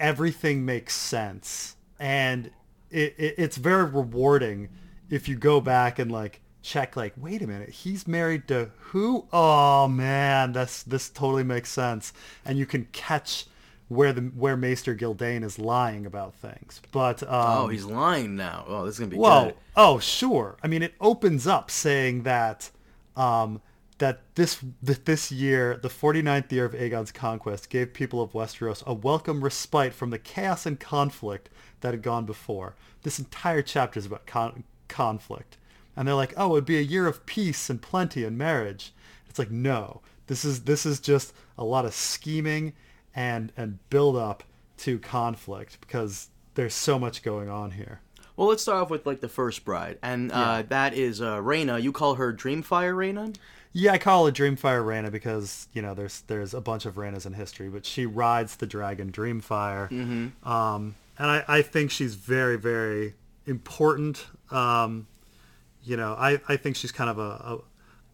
everything 0.00 0.64
makes 0.64 0.94
sense, 0.94 1.76
and 1.98 2.50
it, 2.90 3.14
it 3.18 3.34
it's 3.38 3.56
very 3.56 3.84
rewarding 3.84 4.68
if 5.10 5.28
you 5.28 5.36
go 5.36 5.60
back 5.60 5.98
and 5.98 6.10
like 6.10 6.40
check 6.60 6.96
like 6.96 7.14
wait 7.16 7.40
a 7.40 7.46
minute 7.46 7.68
he's 7.70 8.06
married 8.06 8.46
to 8.48 8.70
who 8.78 9.26
oh 9.32 9.86
man 9.88 10.52
that's 10.52 10.82
this 10.82 11.08
totally 11.08 11.44
makes 11.44 11.70
sense 11.70 12.12
and 12.44 12.58
you 12.58 12.66
can 12.66 12.86
catch 12.92 13.46
where 13.88 14.12
the 14.12 14.20
where 14.20 14.56
Maester 14.56 14.94
Gildayn 14.94 15.42
is 15.44 15.58
lying 15.58 16.04
about 16.04 16.34
things 16.34 16.82
but 16.90 17.22
um, 17.22 17.28
Oh, 17.30 17.68
he's 17.68 17.84
lying 17.86 18.36
now. 18.36 18.64
Oh, 18.68 18.84
this 18.84 18.96
is 18.96 18.98
gonna 18.98 19.10
be 19.10 19.16
good. 19.44 19.54
Oh, 19.76 19.98
sure. 19.98 20.56
I 20.62 20.66
mean, 20.66 20.82
it 20.82 20.92
opens 21.00 21.46
up 21.46 21.70
saying 21.70 22.24
that 22.24 22.70
um, 23.16 23.62
that 23.98 24.20
this 24.34 24.58
that 24.82 25.04
this 25.04 25.30
year, 25.30 25.78
the 25.82 25.88
49th 25.88 26.50
year 26.52 26.64
of 26.64 26.74
Aegon's 26.74 27.12
conquest, 27.12 27.68
gave 27.68 27.92
people 27.92 28.22
of 28.22 28.32
Westeros 28.32 28.84
a 28.86 28.94
welcome 28.94 29.42
respite 29.42 29.92
from 29.92 30.10
the 30.10 30.18
chaos 30.18 30.66
and 30.66 30.78
conflict 30.78 31.48
that 31.80 31.92
had 31.92 32.02
gone 32.02 32.24
before. 32.24 32.74
This 33.02 33.18
entire 33.18 33.62
chapter 33.62 33.98
is 33.98 34.06
about 34.06 34.26
con- 34.26 34.64
conflict, 34.88 35.56
and 35.96 36.06
they're 36.06 36.14
like, 36.14 36.34
"Oh, 36.36 36.52
it'd 36.52 36.64
be 36.64 36.78
a 36.78 36.82
year 36.82 37.06
of 37.06 37.26
peace 37.26 37.68
and 37.68 37.82
plenty 37.82 38.24
and 38.24 38.38
marriage." 38.38 38.92
It's 39.28 39.38
like, 39.38 39.50
no, 39.50 40.00
this 40.26 40.44
is 40.44 40.64
this 40.64 40.86
is 40.86 41.00
just 41.00 41.32
a 41.56 41.64
lot 41.64 41.84
of 41.84 41.94
scheming 41.94 42.72
and 43.14 43.52
and 43.56 43.78
build 43.90 44.16
up 44.16 44.44
to 44.78 44.98
conflict 44.98 45.80
because 45.80 46.28
there's 46.54 46.74
so 46.74 46.98
much 46.98 47.22
going 47.22 47.48
on 47.48 47.72
here. 47.72 48.00
Well, 48.36 48.48
let's 48.48 48.62
start 48.62 48.82
off 48.82 48.90
with 48.90 49.04
like 49.06 49.20
the 49.20 49.28
first 49.28 49.64
bride, 49.64 49.98
and 50.02 50.30
uh, 50.30 50.62
that 50.68 50.94
is 50.94 51.20
uh. 51.20 51.42
You 51.42 51.92
call 51.92 52.14
her 52.14 52.32
Dreamfire 52.32 52.94
Rhaena. 52.94 53.34
Yeah, 53.78 53.92
I 53.92 53.98
call 53.98 54.26
it 54.26 54.34
Dreamfire 54.34 54.84
Rhaena 54.84 55.12
because 55.12 55.68
you 55.72 55.82
know 55.82 55.94
there's 55.94 56.22
there's 56.22 56.52
a 56.52 56.60
bunch 56.60 56.84
of 56.84 56.96
Rhaenas 56.96 57.26
in 57.26 57.32
history, 57.32 57.68
but 57.68 57.86
she 57.86 58.06
rides 58.06 58.56
the 58.56 58.66
dragon 58.66 59.12
Dreamfire, 59.12 59.88
mm-hmm. 59.88 60.48
um, 60.48 60.96
and 61.16 61.30
I, 61.30 61.44
I 61.46 61.62
think 61.62 61.92
she's 61.92 62.16
very 62.16 62.56
very 62.58 63.14
important. 63.46 64.26
Um, 64.50 65.06
you 65.84 65.96
know, 65.96 66.14
I, 66.18 66.40
I 66.48 66.56
think 66.56 66.74
she's 66.74 66.90
kind 66.90 67.08
of 67.08 67.20
a 67.20 67.62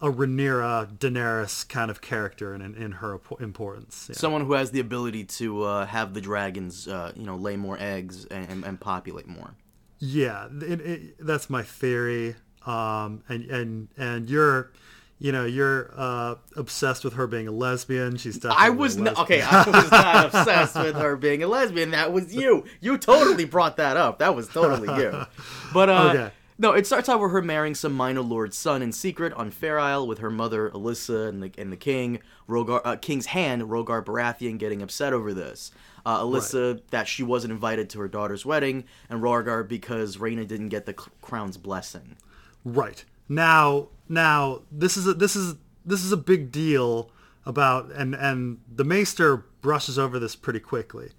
a, 0.01 0.09
a 0.09 0.13
Rhaenyra 0.13 0.99
Daenerys 0.99 1.67
kind 1.67 1.89
of 1.89 1.99
character 1.99 2.53
in 2.53 2.61
in, 2.61 2.75
in 2.75 2.91
her 2.91 3.19
importance. 3.39 4.05
Yeah. 4.09 4.15
Someone 4.15 4.45
who 4.45 4.53
has 4.53 4.69
the 4.69 4.79
ability 4.79 5.23
to 5.23 5.63
uh, 5.63 5.85
have 5.87 6.13
the 6.13 6.21
dragons, 6.21 6.87
uh, 6.87 7.11
you 7.15 7.25
know, 7.25 7.37
lay 7.37 7.55
more 7.55 7.77
eggs 7.79 8.25
and, 8.25 8.47
and, 8.51 8.63
and 8.63 8.79
populate 8.79 9.25
more. 9.25 9.55
Yeah, 9.97 10.47
it, 10.61 10.81
it, 10.81 11.25
that's 11.25 11.49
my 11.49 11.63
theory. 11.63 12.35
Um, 12.67 13.23
and 13.27 13.45
and 13.45 13.87
and 13.97 14.29
you're, 14.29 14.71
you 15.19 15.31
know, 15.31 15.45
you're 15.45 15.91
uh, 15.95 16.35
obsessed 16.55 17.03
with 17.03 17.13
her 17.13 17.25
being 17.27 17.47
a 17.47 17.51
lesbian. 17.51 18.17
She's 18.17 18.35
definitely 18.35 18.65
I 18.65 18.69
was 18.69 18.97
not, 18.97 19.17
okay. 19.19 19.41
I 19.41 19.63
was 19.69 19.89
not 19.91 20.25
obsessed 20.25 20.75
with 20.75 20.95
her 20.95 21.15
being 21.15 21.41
a 21.43 21.47
lesbian. 21.47 21.91
That 21.91 22.11
was 22.11 22.35
you. 22.35 22.65
You 22.81 22.97
totally 22.97 23.45
brought 23.45 23.77
that 23.77 23.95
up. 23.97 24.19
That 24.19 24.35
was 24.35 24.47
totally 24.47 24.89
you. 25.01 25.25
But 25.73 25.89
uh, 25.89 26.09
Okay. 26.13 26.31
no, 26.57 26.73
it 26.73 26.85
starts 26.85 27.07
out 27.09 27.21
with 27.21 27.31
her 27.31 27.41
marrying 27.41 27.75
some 27.75 27.93
minor 27.93 28.21
lord's 28.21 28.57
son 28.57 28.81
in 28.81 28.91
secret 28.91 29.31
on 29.33 29.51
Fair 29.51 29.79
Isle 29.79 30.05
with 30.05 30.19
her 30.19 30.29
mother 30.29 30.69
Alyssa 30.71 31.29
and 31.29 31.41
the 31.41 31.51
and 31.57 31.71
the 31.71 31.77
king 31.77 32.19
Rogar, 32.49 32.81
uh, 32.85 32.95
King's 32.97 33.27
hand 33.27 33.63
Rogar 33.63 34.03
Baratheon 34.03 34.57
getting 34.57 34.81
upset 34.81 35.13
over 35.13 35.33
this. 35.33 35.71
Uh, 36.05 36.19
Alyssa 36.21 36.81
that 36.91 37.07
she 37.07 37.23
wasn't 37.23 37.51
invited 37.51 37.89
to 37.89 37.99
her 37.99 38.07
daughter's 38.07 38.45
wedding, 38.45 38.83
and 39.09 39.21
Rogar 39.23 39.67
because 39.67 40.17
Rhaena 40.17 40.47
didn't 40.47 40.69
get 40.69 40.85
the 40.85 40.93
c- 40.97 41.09
crown's 41.21 41.57
blessing. 41.57 42.17
Right. 42.63 43.03
Now 43.27 43.89
now 44.07 44.61
this 44.71 44.97
is 44.97 45.07
a 45.07 45.13
this 45.13 45.35
is 45.35 45.55
this 45.85 46.03
is 46.03 46.11
a 46.11 46.17
big 46.17 46.51
deal 46.51 47.11
about 47.45 47.91
and 47.91 48.15
and 48.15 48.59
the 48.73 48.83
Maester 48.83 49.45
brushes 49.61 49.99
over 49.99 50.19
this 50.19 50.35
pretty 50.35 50.59
quickly. 50.59 51.11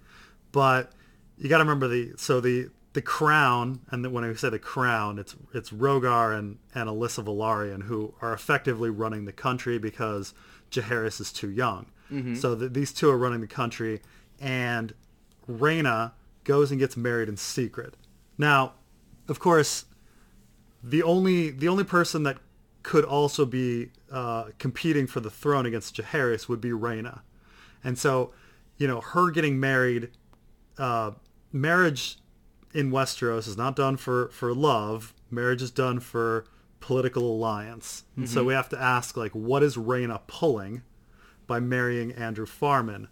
But 0.51 0.91
you 1.37 1.49
got 1.49 1.57
to 1.57 1.63
remember 1.63 1.87
the 1.87 2.13
so 2.17 2.41
the 2.41 2.69
the 2.93 3.01
crown 3.01 3.81
and 3.91 4.03
the, 4.03 4.09
when 4.09 4.23
I 4.23 4.33
say 4.33 4.49
the 4.49 4.59
crown 4.59 5.19
it's 5.19 5.35
it's 5.53 5.69
Rogar 5.69 6.37
and 6.37 6.57
and 6.73 6.89
Alyssa 6.89 7.23
Velaryon 7.23 7.83
who 7.83 8.13
are 8.21 8.33
effectively 8.33 8.89
running 8.89 9.25
the 9.25 9.33
country 9.33 9.77
because 9.77 10.33
Jaehaerys 10.71 11.21
is 11.21 11.31
too 11.31 11.49
young. 11.49 11.87
Mm-hmm. 12.11 12.35
So 12.35 12.55
the, 12.55 12.69
these 12.69 12.91
two 12.91 13.09
are 13.09 13.17
running 13.17 13.41
the 13.41 13.47
country 13.47 14.01
and 14.39 14.93
Rhaena 15.49 16.11
goes 16.43 16.71
and 16.71 16.79
gets 16.79 16.97
married 16.97 17.29
in 17.29 17.37
secret. 17.37 17.95
Now, 18.37 18.73
of 19.27 19.39
course, 19.39 19.85
the 20.89 21.03
only 21.03 21.49
the 21.49 21.67
only 21.67 21.83
person 21.83 22.23
that 22.23 22.37
could 22.83 23.03
also 23.03 23.45
be 23.45 23.91
uh, 24.11 24.45
competing 24.59 25.07
for 25.07 25.19
the 25.19 25.29
throne 25.29 25.65
against 25.65 25.95
Jaehaerys 25.95 26.47
would 26.47 26.61
be 26.61 26.69
Rhaena, 26.69 27.21
and 27.83 27.97
so 27.97 28.31
you 28.77 28.87
know 28.87 29.01
her 29.01 29.29
getting 29.31 29.59
married, 29.59 30.09
uh, 30.77 31.11
marriage 31.51 32.17
in 32.73 32.91
Westeros 32.91 33.47
is 33.47 33.57
not 33.57 33.75
done 33.75 33.97
for 33.97 34.29
for 34.29 34.53
love. 34.53 35.13
Marriage 35.29 35.61
is 35.61 35.71
done 35.71 35.99
for 35.99 36.45
political 36.79 37.23
alliance, 37.23 38.05
and 38.15 38.29
so 38.29 38.43
we 38.45 38.53
have 38.53 38.69
to 38.69 38.81
ask 38.81 39.17
like, 39.17 39.33
what 39.33 39.63
is 39.63 39.75
Rhaena 39.75 40.21
pulling 40.27 40.83
by 41.45 41.59
marrying 41.59 42.13
Andrew 42.13 42.45
Farman? 42.45 43.09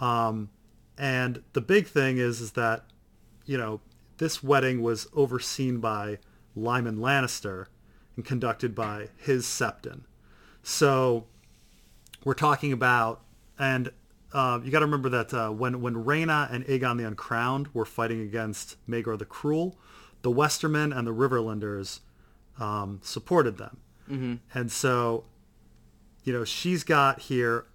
Um, 0.00 0.48
and 0.96 1.42
the 1.52 1.60
big 1.60 1.86
thing 1.86 2.16
is 2.16 2.40
is 2.40 2.52
that 2.52 2.86
you 3.44 3.58
know 3.58 3.80
this 4.16 4.42
wedding 4.42 4.80
was 4.80 5.06
overseen 5.12 5.78
by 5.78 6.18
Lyman 6.54 6.98
Lannister 6.98 7.66
and 8.16 8.24
conducted 8.24 8.74
by 8.74 9.08
his 9.16 9.46
septon. 9.46 10.02
So 10.62 11.26
we're 12.24 12.34
talking 12.34 12.72
about, 12.72 13.22
and 13.58 13.90
uh, 14.32 14.60
you 14.62 14.70
got 14.70 14.80
to 14.80 14.86
remember 14.86 15.08
that 15.10 15.34
uh, 15.34 15.50
when 15.50 15.80
when 15.80 15.94
Rhaena 15.94 16.52
and 16.52 16.64
Aegon 16.66 16.98
the 16.98 17.06
Uncrowned 17.06 17.68
were 17.74 17.84
fighting 17.84 18.20
against 18.20 18.76
Maegor 18.88 19.18
the 19.18 19.24
Cruel, 19.24 19.76
the 20.22 20.30
Westermen 20.30 20.96
and 20.96 21.06
the 21.06 21.14
Riverlanders 21.14 22.00
um, 22.58 23.00
supported 23.02 23.58
them, 23.58 23.78
mm-hmm. 24.08 24.34
and 24.54 24.70
so 24.70 25.24
you 26.24 26.32
know 26.32 26.44
she's 26.44 26.84
got 26.84 27.20
here 27.20 27.66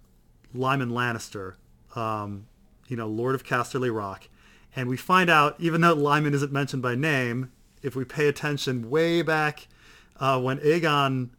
Lyman 0.54 0.90
Lannister, 0.90 1.54
um, 1.94 2.46
you 2.88 2.96
know 2.96 3.06
Lord 3.06 3.34
of 3.34 3.44
Casterly 3.44 3.94
Rock, 3.94 4.28
and 4.74 4.88
we 4.88 4.96
find 4.96 5.30
out 5.30 5.56
even 5.58 5.80
though 5.80 5.94
Lyman 5.94 6.34
isn't 6.34 6.52
mentioned 6.52 6.82
by 6.82 6.94
name, 6.94 7.52
if 7.82 7.96
we 7.96 8.04
pay 8.04 8.28
attention 8.28 8.90
way 8.90 9.22
back 9.22 9.68
uh, 10.18 10.40
when 10.40 10.58
Aegon 10.58 11.30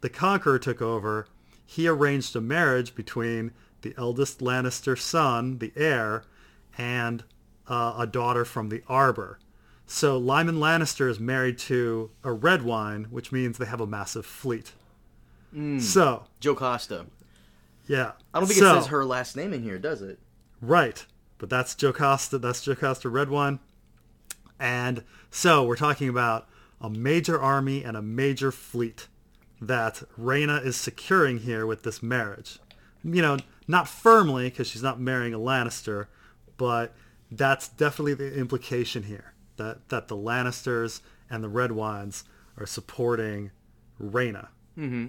the 0.00 0.08
Conqueror 0.08 0.58
took 0.58 0.80
over, 0.80 1.26
he 1.66 1.88
arranged 1.88 2.34
a 2.36 2.40
marriage 2.40 2.94
between 2.94 3.52
the 3.82 3.94
eldest 3.96 4.40
Lannister 4.40 4.98
son, 4.98 5.58
the 5.58 5.72
heir, 5.76 6.24
and 6.76 7.24
uh, 7.66 7.94
a 7.98 8.06
daughter 8.06 8.44
from 8.44 8.68
the 8.68 8.82
Arbor. 8.88 9.38
So 9.86 10.18
Lyman 10.18 10.56
Lannister 10.56 11.08
is 11.08 11.18
married 11.18 11.58
to 11.60 12.10
a 12.22 12.28
Redwyne, 12.28 13.10
which 13.10 13.32
means 13.32 13.58
they 13.58 13.66
have 13.66 13.80
a 13.80 13.86
massive 13.86 14.26
fleet. 14.26 14.72
Mm. 15.54 15.80
So 15.80 16.24
Jocasta. 16.40 17.06
Yeah. 17.86 18.12
I 18.34 18.38
don't 18.38 18.48
think 18.48 18.60
so, 18.60 18.72
it 18.72 18.74
says 18.80 18.86
her 18.88 19.04
last 19.04 19.36
name 19.36 19.52
in 19.54 19.62
here, 19.62 19.78
does 19.78 20.02
it? 20.02 20.18
Right. 20.60 21.04
But 21.38 21.48
that's 21.48 21.74
Jocasta. 21.74 22.38
That's 22.38 22.64
Jocasta 22.64 23.10
Redwyne. 23.10 23.60
And 24.58 25.04
so 25.30 25.64
we're 25.64 25.76
talking 25.76 26.08
about 26.08 26.48
a 26.80 26.90
major 26.90 27.40
army 27.40 27.84
and 27.84 27.96
a 27.96 28.02
major 28.02 28.52
fleet 28.52 29.08
that 29.60 30.02
Rhaena 30.18 30.64
is 30.64 30.76
securing 30.76 31.38
here 31.38 31.66
with 31.66 31.82
this 31.82 32.02
marriage. 32.02 32.58
You 33.04 33.22
know, 33.22 33.38
not 33.66 33.88
firmly 33.88 34.44
because 34.44 34.68
she's 34.68 34.82
not 34.82 35.00
marrying 35.00 35.34
a 35.34 35.38
Lannister, 35.38 36.06
but 36.56 36.94
that's 37.30 37.68
definitely 37.68 38.14
the 38.14 38.34
implication 38.34 39.04
here 39.04 39.34
that 39.56 39.88
that 39.90 40.08
the 40.08 40.16
Lannisters 40.16 41.00
and 41.30 41.44
the 41.44 41.48
Redwynes 41.48 42.24
are 42.56 42.66
supporting 42.66 43.50
Rhaena. 44.02 44.48
Mm-hmm. 44.76 45.06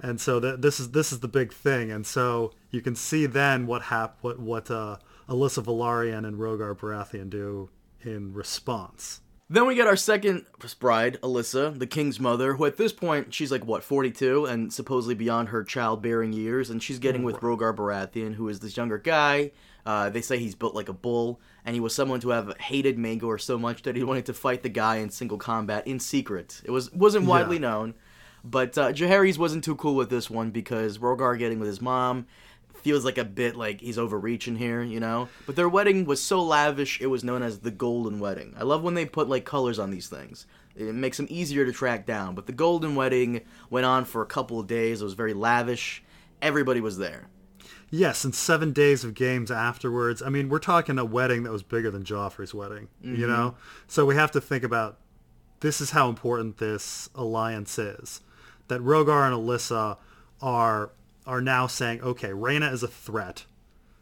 And 0.00 0.20
so 0.20 0.40
that 0.40 0.62
this 0.62 0.80
is 0.80 0.90
this 0.90 1.12
is 1.12 1.20
the 1.20 1.28
big 1.28 1.52
thing, 1.52 1.90
and 1.90 2.06
so 2.06 2.52
you 2.70 2.80
can 2.80 2.96
see 2.96 3.26
then 3.26 3.66
what 3.66 3.82
hap 3.82 4.18
what 4.20 4.38
what 4.38 4.70
uh, 4.70 4.96
Alyssa 5.28 5.62
Velaryon 5.62 6.26
and 6.26 6.38
Rogar 6.38 6.76
Baratheon 6.76 7.30
do 7.30 7.70
in 8.04 8.32
response. 8.32 9.20
Then 9.50 9.66
we 9.66 9.74
get 9.74 9.86
our 9.86 9.96
second 9.96 10.46
bride, 10.80 11.18
Alyssa, 11.22 11.78
the 11.78 11.86
king's 11.86 12.18
mother, 12.18 12.54
who 12.54 12.64
at 12.64 12.78
this 12.78 12.92
point 12.92 13.34
she's 13.34 13.52
like 13.52 13.66
what 13.66 13.84
42 13.84 14.46
and 14.46 14.72
supposedly 14.72 15.14
beyond 15.14 15.50
her 15.50 15.62
childbearing 15.62 16.32
years, 16.32 16.70
and 16.70 16.82
she's 16.82 16.98
getting 16.98 17.22
with 17.22 17.36
Rogar 17.40 17.76
Baratheon, 17.76 18.34
who 18.36 18.48
is 18.48 18.60
this 18.60 18.78
younger 18.78 18.96
guy. 18.96 19.50
Uh, 19.84 20.08
they 20.08 20.22
say 20.22 20.38
he's 20.38 20.54
built 20.54 20.74
like 20.74 20.88
a 20.88 20.92
bull, 20.94 21.38
and 21.66 21.74
he 21.74 21.80
was 21.80 21.94
someone 21.94 22.20
to 22.20 22.30
have 22.30 22.56
hated 22.60 22.96
Maegor 22.96 23.38
so 23.38 23.58
much 23.58 23.82
that 23.82 23.94
he 23.96 24.04
wanted 24.04 24.24
to 24.26 24.32
fight 24.32 24.62
the 24.62 24.68
guy 24.70 24.96
in 24.96 25.10
single 25.10 25.36
combat 25.38 25.86
in 25.86 26.00
secret. 26.00 26.62
It 26.64 26.70
was 26.70 26.90
wasn't 26.92 27.26
widely 27.26 27.56
Yeah. 27.56 27.62
known, 27.68 27.94
but 28.44 28.78
uh, 28.78 28.92
Jaehaerys 28.92 29.36
wasn't 29.38 29.64
too 29.64 29.76
cool 29.76 29.96
with 29.96 30.08
this 30.08 30.30
one 30.30 30.50
because 30.50 30.96
Rogar 30.98 31.38
getting 31.38 31.58
with 31.58 31.68
his 31.68 31.82
mom 31.82 32.26
feels 32.82 33.04
like 33.04 33.18
a 33.18 33.24
bit 33.24 33.56
like 33.56 33.80
he's 33.80 33.98
overreaching 33.98 34.56
here, 34.56 34.82
you 34.82 35.00
know. 35.00 35.28
But 35.46 35.56
their 35.56 35.68
wedding 35.68 36.04
was 36.04 36.22
so 36.22 36.42
lavish; 36.42 37.00
it 37.00 37.06
was 37.06 37.24
known 37.24 37.42
as 37.42 37.60
the 37.60 37.70
Golden 37.70 38.20
Wedding. 38.20 38.54
I 38.58 38.64
love 38.64 38.82
when 38.82 38.94
they 38.94 39.06
put 39.06 39.28
like 39.28 39.44
colors 39.44 39.78
on 39.78 39.90
these 39.90 40.08
things. 40.08 40.46
It 40.74 40.94
makes 40.94 41.18
them 41.18 41.26
easier 41.28 41.64
to 41.64 41.72
track 41.72 42.06
down. 42.06 42.34
But 42.34 42.46
the 42.46 42.52
Golden 42.52 42.94
Wedding 42.94 43.42
went 43.70 43.86
on 43.86 44.04
for 44.04 44.22
a 44.22 44.26
couple 44.26 44.58
of 44.58 44.66
days. 44.66 45.00
It 45.00 45.04
was 45.04 45.14
very 45.14 45.34
lavish. 45.34 46.02
Everybody 46.40 46.80
was 46.80 46.98
there. 46.98 47.28
Yes, 47.94 48.24
and 48.24 48.34
seven 48.34 48.72
days 48.72 49.04
of 49.04 49.12
games 49.12 49.50
afterwards. 49.50 50.22
I 50.22 50.30
mean, 50.30 50.48
we're 50.48 50.60
talking 50.60 50.98
a 50.98 51.04
wedding 51.04 51.42
that 51.42 51.52
was 51.52 51.62
bigger 51.62 51.90
than 51.90 52.04
Joffrey's 52.04 52.54
wedding, 52.54 52.88
you 53.02 53.12
mm-hmm. 53.12 53.26
know? 53.26 53.54
So 53.86 54.06
we 54.06 54.14
have 54.14 54.30
to 54.30 54.40
think 54.40 54.64
about 54.64 54.96
this 55.60 55.78
is 55.78 55.90
how 55.90 56.08
important 56.08 56.56
this 56.56 57.10
alliance 57.14 57.78
is. 57.78 58.22
That 58.68 58.80
Rogar 58.80 59.26
and 59.26 59.36
Alyssa 59.36 59.98
are 60.40 60.92
are 61.26 61.40
now 61.40 61.66
saying, 61.66 62.00
okay, 62.02 62.30
Rhaena 62.30 62.72
is 62.72 62.82
a 62.82 62.88
threat. 62.88 63.44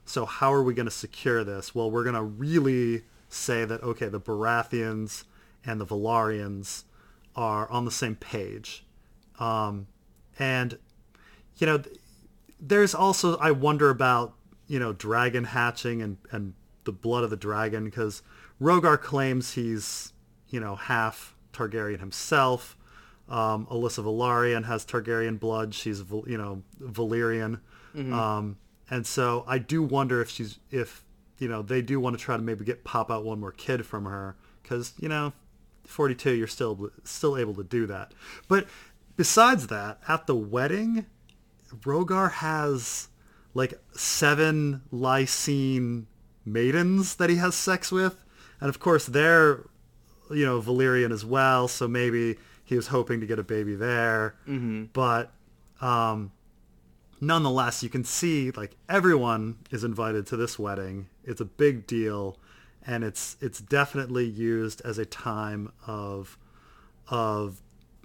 So 0.04 0.26
how 0.26 0.52
are 0.52 0.62
we 0.62 0.74
going 0.74 0.86
to 0.86 0.90
secure 0.90 1.44
this? 1.44 1.74
Well, 1.74 1.90
we're 1.90 2.04
going 2.04 2.14
to 2.14 2.22
really 2.22 3.02
say 3.28 3.64
that, 3.64 3.82
okay, 3.82 4.08
the 4.08 4.20
Baratheons 4.20 5.24
and 5.64 5.80
the 5.80 5.86
Velaryons 5.86 6.84
are 7.36 7.70
on 7.70 7.84
the 7.84 7.90
same 7.90 8.16
page. 8.16 8.84
Um, 9.38 9.86
and, 10.38 10.78
you 11.58 11.66
know, 11.66 11.82
there's 12.60 12.94
also 12.94 13.36
I 13.38 13.50
wonder 13.52 13.90
about 13.90 14.34
you 14.66 14.78
know 14.78 14.92
dragon 14.92 15.44
hatching 15.44 16.02
and 16.02 16.18
and 16.30 16.54
the 16.84 16.92
blood 16.92 17.24
of 17.24 17.30
the 17.30 17.36
dragon 17.36 17.84
because 17.84 18.22
Rogar 18.60 19.00
claims 19.00 19.54
he's 19.54 20.12
you 20.48 20.60
know 20.60 20.76
half 20.76 21.34
Targaryen 21.52 22.00
himself. 22.00 22.76
Um, 23.30 23.66
Alyssa 23.66 24.04
Velaryon 24.04 24.64
has 24.64 24.84
Targaryen 24.84 25.38
blood. 25.38 25.72
She's 25.74 26.02
you 26.26 26.36
know 26.36 26.62
Valyrian, 26.82 27.60
um, 28.12 28.58
and 28.90 29.06
so 29.06 29.44
I 29.46 29.58
do 29.58 29.82
wonder 29.82 30.20
if 30.20 30.28
she's 30.28 30.58
if 30.70 31.04
you 31.38 31.48
know 31.48 31.62
they 31.62 31.80
do 31.80 32.00
want 32.00 32.18
to 32.18 32.22
try 32.22 32.36
to 32.36 32.42
maybe 32.42 32.64
get 32.64 32.82
pop 32.82 33.10
out 33.10 33.24
one 33.24 33.38
more 33.38 33.52
kid 33.52 33.86
from 33.86 34.04
her 34.04 34.36
because 34.62 34.92
you 34.98 35.08
know 35.08 35.32
42 35.86 36.34
you're 36.34 36.46
still 36.46 36.90
still 37.04 37.36
able 37.36 37.54
to 37.54 37.64
do 37.64 37.86
that. 37.86 38.12
But 38.48 38.66
besides 39.16 39.68
that, 39.68 40.00
at 40.08 40.26
the 40.26 40.34
wedding, 40.34 41.06
Rogar 41.82 42.32
has 42.32 43.08
like 43.54 43.74
seven 43.92 44.82
Lysene 44.92 46.06
maidens 46.44 47.16
that 47.16 47.30
he 47.30 47.36
has 47.36 47.54
sex 47.54 47.92
with, 47.92 48.24
and 48.60 48.68
of 48.68 48.80
course 48.80 49.06
they're 49.06 49.66
you 50.30 50.44
know 50.44 50.60
Valyrian 50.60 51.12
as 51.12 51.24
well. 51.24 51.68
So 51.68 51.86
maybe 51.86 52.36
he 52.70 52.76
was 52.76 52.86
hoping 52.86 53.20
to 53.20 53.26
get 53.26 53.40
a 53.40 53.42
baby 53.42 53.74
there, 53.74 54.36
mm-hmm. 54.48 54.84
but 54.92 55.32
um, 55.80 56.30
nonetheless, 57.20 57.82
you 57.82 57.88
can 57.88 58.04
see 58.04 58.52
like 58.52 58.76
everyone 58.88 59.56
is 59.72 59.82
invited 59.82 60.24
to 60.28 60.36
this 60.36 60.56
wedding. 60.56 61.08
It's 61.24 61.40
a 61.40 61.44
big 61.44 61.88
deal, 61.88 62.38
and 62.86 63.02
it's 63.02 63.36
it's 63.40 63.60
definitely 63.60 64.24
used 64.24 64.80
as 64.82 64.98
a 64.98 65.04
time 65.04 65.72
of 65.84 66.38
of 67.08 67.60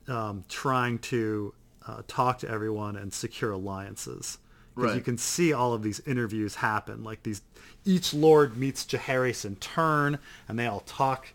um, 0.07 0.43
trying 0.49 0.97
to 0.99 1.53
uh, 1.87 2.01
talk 2.07 2.39
to 2.39 2.49
everyone 2.49 2.95
and 2.95 3.13
secure 3.13 3.51
alliances. 3.51 4.39
Because 4.75 4.95
you 4.95 5.01
can 5.01 5.17
see 5.17 5.53
all 5.53 5.73
of 5.73 5.83
these 5.83 6.01
interviews 6.01 6.55
happen. 6.55 7.01
Like 7.01 7.23
these, 7.23 7.41
each 7.85 8.13
lord 8.13 8.57
meets 8.57 8.83
Jaehaerys 8.83 9.45
in 9.45 9.55
turn, 9.57 10.19
and 10.49 10.59
they 10.59 10.65
all 10.65 10.81
talk, 10.81 11.27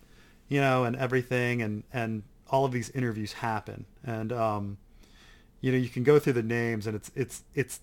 you 0.49 0.61
know, 0.61 0.85
and 0.85 0.95
everything, 0.97 1.63
and 1.63 1.85
and 1.91 2.25
all 2.51 2.65
of 2.65 2.73
these 2.73 2.91
interviews 2.91 3.33
happen. 3.33 3.87
And 4.05 4.33
um, 4.33 4.79
you 5.61 5.73
know, 5.73 5.79
you 5.79 5.89
can 5.89 6.03
go 6.03 6.19
through 6.19 6.35
the 6.35 6.43
names, 6.43 6.87
and 6.87 6.95
it's 6.95 7.11
it's 7.15 7.45
it's 7.55 7.81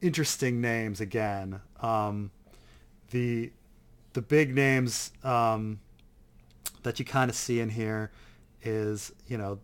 interesting 0.00 0.60
names 0.60 1.00
again. 1.00 1.60
Um, 1.80 2.30
the 3.10 3.52
the 4.12 4.22
big 4.22 4.54
names 4.54 5.12
um, 5.24 5.80
that 6.82 6.98
you 6.98 7.04
kind 7.04 7.30
of 7.30 7.36
see 7.36 7.60
in 7.60 7.70
here 7.70 8.10
is 8.62 9.12
you 9.26 9.38
know 9.38 9.58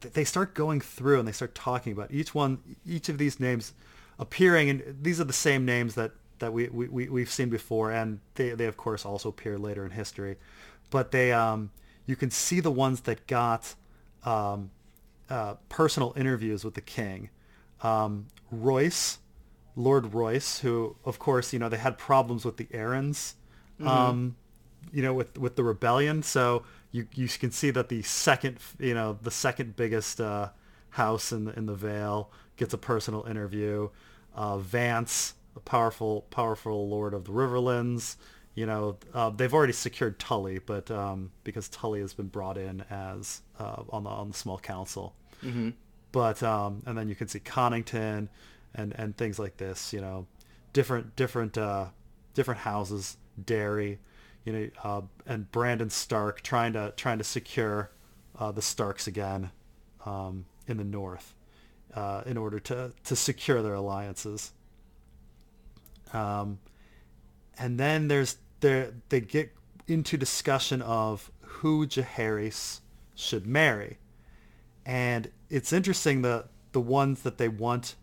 th- 0.00 0.14
they 0.14 0.24
start 0.24 0.54
going 0.54 0.80
through 0.80 1.18
and 1.18 1.26
they 1.26 1.32
start 1.32 1.54
talking 1.54 1.92
about 1.92 2.12
each 2.12 2.34
one 2.34 2.58
each 2.86 3.08
of 3.08 3.18
these 3.18 3.40
names 3.40 3.72
appearing 4.18 4.70
and 4.70 4.98
these 5.02 5.20
are 5.20 5.24
the 5.24 5.32
same 5.32 5.64
names 5.64 5.94
that 5.94 6.12
that 6.38 6.52
we, 6.52 6.68
we, 6.68 6.88
we 6.88 7.08
we've 7.08 7.30
seen 7.30 7.48
before 7.48 7.90
and 7.90 8.20
they, 8.34 8.50
they 8.50 8.66
of 8.66 8.76
course 8.76 9.04
also 9.04 9.30
appear 9.30 9.58
later 9.58 9.84
in 9.84 9.90
history 9.90 10.36
but 10.90 11.10
they 11.10 11.32
um 11.32 11.70
you 12.06 12.14
can 12.14 12.30
see 12.30 12.60
the 12.60 12.70
ones 12.70 13.02
that 13.02 13.26
got 13.26 13.74
um 14.26 14.70
uh, 15.30 15.54
personal 15.68 16.12
interviews 16.16 16.64
with 16.64 16.74
the 16.74 16.80
king 16.80 17.30
um 17.82 18.26
royce 18.50 19.18
lord 19.74 20.14
royce 20.14 20.60
who 20.60 20.96
of 21.04 21.18
course 21.18 21.52
you 21.52 21.58
know 21.58 21.68
they 21.68 21.76
had 21.78 21.96
problems 21.98 22.44
with 22.44 22.56
the 22.58 22.64
Arryns 22.66 23.34
um 23.84 24.36
you 24.92 25.02
know, 25.02 25.12
with 25.14 25.38
with 25.38 25.56
the 25.56 25.64
rebellion. 25.64 26.22
So 26.22 26.62
you 26.92 27.06
you 27.14 27.28
can 27.28 27.50
see 27.50 27.70
that 27.70 27.88
the 27.88 28.02
second, 28.02 28.58
you 28.78 28.94
know, 28.94 29.18
the 29.22 29.30
second 29.30 29.76
biggest 29.76 30.20
uh, 30.20 30.50
house 30.90 31.32
in 31.32 31.44
the 31.44 31.58
in 31.58 31.66
the 31.66 31.74
Vale 31.74 32.30
gets 32.56 32.72
a 32.74 32.78
personal 32.78 33.24
interview. 33.24 33.90
Uh, 34.34 34.58
Vance, 34.58 35.34
a 35.54 35.60
powerful 35.60 36.22
powerful 36.30 36.88
lord 36.88 37.14
of 37.14 37.24
the 37.24 37.32
Riverlands. 37.32 38.16
You 38.56 38.64
know, 38.66 38.96
uh, 39.14 39.30
they've 39.30 39.52
already 39.52 39.74
secured 39.74 40.18
Tully, 40.18 40.58
but 40.58 40.90
um, 40.90 41.30
because 41.44 41.68
Tully 41.68 42.00
has 42.00 42.14
been 42.14 42.28
brought 42.28 42.56
in 42.58 42.82
as 42.90 43.42
uh, 43.60 43.82
on 43.90 44.02
the 44.04 44.10
on 44.10 44.28
the 44.30 44.34
small 44.34 44.58
council. 44.58 45.14
But 46.10 46.42
um, 46.42 46.82
and 46.86 46.96
then 46.96 47.08
you 47.08 47.14
can 47.14 47.28
see 47.28 47.38
Connington 47.38 48.28
and 48.74 48.94
and 48.94 49.14
things 49.16 49.38
like 49.38 49.58
this. 49.58 49.92
You 49.92 50.00
know, 50.00 50.26
different 50.72 51.14
different 51.16 51.58
uh, 51.58 51.88
different 52.32 52.60
houses, 52.60 53.18
Derry, 53.44 53.98
you 54.46 54.52
know, 54.54 54.68
uh, 54.82 55.02
and 55.26 55.50
Brandon 55.52 55.90
Stark 55.90 56.40
trying 56.40 56.72
to 56.72 56.94
trying 56.96 57.18
to 57.18 57.24
secure 57.24 57.90
uh, 58.38 58.52
the 58.52 58.62
Starks 58.62 59.06
again 59.06 59.50
um, 60.06 60.46
in 60.66 60.78
the 60.78 60.84
north, 60.84 61.34
uh, 61.94 62.22
in 62.24 62.38
order 62.38 62.58
to 62.60 62.92
to 63.04 63.16
secure 63.16 63.60
their 63.60 63.74
alliances. 63.74 64.52
Um, 66.14 66.58
and 67.58 67.78
then 67.78 68.08
there's 68.08 68.36
there 68.60 68.92
they 69.08 69.20
get 69.20 69.52
into 69.86 70.16
discussion 70.16 70.82
of 70.82 71.30
who 71.42 71.86
Jaehaerys 71.86 72.80
should 73.14 73.46
marry, 73.46 73.98
and 74.84 75.30
it's 75.48 75.72
interesting 75.72 76.22
the 76.22 76.46
the 76.72 76.80
ones 76.80 77.22
that 77.22 77.38
they 77.38 77.48
want 77.48 77.94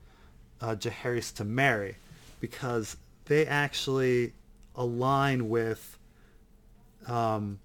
uh, 0.62 0.76
Jaehaerys 0.76 1.34
to 1.36 1.44
marry, 1.44 1.98
because 2.40 2.98
they 3.26 3.46
actually 3.46 4.34
align 4.76 5.50
with 5.50 5.98
um, 7.08 7.60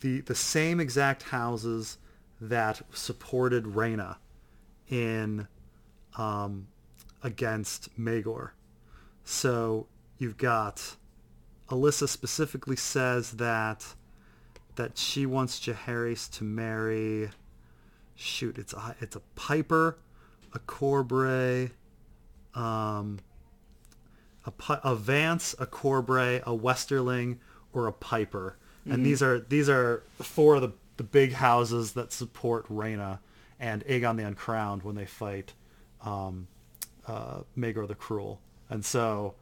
the 0.00 0.20
the 0.22 0.34
same 0.34 0.80
exact 0.80 1.24
houses 1.24 1.98
that 2.40 2.82
supported 2.92 3.64
Rhaena 3.64 4.16
in 4.88 5.48
um, 6.16 6.68
against 7.22 7.98
Maegor. 7.98 8.50
So 9.24 9.86
you've 10.18 10.36
got 10.36 10.96
Alyssa 11.70 12.08
specifically 12.08 12.76
says 12.76 13.32
that 13.32 13.94
that 14.76 14.98
she 14.98 15.26
wants 15.26 15.58
Jaehaerys 15.60 16.30
to 16.36 16.44
marry. 16.44 17.30
Shoot, 18.14 18.58
it's 18.58 18.72
a 18.72 18.96
it's 19.00 19.16
a 19.16 19.20
Piper, 19.34 19.98
a 20.54 20.58
Corbray, 20.60 21.70
um, 22.54 23.18
a, 24.46 24.52
a 24.84 24.94
Vance, 24.94 25.54
a 25.58 25.66
Corbray, 25.66 26.42
a 26.42 26.56
Westerling, 26.56 27.38
or 27.72 27.86
a 27.86 27.92
Piper. 27.92 28.56
Mm-hmm. 28.80 28.92
And 28.92 29.06
these 29.06 29.22
are 29.22 29.40
these 29.40 29.68
are 29.68 30.02
four 30.20 30.56
of 30.56 30.62
the, 30.62 30.72
the 30.96 31.02
big 31.02 31.32
houses 31.32 31.92
that 31.92 32.12
support 32.12 32.66
Rhaena 32.68 33.18
and 33.58 33.84
Aegon 33.86 34.16
the 34.16 34.22
Uncrowned 34.22 34.82
when 34.82 34.94
they 34.94 35.06
fight 35.06 35.52
um, 36.02 36.46
uh, 37.06 37.40
Maegor 37.56 37.86
the 37.86 37.94
Cruel. 37.94 38.40
And 38.70 38.84
so 38.84 39.34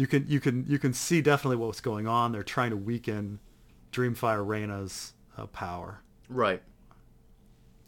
you 0.00 0.06
can 0.06 0.24
you 0.26 0.40
can 0.40 0.64
you 0.66 0.78
can 0.78 0.94
see 0.94 1.20
definitely 1.20 1.58
what's 1.58 1.82
going 1.82 2.08
on. 2.08 2.32
They're 2.32 2.42
trying 2.42 2.70
to 2.70 2.76
weaken 2.76 3.38
Dreamfire 3.92 4.44
Rhaena's 4.46 5.12
uh, 5.36 5.44
power. 5.46 6.00
Right. 6.30 6.62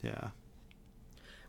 Yeah. 0.03 0.29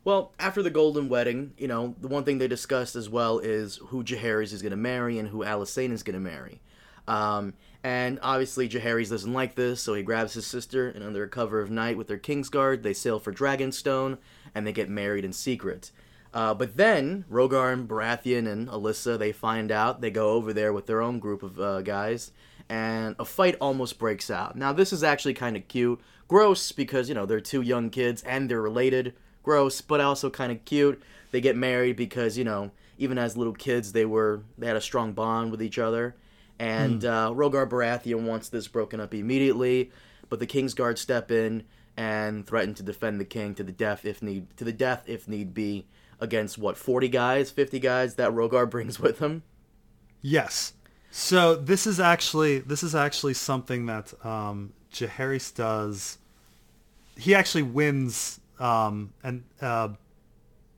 Well, 0.06 0.32
after 0.40 0.64
the 0.64 0.70
Golden 0.70 1.10
Wedding, 1.10 1.54
you 1.58 1.68
know, 1.68 1.96
the 2.00 2.08
one 2.08 2.24
thing 2.24 2.38
they 2.38 2.48
discussed 2.48 2.96
as 2.96 3.10
well 3.10 3.40
is 3.40 3.78
who 3.88 4.06
Jaehaerys 4.06 4.54
is 4.54 4.62
going 4.62 4.72
to 4.72 4.78
marry 4.78 5.20
and 5.20 5.28
who 5.28 5.40
Alysanne 5.40 5.92
is 5.92 6.02
going 6.02 6.14
to 6.14 6.20
marry. 6.20 6.62
Um, 7.10 7.56
and 7.84 8.20
obviously 8.22 8.70
Jaehaerys 8.70 9.10
doesn't 9.10 9.34
like 9.34 9.56
this, 9.56 9.82
so 9.82 9.94
he 9.94 10.04
grabs 10.04 10.34
his 10.34 10.46
sister, 10.46 10.90
and 10.90 11.04
under 11.04 11.28
cover 11.28 11.60
of 11.60 11.72
night 11.72 11.98
with 11.98 12.08
their 12.08 12.18
Kingsguard, 12.18 12.84
they 12.84 12.94
sail 12.94 13.20
for 13.20 13.34
Dragonstone, 13.34 14.18
and 14.56 14.66
they 14.66 14.72
get 14.72 14.90
married 14.90 15.26
in 15.26 15.34
secret. 15.34 15.92
Uh, 16.34 16.54
but 16.54 16.78
then 16.78 17.26
Rogar 17.32 17.72
and 17.72 17.88
Baratheon 17.88 18.48
and 18.52 18.68
Alyssa, 18.68 19.20
they 19.20 19.32
find 19.32 19.72
out, 19.72 20.02
they 20.02 20.10
go 20.10 20.30
over 20.30 20.52
there 20.52 20.74
with 20.74 20.88
their 20.88 21.02
own 21.02 21.20
group 21.20 21.44
of 21.44 21.60
uh, 21.60 21.82
guys, 21.82 22.32
and 22.70 23.16
a 23.20 23.26
fight 23.26 23.56
almost 23.62 24.00
breaks 24.00 24.32
out. 24.32 24.56
Now, 24.56 24.74
this 24.74 24.92
is 24.92 25.04
actually 25.04 25.36
kind 25.36 25.56
of 25.56 25.68
cute. 25.68 26.00
Gross, 26.28 26.72
because, 26.72 27.08
you 27.08 27.16
know, 27.16 27.26
they're 27.26 27.40
two 27.40 27.62
young 27.62 27.90
kids 27.90 28.24
and 28.24 28.50
they're 28.50 28.62
related. 28.62 29.14
Gross, 29.44 29.82
but 29.82 30.02
also 30.02 30.30
kind 30.30 30.52
of 30.52 30.66
cute. 30.66 31.02
They 31.32 31.42
get 31.42 31.56
married 31.56 31.98
because, 31.98 32.38
you 32.38 32.44
know, 32.44 32.72
even 32.98 33.18
as 33.18 33.38
little 33.38 33.54
kids, 33.54 33.92
they 33.92 34.06
were, 34.06 34.42
they 34.58 34.66
had 34.66 34.76
a 34.76 34.82
strong 34.82 35.14
bond 35.14 35.52
with 35.52 35.62
each 35.62 35.78
other. 35.78 36.16
And 36.58 37.02
mm. 37.02 37.10
uh, 37.10 37.32
Rogar 37.32 37.70
Baratheon 37.70 38.24
wants 38.24 38.50
this 38.50 38.68
broken 38.68 39.00
up 39.00 39.14
immediately, 39.14 39.92
but 40.30 40.40
the 40.40 40.48
Kingsguard 40.48 40.98
step 40.98 41.30
in 41.30 41.64
and 41.98 42.48
threaten 42.48 42.74
to 42.76 42.84
defend 42.84 43.20
the 43.20 43.26
king 43.26 43.54
to 43.56 43.64
the 43.64 43.72
death 43.72 44.06
if 44.06 44.22
need 44.22 44.56
to 44.58 44.64
the 44.64 44.74
death 44.74 45.04
if 45.06 45.28
need 45.28 45.54
be 45.54 45.86
against 46.24 46.58
what 46.58 46.78
40 46.78 47.10
guys 47.10 47.52
50 47.52 47.80
guys 47.80 48.16
that 48.16 48.32
rogar 48.32 48.70
brings 48.70 49.00
with 49.00 49.20
him 49.20 49.44
yes 50.22 50.74
so 51.16 51.54
this 51.54 51.86
is 51.86 52.00
actually 52.00 52.58
this 52.58 52.82
is 52.82 52.96
actually 52.96 53.36
something 53.36 53.86
that 53.86 54.12
um, 54.26 54.74
Jaehaerys 54.92 55.54
does. 55.54 56.18
He 57.16 57.36
actually 57.36 57.62
wins, 57.62 58.40
um, 58.60 59.14
and 59.24 59.44
uh, 59.62 59.90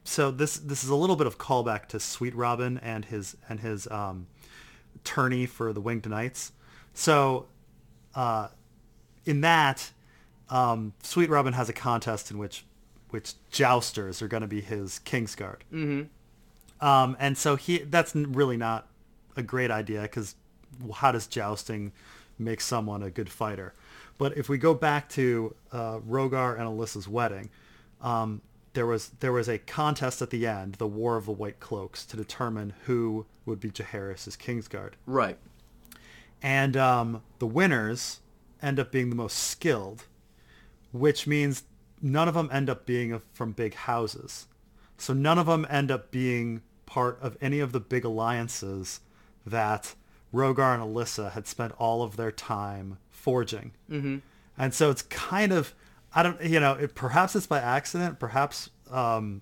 so 0.03 0.31
this 0.31 0.57
this 0.57 0.83
is 0.83 0.89
a 0.89 0.95
little 0.95 1.15
bit 1.15 1.25
of 1.25 1.37
callback 1.37 1.85
to 1.87 2.01
Sweet 2.01 2.35
Robin 2.35 2.77
and 2.79 3.05
his 3.05 3.37
and 3.47 3.61
his 3.61 3.87
um, 3.89 4.27
tourney 5.05 5.45
for 5.45 5.71
the 5.71 5.79
Winged 5.79 6.09
Knights. 6.09 6.51
So 6.93 7.45
uh, 8.13 8.49
in 9.23 9.39
that, 9.39 9.89
um, 10.49 10.91
Sweet 11.01 11.29
Robin 11.29 11.53
has 11.53 11.69
a 11.69 11.73
contest 11.73 12.29
in 12.29 12.37
which 12.37 12.65
which 13.15 13.35
jousters 13.49 14.21
are 14.21 14.27
going 14.27 14.41
to 14.41 14.47
be 14.47 14.59
his 14.59 14.99
Kingsguard. 15.05 15.59
Mm-hmm. 15.71 16.85
Um, 16.85 17.15
and 17.17 17.37
so 17.37 17.55
he 17.55 17.77
that's 17.77 18.13
really 18.13 18.57
not 18.57 18.89
a 19.37 19.41
great 19.41 19.71
idea 19.71 20.01
because 20.01 20.35
how 20.95 21.13
does 21.13 21.25
jousting 21.25 21.93
make 22.37 22.59
someone 22.59 23.01
a 23.01 23.09
good 23.09 23.29
fighter? 23.29 23.73
But 24.17 24.35
if 24.37 24.49
we 24.49 24.57
go 24.57 24.73
back 24.73 25.07
to 25.11 25.55
uh, 25.71 25.99
Rogar 25.99 26.59
and 26.59 26.67
Alyssa's 26.67 27.07
wedding, 27.07 27.51
um, 28.01 28.41
there 28.73 28.85
was 28.85 29.11
there 29.21 29.31
was 29.31 29.47
a 29.47 29.59
contest 29.59 30.21
at 30.21 30.29
the 30.29 30.45
end, 30.45 30.73
the 30.73 30.85
War 30.85 31.15
of 31.15 31.25
the 31.25 31.31
White 31.31 31.61
Cloaks, 31.61 32.05
to 32.07 32.17
determine 32.17 32.73
who 32.83 33.25
would 33.45 33.61
be 33.61 33.71
Jaehaerys' 33.71 34.37
Kingsguard. 34.37 34.95
Right. 35.05 35.37
And 36.41 36.75
um, 36.75 37.21
the 37.39 37.47
winners 37.47 38.19
end 38.61 38.77
up 38.77 38.91
being 38.91 39.09
the 39.09 39.15
most 39.15 39.37
skilled, 39.37 40.03
which 40.91 41.25
means 41.25 41.63
none 42.05 42.27
of 42.27 42.35
them 42.35 42.47
end 42.51 42.69
up 42.69 42.85
being 42.85 43.19
from 43.33 43.51
big 43.51 43.73
houses. 43.73 44.45
So 44.97 45.11
none 45.11 45.39
of 45.39 45.47
them 45.47 45.65
end 45.69 45.89
up 45.89 46.11
being 46.11 46.61
part 46.85 47.17
of 47.19 47.35
any 47.41 47.59
of 47.59 47.71
the 47.71 47.79
big 47.79 48.05
alliances 48.05 48.99
that 49.43 49.95
Rogar 50.31 50.75
and 50.75 50.83
Alyssa 50.83 51.31
had 51.31 51.47
spent 51.47 51.73
all 51.79 52.03
of 52.03 52.15
their 52.15 52.31
time 52.31 52.99
forging. 53.09 53.71
Mm-hmm. 53.89 54.17
And 54.55 54.73
so 54.73 54.91
it's 54.91 55.01
kind 55.01 55.51
of, 55.51 55.73
I 56.13 56.21
don't, 56.21 56.39
you 56.43 56.59
know, 56.59 56.73
it, 56.73 56.93
perhaps 56.93 57.35
it's 57.35 57.47
by 57.47 57.59
accident. 57.59 58.19
Perhaps 58.19 58.69
um, 58.91 59.41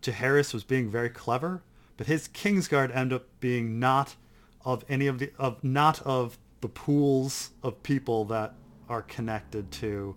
Jaehaerys 0.00 0.54
was 0.54 0.62
being 0.62 0.88
very 0.88 1.10
clever, 1.10 1.60
but 1.96 2.06
his 2.06 2.28
Kingsguard 2.28 2.94
end 2.94 3.12
up 3.12 3.26
being 3.40 3.80
not 3.80 4.14
of 4.64 4.84
any 4.88 5.08
of 5.08 5.18
the, 5.18 5.32
of 5.38 5.62
not 5.64 6.00
of 6.02 6.38
the 6.60 6.68
pools 6.68 7.50
of 7.64 7.82
people 7.82 8.26
that 8.26 8.54
are 8.88 9.02
connected 9.02 9.72
to 9.72 10.14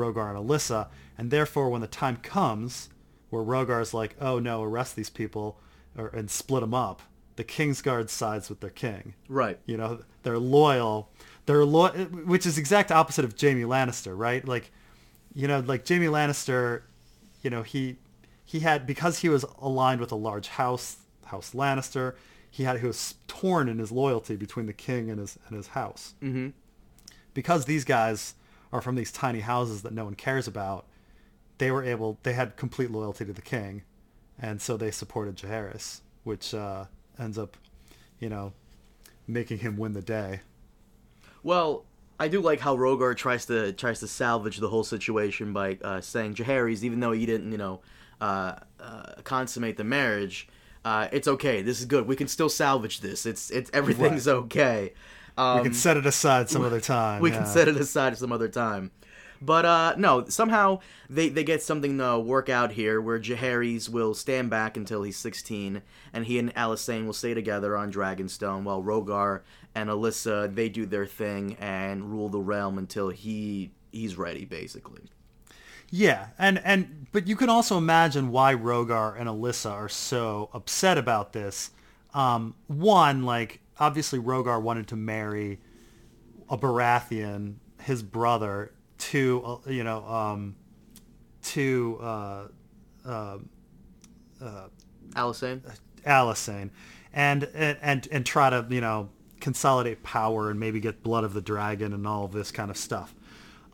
Rogar 0.00 0.34
and 0.34 0.48
Alyssa. 0.48 0.88
And 1.18 1.30
therefore, 1.30 1.68
when 1.68 1.80
the 1.80 1.86
time 1.86 2.16
comes 2.16 2.88
where 3.30 3.42
Rogar's 3.42 3.94
like, 3.94 4.16
oh 4.20 4.38
no, 4.38 4.62
arrest 4.62 4.96
these 4.96 5.10
people 5.10 5.58
or, 5.96 6.08
and 6.08 6.30
split 6.30 6.62
them 6.62 6.74
up, 6.74 7.02
the 7.36 7.44
Kingsguard 7.44 8.10
sides 8.10 8.48
with 8.48 8.60
their 8.60 8.70
king. 8.70 9.14
Right. 9.28 9.58
You 9.66 9.76
know, 9.76 10.00
they're 10.22 10.38
loyal. 10.38 11.10
They're 11.46 11.64
loyal, 11.64 11.92
which 12.04 12.44
is 12.44 12.58
exact 12.58 12.90
opposite 12.90 13.24
of 13.24 13.34
Jaime 13.40 13.62
Lannister, 13.62 14.16
right? 14.16 14.46
Like, 14.46 14.70
you 15.34 15.48
know, 15.48 15.60
like 15.60 15.88
Jaime 15.88 16.06
Lannister, 16.06 16.82
you 17.42 17.50
know, 17.50 17.62
he 17.62 17.96
he 18.44 18.60
had 18.60 18.86
because 18.86 19.20
he 19.20 19.28
was 19.28 19.44
aligned 19.60 20.00
with 20.00 20.12
a 20.12 20.16
large 20.16 20.48
house, 20.48 20.96
House 21.26 21.52
Lannister. 21.54 22.14
He 22.50 22.64
had 22.64 22.80
he 22.80 22.86
was 22.86 23.14
torn 23.28 23.68
in 23.68 23.78
his 23.78 23.92
loyalty 23.92 24.36
between 24.36 24.66
the 24.66 24.72
king 24.72 25.08
and 25.08 25.20
his 25.20 25.38
and 25.46 25.56
his 25.56 25.68
house. 25.68 26.14
Mm-hmm. 26.22 26.48
Because 27.32 27.64
these 27.64 27.84
guys 27.84 28.34
are 28.72 28.80
from 28.80 28.94
these 28.94 29.12
tiny 29.12 29.40
houses 29.40 29.82
that 29.82 29.92
no 29.92 30.04
one 30.04 30.14
cares 30.14 30.46
about, 30.46 30.86
they 31.58 31.70
were 31.70 31.84
able. 31.84 32.18
They 32.22 32.32
had 32.32 32.56
complete 32.56 32.90
loyalty 32.90 33.24
to 33.24 33.32
the 33.32 33.42
king, 33.42 33.82
and 34.38 34.60
so 34.60 34.76
they 34.76 34.90
supported 34.90 35.36
Jaehaerys, 35.36 36.00
which 36.24 36.54
uh, 36.54 36.84
ends 37.18 37.38
up, 37.38 37.56
you 38.18 38.28
know, 38.28 38.52
making 39.26 39.58
him 39.58 39.76
win 39.76 39.92
the 39.92 40.02
day. 40.02 40.40
Well, 41.42 41.84
I 42.18 42.28
do 42.28 42.40
like 42.40 42.60
how 42.60 42.76
Rogar 42.76 43.16
tries 43.16 43.46
to 43.46 43.72
tries 43.72 44.00
to 44.00 44.08
salvage 44.08 44.58
the 44.58 44.68
whole 44.68 44.84
situation 44.84 45.52
by 45.52 45.78
uh, 45.82 46.00
saying 46.00 46.34
Jaehaerys, 46.34 46.82
even 46.82 47.00
though 47.00 47.12
he 47.12 47.26
didn't, 47.26 47.50
you 47.50 47.58
know, 47.58 47.80
uh, 48.20 48.56
uh, 48.78 49.14
consummate 49.24 49.76
the 49.76 49.84
marriage, 49.84 50.48
uh, 50.84 51.08
it's 51.12 51.28
okay. 51.28 51.62
This 51.62 51.80
is 51.80 51.86
good. 51.86 52.06
We 52.06 52.16
can 52.16 52.28
still 52.28 52.48
salvage 52.48 53.00
this. 53.00 53.26
It's 53.26 53.50
it's 53.50 53.70
everything's 53.72 54.26
right. 54.26 54.34
okay. 54.34 54.92
Um, 55.36 55.58
we 55.58 55.64
can 55.64 55.74
set 55.74 55.96
it 55.96 56.06
aside 56.06 56.50
some 56.50 56.62
other 56.62 56.80
time. 56.80 57.20
We 57.22 57.30
yeah. 57.30 57.38
can 57.38 57.46
set 57.46 57.68
it 57.68 57.76
aside 57.76 58.16
some 58.16 58.32
other 58.32 58.48
time. 58.48 58.90
But 59.42 59.64
uh, 59.64 59.94
no, 59.96 60.26
somehow 60.26 60.80
they, 61.08 61.30
they 61.30 61.44
get 61.44 61.62
something 61.62 61.96
to 61.98 62.18
work 62.18 62.48
out 62.48 62.72
here 62.72 63.00
where 63.00 63.18
Jaehaerys 63.18 63.88
will 63.88 64.12
stand 64.12 64.50
back 64.50 64.76
until 64.76 65.02
he's 65.02 65.16
16, 65.16 65.80
and 66.12 66.26
he 66.26 66.38
and 66.38 66.54
Alysanne 66.54 67.06
will 67.06 67.14
stay 67.14 67.32
together 67.32 67.76
on 67.76 67.90
Dragonstone, 67.90 68.64
while 68.64 68.82
Rogar 68.82 69.40
and 69.74 69.88
Alyssa 69.88 70.54
they 70.54 70.68
do 70.68 70.84
their 70.84 71.06
thing 71.06 71.56
and 71.58 72.10
rule 72.10 72.28
the 72.28 72.40
realm 72.40 72.76
until 72.76 73.08
he 73.08 73.70
he's 73.92 74.16
ready, 74.16 74.44
basically. 74.44 75.02
Yeah, 75.90 76.28
and 76.38 76.60
and 76.62 77.06
but 77.10 77.26
you 77.26 77.34
can 77.34 77.48
also 77.48 77.78
imagine 77.78 78.30
why 78.30 78.54
Rogar 78.54 79.18
and 79.18 79.28
Alyssa 79.28 79.72
are 79.72 79.88
so 79.88 80.50
upset 80.52 80.98
about 80.98 81.32
this. 81.32 81.70
Um, 82.12 82.54
one, 82.66 83.24
like 83.24 83.60
obviously 83.80 84.18
Rogar 84.18 84.60
wanted 84.60 84.86
to 84.88 84.96
marry 84.96 85.58
a 86.48 86.56
Baratheon, 86.56 87.54
his 87.80 88.02
brother, 88.02 88.72
to 88.98 89.42
uh, 89.66 89.70
you 89.70 89.82
know 89.82 90.06
um, 90.06 90.56
to 91.42 91.98
uh, 92.02 92.42
uh, 93.04 93.38
Alysanne? 95.14 95.62
Alysanne, 96.06 96.70
and, 97.12 97.44
and 97.54 97.78
and 97.80 98.08
and 98.12 98.26
try 98.26 98.50
to 98.50 98.66
you 98.68 98.80
know 98.80 99.08
consolidate 99.40 100.02
power 100.02 100.50
and 100.50 100.60
maybe 100.60 100.80
get 100.80 101.02
blood 101.02 101.24
of 101.24 101.32
the 101.32 101.40
dragon 101.40 101.94
and 101.94 102.06
all 102.06 102.26
of 102.26 102.32
this 102.32 102.52
kind 102.52 102.70
of 102.70 102.76
stuff. 102.76 103.14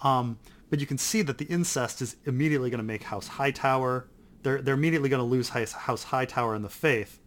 Um, 0.02 0.38
but 0.70 0.80
you 0.80 0.86
can 0.86 0.98
see 0.98 1.22
that 1.22 1.38
the 1.38 1.44
incest 1.46 2.00
is 2.00 2.16
immediately 2.24 2.70
going 2.70 2.78
to 2.78 2.84
make 2.84 3.02
House 3.02 3.26
Hightower. 3.26 4.08
They're 4.42 4.62
they're 4.62 4.74
immediately 4.74 5.08
going 5.08 5.20
to 5.20 5.24
lose 5.24 5.48
House, 5.48 5.72
House 5.72 6.04
Hightower 6.04 6.54
in 6.54 6.62
the 6.62 6.68
faith, 6.68 7.20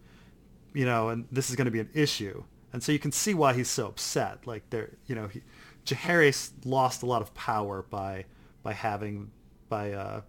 you 0.74 0.86
know, 0.86 1.10
and 1.10 1.28
this 1.32 1.50
is 1.50 1.56
going 1.56 1.66
to 1.66 1.72
be 1.72 1.80
an 1.82 1.90
issue. 1.94 2.44
And 2.72 2.84
so 2.84 2.92
you 2.92 3.00
can 3.00 3.12
see 3.12 3.34
why 3.34 3.54
he's 3.54 3.70
so 3.70 3.88
upset. 3.88 4.46
Like 4.46 4.70
they're 4.70 4.92
you 5.08 5.16
know, 5.16 5.28
he, 5.28 5.42
Jaehaerys 5.86 6.52
lost 6.66 7.04
a 7.04 7.06
lot 7.06 7.22
of 7.22 7.34
power 7.34 7.86
by 7.90 8.26
by 8.64 8.74
having 8.74 9.32
by 9.70 9.92
uh, 9.94 10.22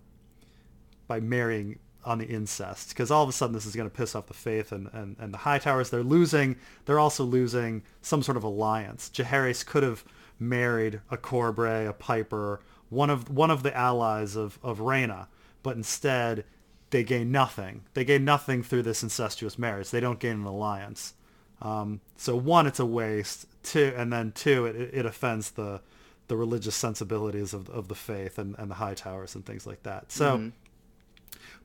by 1.07 1.21
marrying 1.21 1.79
on 2.05 2.19
the 2.19 2.27
incest 2.27 2.89
because 2.91 3.11
all 3.11 3.23
of 3.23 3.29
a 3.29 3.33
sudden 3.33 3.53
this 3.53 3.67
is 3.67 3.77
going 3.77 3.89
to 3.89 3.95
piss 3.95 4.15
off 4.15 4.27
the 4.27 4.35
faith 4.35 4.73
and, 4.73 4.89
and, 4.93 5.17
and 5.19 5.35
the 5.35 5.39
Hightowers. 5.39 5.91
They're 5.91 6.03
losing. 6.03 6.57
They're 6.87 6.99
also 6.99 7.25
losing 7.25 7.83
some 8.01 8.23
sort 8.23 8.37
of 8.37 8.45
alliance. 8.45 9.11
Jaehaerys 9.13 9.67
could 9.67 9.83
have 9.83 10.05
married 10.39 11.01
a 11.11 11.19
Corbray, 11.19 11.89
a 11.89 11.93
Piper, 11.93 12.61
one 12.89 13.11
of 13.11 13.31
one 13.31 13.51
of 13.51 13.63
the 13.63 13.77
allies 13.77 14.37
of 14.37 14.59
of 14.63 14.79
Rhaena, 14.79 15.27
but 15.63 15.77
instead 15.77 16.45
they 16.91 17.05
gain 17.05 17.31
nothing. 17.31 17.83
They 17.95 18.05
gain 18.05 18.25
nothing 18.25 18.63
through 18.63 18.83
this 18.83 19.03
incestuous 19.03 19.59
marriage. 19.59 19.91
They 19.91 20.01
don't 20.01 20.19
gain 20.19 20.41
an 20.41 20.45
alliance. 20.45 21.15
Um, 21.63 22.01
so 22.17 22.37
one, 22.37 22.67
it's 22.67 22.81
a 22.81 22.87
waste. 22.87 23.47
Two, 23.63 23.93
and 23.97 24.13
then 24.13 24.33
two, 24.33 24.67
it, 24.67 24.77
it 24.95 25.07
offends 25.07 25.51
the 25.51 25.81
the 26.29 26.37
religious 26.37 26.77
sensibilities 26.77 27.53
of, 27.53 27.69
of 27.71 27.89
the 27.89 27.95
faith 27.95 28.39
and, 28.39 28.55
and 28.57 28.71
the 28.71 28.77
Hightowers 28.77 29.35
and 29.35 29.45
things 29.45 29.67
like 29.67 29.83
that. 29.83 30.13
So, 30.13 30.39
mm-hmm. 30.39 30.49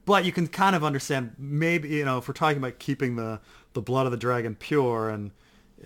but 0.05 0.25
you 0.25 0.31
can 0.31 0.47
kind 0.47 0.75
of 0.75 0.83
understand 0.83 1.35
maybe, 1.37 1.89
you 1.89 2.03
know, 2.03 2.17
if 2.17 2.27
we're 2.27 2.33
talking 2.33 2.57
about 2.57 2.79
keeping 2.79 3.15
the, 3.15 3.39
the 3.73 3.81
blood 3.81 4.07
of 4.07 4.11
the 4.11 4.17
dragon 4.17 4.55
pure 4.55 5.09
and 5.11 5.29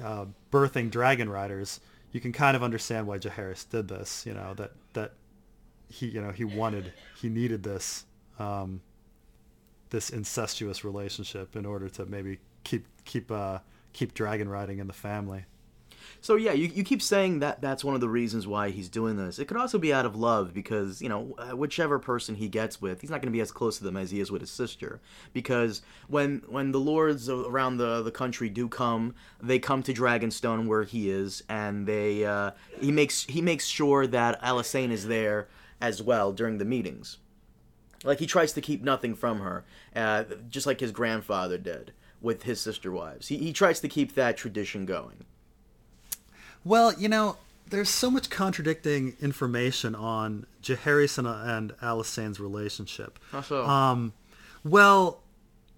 uh, 0.01 0.27
birthing 0.49 0.89
dragon 0.89 1.29
riders, 1.29 1.81
you 2.13 2.21
can 2.21 2.31
kind 2.31 2.55
of 2.55 2.63
understand 2.63 3.05
why 3.05 3.17
Jaehaerys 3.17 3.69
did 3.69 3.89
this, 3.89 4.25
you 4.25 4.33
know, 4.33 4.53
that, 4.53 4.71
that 4.93 5.11
he, 5.89 6.07
you 6.07 6.21
know, 6.21 6.31
he 6.31 6.45
wanted, 6.45 6.93
he 7.21 7.27
needed 7.27 7.63
this, 7.63 8.05
um, 8.39 8.79
this 9.89 10.09
incestuous 10.09 10.85
relationship 10.85 11.57
in 11.57 11.65
order 11.65 11.89
to 11.89 12.05
maybe 12.05 12.39
keep, 12.63 12.85
keep, 13.03 13.29
uh, 13.29 13.59
keep 13.93 14.13
dragon 14.13 14.49
riding 14.49 14.79
in 14.79 14.87
the 14.87 14.93
family. 14.93 15.45
So 16.21 16.35
yeah, 16.35 16.51
you, 16.51 16.67
you 16.67 16.83
keep 16.83 17.01
saying 17.01 17.39
that 17.39 17.61
that's 17.61 17.83
one 17.83 17.95
of 17.95 18.01
the 18.01 18.09
reasons 18.09 18.45
why 18.45 18.71
he's 18.71 18.89
doing 18.89 19.15
this. 19.15 19.39
It 19.39 19.45
could 19.45 19.57
also 19.57 19.77
be 19.77 19.93
out 19.93 20.05
of 20.05 20.15
love 20.15 20.53
because, 20.53 21.01
you 21.01 21.07
know, 21.07 21.33
uh, 21.37 21.55
whichever 21.55 21.97
person 21.97 22.35
he 22.35 22.49
gets 22.49 22.81
with, 22.81 23.01
he's 23.01 23.09
not 23.09 23.21
going 23.21 23.31
to 23.31 23.35
be 23.35 23.41
as 23.41 23.51
close 23.51 23.77
to 23.77 23.83
them 23.85 23.95
as 23.95 24.11
he 24.11 24.19
is 24.19 24.29
with 24.31 24.41
his 24.41 24.51
sister. 24.51 24.99
Because 25.33 25.81
when 26.07 26.43
when 26.47 26.71
the 26.71 26.79
lords 26.79 27.29
around 27.29 27.77
the, 27.77 28.01
the 28.01 28.11
country 28.11 28.49
do 28.49 28.67
come, 28.67 29.15
they 29.41 29.59
come 29.59 29.81
to 29.83 29.93
Dragonstone 29.93 30.67
where 30.67 30.83
he 30.83 31.09
is 31.09 31.43
and 31.47 31.87
they 31.87 32.25
uh, 32.25 32.51
he 32.81 32.91
makes 32.91 33.23
he 33.23 33.41
makes 33.41 33.65
sure 33.65 34.05
that 34.07 34.41
Alysanne 34.41 34.91
is 34.91 35.07
there 35.07 35.47
as 35.79 36.01
well 36.01 36.33
during 36.33 36.57
the 36.57 36.65
meetings. 36.65 37.17
Like 38.03 38.19
he 38.19 38.27
tries 38.27 38.53
to 38.53 38.61
keep 38.61 38.81
nothing 38.81 39.15
from 39.15 39.39
her, 39.39 39.65
uh, 39.95 40.23
just 40.49 40.65
like 40.65 40.79
his 40.79 40.91
grandfather 40.91 41.57
did 41.57 41.93
with 42.21 42.43
his 42.43 42.59
sister 42.59 42.91
wives. 42.91 43.27
He, 43.27 43.37
he 43.37 43.53
tries 43.53 43.79
to 43.81 43.87
keep 43.87 44.15
that 44.15 44.37
tradition 44.37 44.85
going. 44.85 45.25
Well, 46.63 46.93
you 46.93 47.07
know, 47.07 47.37
there's 47.69 47.89
so 47.89 48.11
much 48.11 48.29
contradicting 48.29 49.15
information 49.21 49.95
on 49.95 50.45
Jaehaerys 50.61 51.17
and, 51.17 51.27
and 51.27 51.71
Alysanne's 51.81 52.39
relationship. 52.39 53.19
How 53.31 53.41
so? 53.41 53.65
Um, 53.65 54.13
well, 54.63 55.21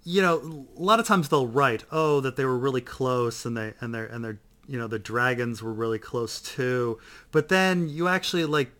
you 0.03 0.21
know, 0.21 0.65
a 0.75 0.81
lot 0.81 0.99
of 0.99 1.05
times 1.05 1.29
they'll 1.29 1.47
write, 1.47 1.83
oh, 1.91 2.21
that 2.21 2.35
they 2.35 2.45
were 2.45 2.57
really 2.57 2.81
close 2.81 3.45
and 3.45 3.55
they 3.55 3.73
and 3.79 3.93
their 3.93 4.05
and 4.05 4.23
their 4.23 4.39
you 4.67 4.79
know 4.79 4.87
the 4.87 4.99
dragons 4.99 5.61
were 5.61 5.73
really 5.73 5.99
close 5.99 6.41
too. 6.41 6.99
But 7.31 7.49
then 7.49 7.87
you 7.89 8.07
actually 8.07 8.45
like 8.45 8.71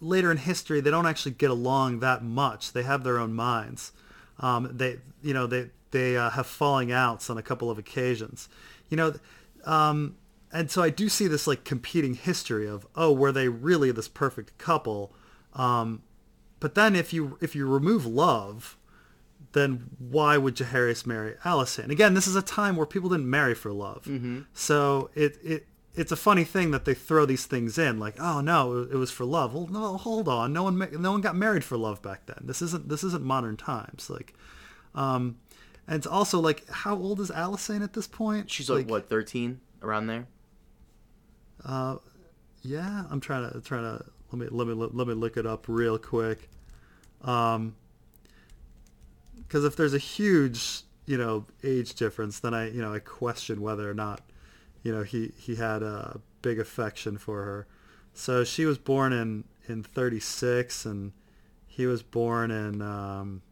later 0.00 0.30
in 0.30 0.38
history 0.38 0.80
they 0.80 0.90
don't 0.90 1.06
actually 1.06 1.32
get 1.32 1.50
along 1.50 2.00
that 2.00 2.22
much. 2.22 2.72
They 2.72 2.84
have 2.84 3.04
their 3.04 3.18
own 3.18 3.34
minds. 3.34 3.92
Um, 4.38 4.70
they 4.72 4.98
you 5.22 5.34
know 5.34 5.46
they 5.46 5.70
they 5.90 6.16
uh, 6.16 6.30
have 6.30 6.46
falling 6.46 6.92
outs 6.92 7.30
on 7.30 7.38
a 7.38 7.42
couple 7.42 7.70
of 7.70 7.78
occasions. 7.78 8.48
You 8.88 8.96
know. 8.96 9.14
Um, 9.64 10.16
and 10.52 10.70
so 10.70 10.82
I 10.82 10.90
do 10.90 11.08
see 11.08 11.26
this 11.26 11.46
like 11.46 11.64
competing 11.64 12.14
history 12.14 12.66
of 12.66 12.86
oh 12.94 13.12
were 13.12 13.32
they 13.32 13.48
really 13.48 13.90
this 13.92 14.08
perfect 14.08 14.56
couple 14.58 15.12
um, 15.54 16.02
but 16.58 16.74
then 16.74 16.96
if 16.96 17.12
you 17.12 17.38
if 17.40 17.54
you 17.54 17.66
remove 17.66 18.06
love 18.06 18.76
then 19.52 19.90
why 19.98 20.36
would 20.36 20.56
Jaehaerys 20.56 21.06
marry 21.06 21.34
Alysanne 21.44 21.90
again 21.90 22.14
this 22.14 22.26
is 22.26 22.36
a 22.36 22.42
time 22.42 22.76
where 22.76 22.86
people 22.86 23.10
didn't 23.10 23.30
marry 23.30 23.54
for 23.54 23.72
love 23.72 24.04
mm-hmm. 24.04 24.40
so 24.52 25.10
it 25.14 25.38
it 25.42 25.66
it's 25.94 26.12
a 26.12 26.16
funny 26.16 26.44
thing 26.44 26.70
that 26.70 26.84
they 26.84 26.94
throw 26.94 27.26
these 27.26 27.46
things 27.46 27.78
in 27.78 27.98
like 27.98 28.14
oh 28.20 28.40
no 28.40 28.86
it 28.90 28.96
was 28.96 29.10
for 29.10 29.24
love 29.24 29.54
well 29.54 29.66
no 29.68 29.96
hold 29.96 30.28
on 30.28 30.52
no 30.52 30.62
one 30.64 30.88
no 30.98 31.12
one 31.12 31.20
got 31.20 31.36
married 31.36 31.64
for 31.64 31.76
love 31.76 32.00
back 32.02 32.26
then 32.26 32.38
this 32.42 32.62
isn't 32.62 32.88
this 32.88 33.02
isn't 33.02 33.24
modern 33.24 33.56
times 33.56 34.08
like 34.08 34.34
um 34.94 35.36
and 35.90 35.98
it's 35.98 36.06
also 36.06 36.40
like 36.40 36.66
how 36.70 36.96
old 36.96 37.20
is 37.20 37.30
Alysanne 37.30 37.84
at 37.84 37.92
this 37.92 38.06
point 38.06 38.50
she's 38.50 38.70
like, 38.70 38.86
like 38.86 38.90
what 38.90 39.08
13 39.10 39.60
around 39.82 40.06
there 40.06 40.26
uh, 41.64 41.96
yeah, 42.62 43.04
I'm 43.10 43.20
trying 43.20 43.50
to 43.50 43.60
trying 43.60 43.82
to 43.82 44.04
let 44.32 44.38
me 44.38 44.48
let 44.50 44.66
me 44.66 44.74
let 44.74 45.06
me 45.06 45.14
look 45.14 45.36
it 45.36 45.46
up 45.46 45.66
real 45.68 45.98
quick. 45.98 46.48
Um, 47.22 47.76
because 49.36 49.64
if 49.64 49.76
there's 49.76 49.94
a 49.94 49.98
huge 49.98 50.82
you 51.06 51.18
know 51.18 51.46
age 51.64 51.94
difference, 51.94 52.40
then 52.40 52.54
I 52.54 52.70
you 52.70 52.80
know 52.80 52.92
I 52.92 52.98
question 52.98 53.60
whether 53.60 53.90
or 53.90 53.94
not 53.94 54.20
you 54.82 54.92
know 54.92 55.02
he 55.02 55.32
he 55.38 55.56
had 55.56 55.82
a 55.82 56.20
big 56.42 56.58
affection 56.58 57.18
for 57.18 57.44
her. 57.44 57.66
So 58.12 58.44
she 58.44 58.64
was 58.64 58.78
born 58.78 59.12
in 59.12 59.44
in 59.68 59.82
36, 59.82 60.84
and 60.84 61.12
he 61.66 61.86
was 61.86 62.02
born 62.02 62.50
in 62.50 62.82
um, 62.82 63.42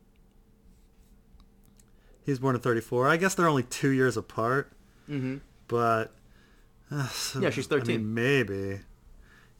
he 2.28 2.32
was 2.32 2.40
born 2.40 2.54
in 2.54 2.60
34. 2.60 3.08
I 3.08 3.16
guess 3.16 3.34
they're 3.34 3.48
only 3.48 3.62
two 3.62 3.88
years 3.88 4.18
apart. 4.18 4.70
Mm-hmm. 5.08 5.38
But 5.66 6.12
so, 7.08 7.40
yeah, 7.40 7.48
she's 7.48 7.66
13. 7.66 7.94
I 7.94 7.96
mean, 7.96 8.12
maybe. 8.12 8.80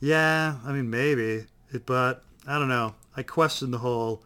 Yeah, 0.00 0.56
I 0.66 0.72
mean, 0.72 0.90
maybe. 0.90 1.46
But 1.86 2.22
I 2.46 2.58
don't 2.58 2.68
know. 2.68 2.94
I 3.16 3.22
question 3.22 3.70
the 3.70 3.78
whole, 3.78 4.22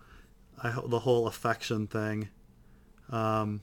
I, 0.61 0.77
the 0.85 0.99
whole 0.99 1.29
affection 1.29 1.87
thing. 1.87 2.31
Um, 3.11 3.61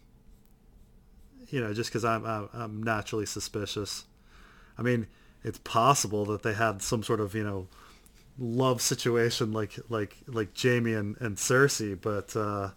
you 1.50 1.60
know, 1.60 1.74
just 1.74 1.90
because 1.90 2.06
I'm, 2.06 2.26
I'm 2.54 2.82
naturally 2.82 3.26
suspicious. 3.26 4.06
I 4.78 4.82
mean, 4.82 5.08
it's 5.44 5.60
possible 5.60 6.24
that 6.28 6.42
they 6.44 6.54
had 6.54 6.82
some 6.82 7.04
sort 7.04 7.20
of, 7.20 7.36
you 7.36 7.44
know, 7.44 7.68
love 8.38 8.82
situation 8.82 9.52
like 9.52 9.78
like 9.90 10.16
like 10.26 10.58
Jaime 10.58 10.94
and, 10.94 11.18
and 11.20 11.36
Cersei, 11.36 12.00
but 12.00 12.34
uh, 12.34 12.70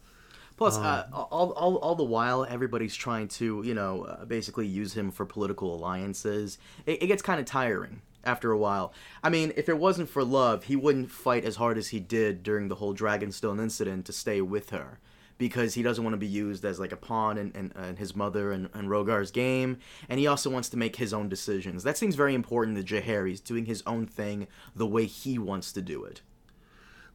Plus, 0.62 0.76
um, 0.76 0.84
uh, 0.84 1.04
all, 1.12 1.50
all, 1.52 1.76
all 1.76 1.94
the 1.94 2.04
while, 2.04 2.44
everybody's 2.44 2.94
trying 2.94 3.28
to, 3.28 3.62
you 3.64 3.74
know, 3.74 4.04
uh, 4.04 4.24
basically 4.24 4.66
use 4.66 4.94
him 4.94 5.10
for 5.10 5.26
political 5.26 5.74
alliances. 5.74 6.58
It, 6.86 7.02
it 7.02 7.06
gets 7.08 7.20
kind 7.20 7.40
of 7.40 7.46
tiring 7.46 8.00
after 8.24 8.52
a 8.52 8.58
while. 8.58 8.92
I 9.24 9.28
mean, 9.28 9.52
if 9.56 9.68
it 9.68 9.78
wasn't 9.78 10.08
for 10.08 10.22
love, 10.22 10.64
he 10.64 10.76
wouldn't 10.76 11.10
fight 11.10 11.44
as 11.44 11.56
hard 11.56 11.78
as 11.78 11.88
he 11.88 11.98
did 11.98 12.44
during 12.44 12.68
the 12.68 12.76
whole 12.76 12.94
Dragonstone 12.94 13.60
incident 13.60 14.06
to 14.06 14.12
stay 14.12 14.40
with 14.40 14.70
her. 14.70 15.00
Because 15.38 15.74
he 15.74 15.82
doesn't 15.82 16.04
want 16.04 16.14
to 16.14 16.18
be 16.18 16.28
used 16.28 16.64
as 16.64 16.78
like 16.78 16.92
a 16.92 16.96
pawn 16.96 17.36
in, 17.36 17.50
in, 17.52 17.72
in 17.82 17.96
his 17.96 18.14
mother 18.14 18.52
and, 18.52 18.68
and 18.72 18.88
Rhaegar's 18.88 19.32
game, 19.32 19.78
and 20.08 20.20
he 20.20 20.28
also 20.28 20.48
wants 20.48 20.68
to 20.68 20.76
make 20.76 20.94
his 20.94 21.12
own 21.12 21.28
decisions. 21.28 21.82
That 21.82 21.98
seems 21.98 22.14
very 22.14 22.36
important 22.36 22.76
to 22.76 22.84
Jaehaerys, 22.84 23.42
doing 23.42 23.66
his 23.66 23.82
own 23.84 24.06
thing 24.06 24.46
the 24.76 24.86
way 24.86 25.06
he 25.06 25.40
wants 25.40 25.72
to 25.72 25.82
do 25.82 26.04
it. 26.04 26.20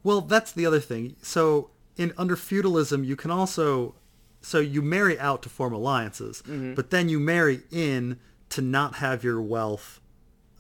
Well, 0.04 0.20
that's 0.20 0.52
the 0.52 0.66
other 0.66 0.82
thing. 0.82 1.16
So 1.22 1.70
in 1.98 2.14
under 2.18 2.36
feudalism, 2.36 3.04
you 3.04 3.16
can 3.16 3.32
also 3.32 3.96
so 4.42 4.60
you 4.60 4.82
marry 4.82 5.20
out 5.20 5.42
to 5.44 5.50
form 5.50 5.74
alliances, 5.74 6.42
mm-hmm. 6.44 6.76
but 6.76 6.92
then 6.92 7.10
you 7.10 7.20
marry 7.20 7.62
in 7.72 8.20
to 8.50 8.62
not 8.62 8.96
have 8.96 9.24
your 9.24 9.42
wealth 9.42 10.00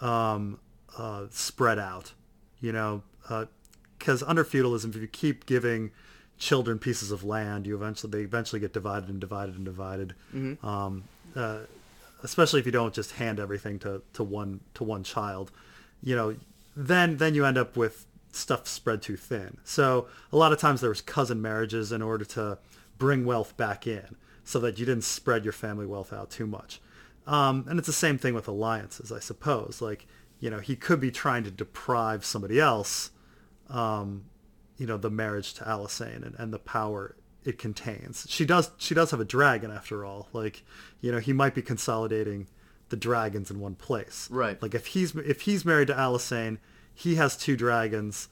um, 0.01 0.59
uh, 0.97 1.27
spread 1.29 1.79
out. 1.79 2.13
You 2.59 2.71
know, 2.71 3.03
because 3.97 4.23
uh, 4.23 4.27
under 4.27 4.43
feudalism, 4.43 4.91
if 4.91 4.97
you 4.97 5.07
keep 5.07 5.45
giving 5.45 5.91
children 6.39 6.79
pieces 6.79 7.11
of 7.11 7.23
land, 7.23 7.67
you 7.67 7.75
eventually 7.75 8.11
they 8.11 8.23
eventually 8.23 8.59
get 8.59 8.73
divided 8.73 9.09
and 9.09 9.19
divided 9.19 9.55
and 9.55 9.65
divided. 9.65 10.15
Mm-hmm. 10.33 10.65
Um, 10.65 11.03
uh, 11.35 11.59
especially 12.23 12.59
if 12.59 12.65
you 12.65 12.71
don't 12.71 12.95
just 12.95 13.11
hand 13.11 13.39
everything 13.39 13.77
to, 13.79 14.01
to 14.13 14.23
one 14.23 14.61
to 14.73 14.83
one 14.83 15.03
child, 15.03 15.51
you 16.01 16.15
know, 16.15 16.35
then 16.75 17.17
then 17.17 17.35
you 17.35 17.45
end 17.45 17.57
up 17.57 17.77
with 17.77 18.06
stuff 18.37 18.67
spread 18.67 19.01
too 19.01 19.17
thin. 19.17 19.57
So 19.63 20.07
a 20.31 20.37
lot 20.37 20.53
of 20.53 20.59
times 20.59 20.81
there 20.81 20.89
was 20.89 21.01
cousin 21.01 21.41
marriages 21.41 21.91
in 21.91 22.01
order 22.01 22.25
to 22.25 22.59
bring 22.97 23.25
wealth 23.25 23.57
back 23.57 23.87
in 23.87 24.15
so 24.43 24.59
that 24.59 24.79
you 24.79 24.85
didn't 24.85 25.03
spread 25.03 25.43
your 25.43 25.53
family 25.53 25.85
wealth 25.85 26.13
out 26.13 26.29
too 26.29 26.47
much. 26.47 26.81
Um, 27.25 27.65
and 27.67 27.77
it's 27.77 27.87
the 27.87 27.93
same 27.93 28.17
thing 28.17 28.33
with 28.33 28.47
alliances, 28.47 29.11
I 29.11 29.19
suppose. 29.19 29.81
Like, 29.81 30.07
you 30.39 30.49
know, 30.49 30.59
he 30.59 30.75
could 30.75 30.99
be 30.99 31.11
trying 31.11 31.43
to 31.43 31.51
deprive 31.51 32.23
somebody 32.23 32.59
else, 32.59 33.11
um, 33.69 34.25
you 34.77 34.85
know, 34.85 34.97
the 34.97 35.09
marriage 35.09 35.53
to 35.55 35.63
Alysanne 35.65 36.25
and, 36.25 36.35
and 36.37 36.53
the 36.53 36.59
power 36.59 37.15
it 37.43 37.57
contains. 37.57 38.25
She 38.29 38.45
does 38.45 38.71
she 38.77 38.93
does 38.93 39.11
have 39.11 39.19
a 39.19 39.25
dragon 39.25 39.71
after 39.71 40.05
all. 40.05 40.27
Like, 40.33 40.63
you 41.01 41.11
know, 41.11 41.19
he 41.19 41.33
might 41.33 41.55
be 41.55 41.61
consolidating 41.61 42.47
the 42.89 42.97
dragons 42.97 43.51
in 43.51 43.59
one 43.59 43.75
place. 43.75 44.27
Right. 44.31 44.61
Like 44.61 44.75
if 44.75 44.87
he's 44.87 45.15
if 45.15 45.41
he's 45.41 45.65
married 45.65 45.87
to 45.87 45.93
Alysanne, 45.93 46.57
he 46.97 47.13
has 47.13 47.37
two 47.37 47.55
dragons. 47.55 48.27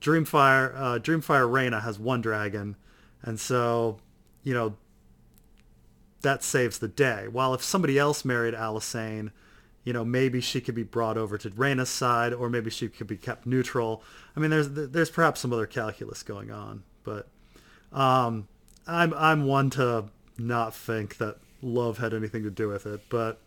Dreamfire 0.00 0.74
uh, 0.74 0.98
Dreamfire 0.98 1.46
Rhaena 1.46 1.82
has 1.82 1.98
one 1.98 2.22
dragon, 2.22 2.74
and 3.20 3.38
so, 3.38 3.98
you 4.42 4.54
know, 4.54 4.76
that 6.22 6.42
saves 6.42 6.78
the 6.78 6.88
day. 6.88 7.28
While 7.30 7.52
if 7.52 7.62
somebody 7.62 7.98
else 7.98 8.24
married 8.24 8.54
Alysanne, 8.54 9.30
you 9.84 9.92
know, 9.92 10.06
maybe 10.06 10.40
she 10.40 10.62
could 10.62 10.74
be 10.74 10.84
brought 10.84 11.18
over 11.18 11.36
to 11.36 11.50
Rhaena's 11.50 11.90
side, 11.90 12.32
or 12.32 12.48
maybe 12.48 12.70
she 12.70 12.88
could 12.88 13.06
be 13.06 13.18
kept 13.18 13.44
neutral. 13.44 14.02
I 14.34 14.40
mean, 14.40 14.50
there's 14.50 14.70
there's 14.70 15.10
perhaps 15.10 15.40
some 15.40 15.52
other 15.52 15.66
calculus 15.66 16.22
going 16.22 16.50
on, 16.50 16.82
but 17.04 17.28
um, 17.92 18.48
I'm 18.86 19.12
I'm 19.12 19.44
one 19.44 19.68
to 19.70 20.06
not 20.38 20.74
think 20.74 21.18
that 21.18 21.36
love 21.60 21.98
had 21.98 22.14
anything 22.14 22.42
to 22.44 22.50
do 22.50 22.68
with 22.68 22.86
it, 22.86 23.02
but 23.10 23.38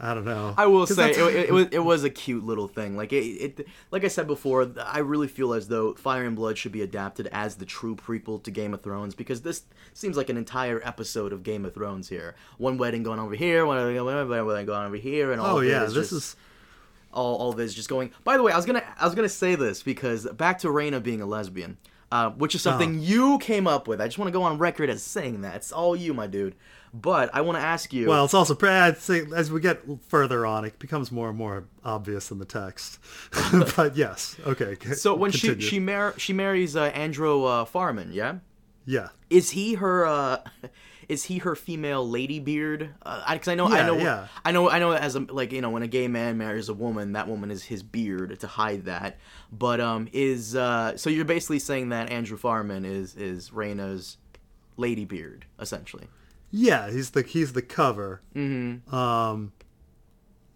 I 0.00 0.14
don't 0.14 0.24
know. 0.24 0.54
I 0.56 0.66
will 0.66 0.86
say 0.86 1.10
it, 1.10 1.18
it, 1.18 1.52
was 1.52 1.66
it 1.72 1.78
was 1.84 2.04
a 2.04 2.10
cute 2.10 2.44
little 2.44 2.68
thing. 2.68 2.96
Like 2.96 3.12
it, 3.12 3.58
it, 3.58 3.68
like 3.90 4.04
I 4.04 4.08
said 4.08 4.26
before, 4.26 4.70
I 4.82 4.98
really 4.98 5.28
feel 5.28 5.52
as 5.52 5.68
though 5.68 5.94
Fire 5.94 6.24
and 6.24 6.36
Blood 6.36 6.56
should 6.56 6.72
be 6.72 6.82
adapted 6.82 7.28
as 7.32 7.56
the 7.56 7.64
true 7.64 7.96
prequel 7.96 8.42
to 8.44 8.50
Game 8.50 8.74
of 8.74 8.82
Thrones 8.82 9.14
because 9.14 9.42
this 9.42 9.62
seems 9.94 10.16
like 10.16 10.28
an 10.28 10.36
entire 10.36 10.80
episode 10.84 11.32
of 11.32 11.42
Game 11.42 11.64
of 11.64 11.74
Thrones 11.74 12.08
here. 12.08 12.36
One 12.58 12.78
wedding 12.78 13.02
going 13.02 13.18
over 13.18 13.34
here, 13.34 13.66
one 13.66 13.76
wedding 13.76 14.66
going 14.66 14.86
over 14.86 14.96
here, 14.96 15.32
and 15.32 15.40
all 15.40 15.56
oh 15.56 15.60
yeah, 15.60 15.84
this 15.84 15.94
just- 15.94 16.12
is 16.12 16.36
all 17.12 17.36
all 17.36 17.52
this 17.52 17.74
just 17.74 17.88
going. 17.88 18.12
By 18.24 18.36
the 18.36 18.42
way, 18.42 18.52
I 18.52 18.56
was 18.56 18.66
gonna 18.66 18.84
I 18.98 19.04
was 19.04 19.14
gonna 19.14 19.28
say 19.28 19.54
this 19.54 19.82
because 19.82 20.26
back 20.26 20.58
to 20.60 20.68
Rhaena 20.68 21.02
being 21.02 21.20
a 21.20 21.26
lesbian, 21.26 21.76
uh, 22.12 22.30
which 22.30 22.54
is 22.54 22.62
something 22.62 23.00
you 23.00 23.38
came 23.38 23.66
up 23.66 23.88
with. 23.88 24.00
I 24.00 24.06
just 24.06 24.18
want 24.18 24.28
to 24.28 24.32
go 24.32 24.42
on 24.42 24.58
record 24.58 24.90
as 24.90 25.02
saying 25.02 25.40
that 25.42 25.56
it's 25.56 25.72
all 25.72 25.96
you, 25.96 26.14
my 26.14 26.26
dude. 26.26 26.54
But 26.94 27.30
I 27.34 27.42
want 27.42 27.58
to 27.58 27.62
ask 27.62 27.92
you. 27.92 28.08
well, 28.08 28.24
it's 28.24 28.34
also 28.34 28.54
as 29.34 29.50
we 29.50 29.60
get 29.60 29.82
further 30.08 30.46
on, 30.46 30.64
it 30.64 30.78
becomes 30.78 31.12
more 31.12 31.28
and 31.28 31.38
more 31.38 31.64
obvious 31.84 32.30
in 32.30 32.38
the 32.38 32.44
text. 32.44 32.98
but 33.76 33.96
yes, 33.96 34.36
okay. 34.46 34.76
so 34.94 35.14
when 35.14 35.30
she 35.30 35.48
continue. 35.48 35.66
she 35.68 35.78
mar- 35.80 36.14
she 36.18 36.32
marries 36.32 36.76
uh, 36.76 36.84
Andrew 36.84 37.44
uh, 37.44 37.64
Farman, 37.64 38.12
yeah, 38.12 38.36
yeah 38.86 39.08
is 39.30 39.50
he 39.50 39.74
her 39.74 40.06
uh, 40.06 40.38
is 41.08 41.24
he 41.24 41.38
her 41.38 41.54
female 41.54 42.08
lady 42.08 42.38
beard? 42.38 42.94
Because 42.98 43.22
I, 43.26 43.38
'cause 43.38 43.48
I 43.48 43.54
know 43.54 43.66
I 43.66 43.86
know 43.86 43.96
yeah. 43.98 44.28
I 44.44 44.52
know 44.52 44.70
I 44.70 44.78
know 44.78 44.92
as 44.92 45.14
a 45.16 45.20
like 45.20 45.52
you 45.52 45.60
know 45.60 45.70
when 45.70 45.82
a 45.82 45.88
gay 45.88 46.08
man 46.08 46.38
marries 46.38 46.68
a 46.68 46.74
woman, 46.74 47.12
that 47.12 47.28
woman 47.28 47.50
is 47.50 47.64
his 47.64 47.82
beard 47.82 48.38
to 48.40 48.46
hide 48.46 48.84
that. 48.86 49.18
But 49.52 49.80
um, 49.80 50.08
is 50.12 50.54
uh, 50.54 50.96
so 50.96 51.10
you're 51.10 51.24
basically 51.24 51.58
saying 51.58 51.90
that 51.90 52.10
Andrew 52.10 52.36
Farman 52.36 52.84
is 52.84 53.14
is 53.14 53.50
Rhaena's 53.52 54.16
lady 54.76 55.04
beard 55.04 55.46
essentially. 55.58 56.08
Yeah 56.50 56.90
he's 56.90 57.10
the 57.10 57.22
he's 57.22 57.52
the 57.52 57.62
cover. 57.62 58.22
Mm-hmm. 58.34 58.94
Um, 58.94 59.52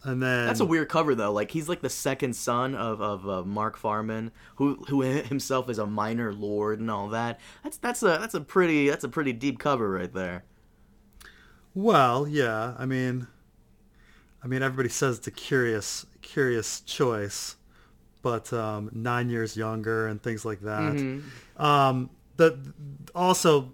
and 0.05 0.20
then 0.22 0.47
That's 0.47 0.61
a 0.61 0.64
weird 0.64 0.88
cover 0.88 1.14
though. 1.14 1.32
Like 1.32 1.51
he's 1.51 1.68
like 1.68 1.80
the 1.80 1.90
second 1.90 2.34
son 2.34 2.74
of 2.74 3.01
of 3.01 3.28
uh, 3.28 3.43
Mark 3.45 3.76
Farman, 3.76 4.32
who 4.57 4.84
who 4.88 5.03
himself 5.03 5.68
is 5.68 5.78
a 5.78 5.86
minor 5.86 6.32
lord 6.32 6.80
and 6.80 6.90
all 6.90 7.09
that. 7.09 7.40
That's 7.62 7.76
that's 7.76 8.03
a 8.03 8.18
that's 8.20 8.34
a 8.34 8.40
pretty 8.40 8.88
that's 8.88 9.05
a 9.05 9.09
pretty 9.09 9.32
deep 9.32 9.59
cover 9.59 9.90
right 9.90 10.12
there. 10.12 10.45
Well, 11.74 12.26
yeah. 12.28 12.74
I 12.78 12.86
mean, 12.86 13.26
I 14.43 14.47
mean, 14.47 14.62
everybody 14.62 14.88
says 14.88 15.18
it's 15.18 15.26
a 15.26 15.30
curious, 15.30 16.05
curious 16.20 16.80
choice, 16.80 17.57
but 18.22 18.53
um, 18.53 18.90
nine 18.93 19.30
years 19.30 19.57
younger 19.57 20.07
and 20.09 20.22
things 20.22 20.45
like 20.45 20.61
that. 20.61 20.95
Mm-hmm. 20.95 21.62
Um, 21.62 22.11
the 22.36 22.59
also, 23.14 23.72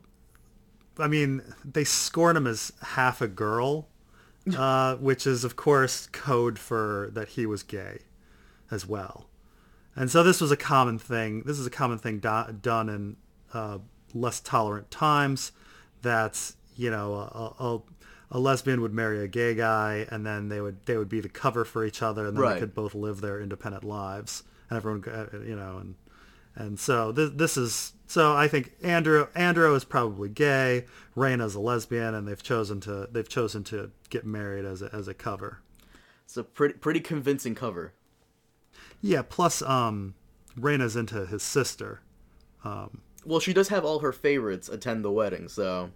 I 0.99 1.09
mean, 1.09 1.42
they 1.64 1.84
scorn 1.84 2.36
him 2.36 2.46
as 2.46 2.72
half 2.82 3.20
a 3.20 3.28
girl, 3.28 3.88
uh, 4.57 4.96
which 4.96 5.26
is 5.26 5.44
of 5.44 5.57
course 5.57 6.07
code 6.12 6.59
for 6.59 7.11
that 7.12 7.28
he 7.30 7.46
was 7.46 7.62
gay, 7.62 8.01
as 8.70 8.86
well. 8.86 9.28
And 9.96 10.11
so 10.11 10.22
this 10.22 10.40
was 10.40 10.51
a 10.53 10.57
common 10.57 10.99
thing. 10.99 11.42
This 11.44 11.59
is 11.59 11.66
a 11.66 11.70
common 11.70 11.99
thing 11.99 12.18
do- 12.20 12.53
done 12.62 12.88
in 12.88 13.16
uh, 13.53 13.78
less 14.14 14.40
tolerant 14.40 14.90
times. 14.90 15.53
That 16.03 16.53
you 16.76 16.90
know, 16.90 17.14
a, 17.14 17.64
a, 17.64 17.82
a 18.30 18.38
lesbian 18.38 18.80
would 18.82 18.92
marry 18.94 19.22
a 19.22 19.26
gay 19.28 19.55
guy, 19.55 20.07
and 20.11 20.24
then 20.24 20.49
they 20.49 20.61
would 20.61 20.86
they 20.86 20.96
would 20.96 21.09
be 21.09 21.20
the 21.20 21.28
cover 21.28 21.64
for 21.64 21.84
each 21.84 22.03
other, 22.03 22.26
and 22.26 22.36
then 22.36 22.42
Right. 22.42 22.55
they 22.55 22.61
could 22.61 22.74
both 22.74 22.94
live 22.94 23.20
their 23.20 23.40
independent 23.40 23.82
lives, 23.82 24.44
and 24.70 24.76
everyone, 24.76 25.03
uh, 25.12 25.38
you 25.44 25.57
know, 25.57 25.78
and 25.78 25.96
and 26.59 26.79
so 26.79 27.13
this 27.13 27.31
this 27.31 27.57
is 27.57 27.93
so 28.09 28.35
I 28.35 28.49
think 28.49 28.73
Andrew 28.83 29.29
Andrew 29.35 29.75
is 29.75 29.85
probably 29.85 30.29
gay, 30.29 30.87
Rhaena's 31.17 31.55
a 31.55 31.61
lesbian, 31.61 32.15
and 32.15 32.27
they've 32.27 32.43
chosen 32.43 32.81
to 32.81 33.09
they've 33.11 33.29
chosen 33.29 33.63
to 33.65 33.93
get 34.11 34.27
married 34.27 34.65
as 34.65 34.83
a 34.83 34.91
as 34.93 35.07
a 35.07 35.15
cover. 35.15 35.61
It's 36.25 36.37
a 36.37 36.43
pretty 36.43 36.75
pretty 36.75 37.01
convincing 37.01 37.55
cover. 37.55 37.93
Yeah, 39.01 39.23
plus 39.23 39.63
um, 39.63 40.15
Rhaena's 40.59 40.97
into 40.97 41.27
his 41.27 41.43
sister. 41.43 42.01
Um, 42.65 43.03
Well, 43.25 43.41
she 43.41 43.53
does 43.53 43.69
have 43.69 43.85
all 43.85 44.01
her 44.01 44.13
favorites 44.13 44.69
attend 44.69 45.05
the 45.05 45.13
wedding, 45.13 45.49
so 45.49 45.91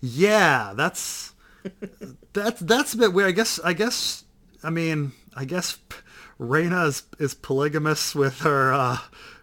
Yeah, 0.00 0.74
that's 0.76 1.34
that's 2.32 2.60
that's 2.60 2.94
a 2.94 2.98
bit 2.98 3.12
weird. 3.12 3.30
I 3.30 3.32
guess 3.32 3.58
I 3.64 3.72
guess 3.72 4.24
I 4.62 4.70
mean 4.70 5.12
I 5.34 5.44
guess 5.44 5.78
Rhaena 6.38 6.86
is, 6.86 7.02
is 7.18 7.34
polygamous 7.34 8.14
with 8.14 8.40
her 8.40 8.72
uh, 8.72 8.98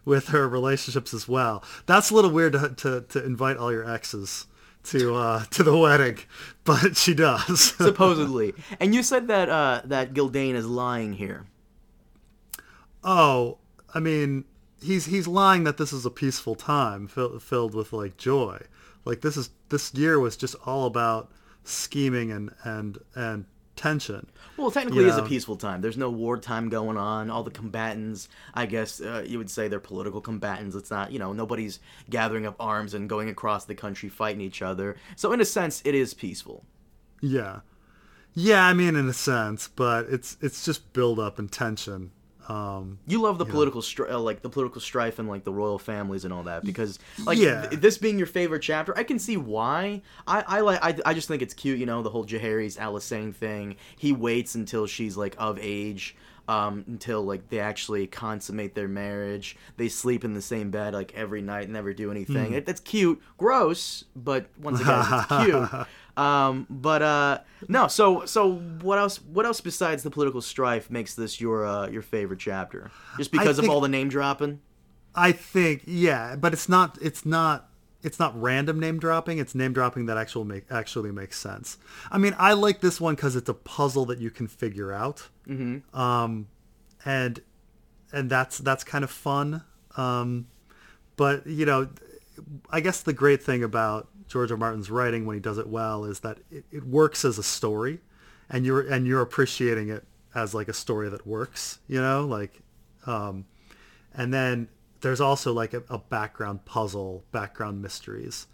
with 0.06 0.30
her 0.30 0.48
relationships 0.48 1.14
as 1.14 1.28
well. 1.28 1.64
That's 1.86 2.12
a 2.12 2.16
little 2.16 2.32
weird 2.32 2.54
to 2.54 2.70
to, 2.70 3.02
to 3.02 3.26
invite 3.26 3.58
all 3.58 3.72
your 3.72 3.90
exes 3.90 4.46
to 4.86 5.16
uh, 5.16 5.44
to 5.46 5.64
the 5.64 5.78
wedding, 5.78 6.20
but 6.64 6.96
she 6.96 7.14
does. 7.14 7.74
supposedly. 7.78 8.54
and 8.80 8.96
you 8.96 9.04
said 9.04 9.28
that 9.28 9.50
uh, 9.50 9.82
that 9.86 10.14
Gildayn 10.14 10.54
is 10.54 10.66
lying 10.68 11.14
here. 11.14 11.46
oh, 13.04 13.58
I 13.94 14.00
mean 14.00 14.46
he's 14.82 15.06
he's 15.06 15.28
lying 15.28 15.64
that 15.64 15.78
this 15.78 15.92
is 15.92 16.06
a 16.06 16.12
peaceful 16.12 16.56
time 16.56 17.08
fill, 17.08 17.40
filled 17.40 17.74
with 17.74 17.92
like 17.92 18.18
joy. 18.18 18.60
Like 19.04 19.22
this 19.22 19.38
is 19.38 19.50
this 19.70 19.94
year 19.94 20.20
was 20.20 20.38
just 20.38 20.56
all 20.66 20.86
about 20.86 21.32
scheming 21.64 22.32
and 22.32 22.52
and 22.64 23.00
and 23.16 23.46
tension. 23.76 24.28
Well, 24.58 24.72
technically, 24.72 25.04
it 25.04 25.10
is 25.10 25.18
a 25.18 25.24
peaceful 25.24 25.58
time. 25.58 25.82
There's 25.82 25.98
no 25.98 26.10
wartime 26.10 26.70
going 26.70 26.98
on. 26.98 27.30
All 27.30 27.44
the 27.44 27.52
combatants, 27.52 28.30
I 28.54 28.66
guess 28.66 29.02
uh, 29.02 29.24
you 29.28 29.38
would 29.38 29.50
say 29.50 29.68
they're 29.68 29.80
political 29.80 30.22
combatants. 30.22 30.76
It's 30.76 30.92
not, 30.92 31.12
you 31.12 31.20
know, 31.20 31.34
nobody's 31.34 31.80
gathering 32.10 32.46
up 32.46 32.56
arms 32.60 32.94
and 32.94 33.10
going 33.10 33.30
across 33.30 33.66
the 33.66 33.76
country 33.76 34.10
fighting 34.10 34.42
each 34.42 34.62
other. 34.62 34.96
So, 35.16 35.34
in 35.34 35.42
a 35.42 35.46
sense, 35.46 35.82
it 35.86 35.96
is 35.96 36.14
peaceful. 36.14 36.66
Yeah, 37.22 37.62
yeah. 38.34 38.66
I 38.66 38.74
mean, 38.74 38.96
in 38.96 39.10
a 39.10 39.14
sense, 39.14 39.68
but 39.68 40.08
it's 40.10 40.38
it's 40.42 40.64
just 40.64 40.94
build 40.94 41.20
up 41.20 41.40
and 41.40 41.52
tension. 41.52 42.12
Um, 42.48 43.00
You 43.08 43.22
love 43.22 43.38
the 43.38 43.46
political 43.46 43.82
stri- 43.82 44.12
uh, 44.12 44.20
like 44.20 44.42
the 44.42 44.50
political 44.50 44.80
strife 44.82 45.18
and 45.20 45.28
like 45.28 45.44
the 45.44 45.52
royal 45.54 45.80
families 45.80 46.26
and 46.26 46.34
all 46.34 46.44
that 46.44 46.64
because 46.64 47.00
like 47.26 47.38
Yeah. 47.38 47.66
th- 47.68 47.82
this 47.82 47.98
being 47.98 48.18
your 48.18 48.28
favorite 48.28 48.62
chapter, 48.62 48.96
I 48.98 49.04
can 49.04 49.18
see 49.20 49.38
why. 49.38 50.02
I 50.28 50.44
I 50.48 50.60
like 50.62 50.80
I, 50.84 50.96
I 51.10 51.14
just 51.14 51.28
think 51.28 51.42
it's 51.42 51.54
cute, 51.54 51.80
you 51.80 51.86
know, 51.86 52.04
the 52.04 52.10
whole 52.12 52.26
Jaehaerys 52.26 52.78
Alysanne 52.78 53.34
thing. 53.34 53.78
He 53.98 54.12
waits 54.14 54.56
until 54.56 54.86
she's 54.86 55.18
like 55.18 55.36
of 55.40 55.58
age. 55.62 56.16
Um, 56.48 56.84
until 56.86 57.24
like 57.24 57.50
they 57.50 57.60
actually 57.60 58.06
consummate 58.06 58.76
their 58.76 58.88
marriage, 58.88 59.58
they 59.78 59.88
sleep 59.90 60.24
in 60.24 60.36
the 60.36 60.44
same 60.44 60.70
bed 60.70 60.94
like 60.94 61.12
every 61.16 61.42
night, 61.42 61.68
never 61.72 61.92
do 61.92 62.12
anything. 62.12 62.54
It, 62.54 62.68
that's 62.68 62.82
cute, 62.82 63.20
gross, 63.40 64.06
but 64.16 64.46
once 64.62 64.80
again, 64.80 65.04
it's 65.12 65.26
cute. 65.44 65.88
Um, 66.18 66.66
but 66.70 67.02
uh, 67.02 67.40
no. 67.68 67.88
So 67.88 68.26
so 68.26 68.54
what 68.82 68.98
else? 68.98 69.22
What 69.22 69.46
else 69.46 69.62
besides 69.62 70.04
the 70.04 70.12
political 70.12 70.42
strife 70.42 70.90
makes 70.90 71.16
this 71.16 71.42
your 71.42 71.66
uh, 71.66 71.88
your 71.88 72.02
favorite 72.02 72.40
chapter? 72.40 72.92
Just 73.18 73.32
because 73.32 73.60
of 73.60 73.70
all 73.70 73.82
the 73.82 73.90
name 73.90 74.10
dropping? 74.10 74.62
I 75.16 75.32
think, 75.32 75.84
yeah, 75.86 76.36
but 76.36 76.54
it's 76.54 76.68
not 76.68 76.98
it's 77.02 77.26
not 77.26 77.70
it's 78.04 78.20
not 78.20 78.40
random 78.40 78.80
name 78.80 79.00
dropping. 79.00 79.40
It's 79.40 79.56
name 79.56 79.74
dropping 79.74 80.06
that 80.06 80.18
actual 80.18 80.46
make 80.46 80.66
actually 80.70 81.12
makes 81.12 81.40
sense. 81.40 81.78
I 82.12 82.18
mean, 82.18 82.36
I 82.38 82.54
like 82.54 82.82
this 82.82 83.02
one 83.02 83.16
because 83.16 83.36
it's 83.36 83.50
a 83.50 83.54
puzzle 83.54 84.06
that 84.06 84.20
you 84.20 84.30
can 84.30 84.48
figure 84.48 84.94
out. 84.94 85.30
Mm-hmm. 85.48 85.98
Um, 86.00 86.48
and 87.04 87.42
and 88.12 88.30
that's 88.30 88.60
that's 88.60 88.84
kind 88.84 89.04
of 89.04 89.10
fun. 89.10 89.64
Um, 89.98 90.48
but 91.16 91.48
you 91.48 91.66
know, 91.66 91.90
I 92.70 92.82
guess 92.82 93.02
the 93.02 93.14
great 93.14 93.42
thing 93.42 93.64
about 93.64 94.10
George 94.36 94.52
R. 94.52 94.58
Martin's 94.58 94.92
writing 94.92 95.26
when 95.26 95.36
he 95.36 95.40
does 95.40 95.58
it 95.58 95.70
well 95.70 96.04
is 96.04 96.20
that 96.20 96.40
it, 96.52 96.66
it 96.70 96.86
works 96.86 97.24
as 97.24 97.38
a 97.38 97.44
story, 97.44 98.02
and 98.50 98.66
you're 98.66 98.82
and 98.82 99.08
you're 99.08 99.22
appreciating 99.22 99.88
it 99.88 100.04
as 100.36 100.54
like 100.54 100.68
a 100.68 100.74
story 100.74 101.08
that 101.08 101.26
works. 101.26 101.80
You 101.88 102.02
know, 102.02 102.26
like, 102.26 102.60
um, 103.06 103.46
and 104.14 104.34
then 104.34 104.68
there's 105.00 105.22
also 105.22 105.54
like 105.54 105.74
a, 105.74 105.84
a 105.90 106.00
background 106.00 106.66
puzzle, 106.66 107.24
background 107.32 107.82
mysteries. 107.82 108.48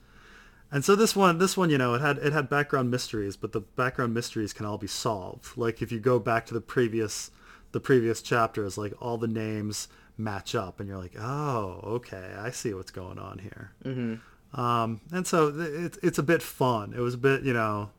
And 0.71 0.85
so 0.85 0.95
this 0.95 1.15
one, 1.15 1.39
this 1.39 1.57
one, 1.57 1.71
you 1.71 1.79
know, 1.79 1.95
it 1.95 2.01
had 2.01 2.19
it 2.19 2.31
had 2.31 2.47
background 2.47 2.91
mysteries, 2.91 3.35
but 3.35 3.51
the 3.51 3.61
background 3.61 4.13
mysteries 4.13 4.53
can 4.53 4.67
all 4.67 4.77
be 4.77 4.85
solved. 4.85 5.57
Like 5.57 5.81
if 5.81 5.91
you 5.91 5.99
go 5.99 6.19
back 6.19 6.45
to 6.45 6.53
the 6.53 6.61
previous 6.61 7.31
the 7.71 7.79
previous 7.79 8.21
chapters, 8.21 8.77
like 8.77 8.93
all 9.01 9.17
the 9.17 9.27
names 9.27 9.87
match 10.15 10.53
up, 10.53 10.79
and 10.79 10.87
you're 10.87 10.99
like, 10.99 11.15
oh, 11.19 11.79
okay, 11.85 12.35
I 12.37 12.51
see 12.51 12.71
what's 12.75 12.91
going 12.91 13.17
on 13.17 13.39
here. 13.39 13.71
Um, 14.53 15.01
and 15.11 15.25
so 15.25 15.47
it, 15.47 15.97
it's 16.03 16.17
a 16.17 16.23
bit 16.23 16.41
fun. 16.41 16.93
It 16.93 16.99
was 16.99 17.13
a 17.13 17.17
bit, 17.17 17.43
you 17.43 17.53
know, 17.53 17.89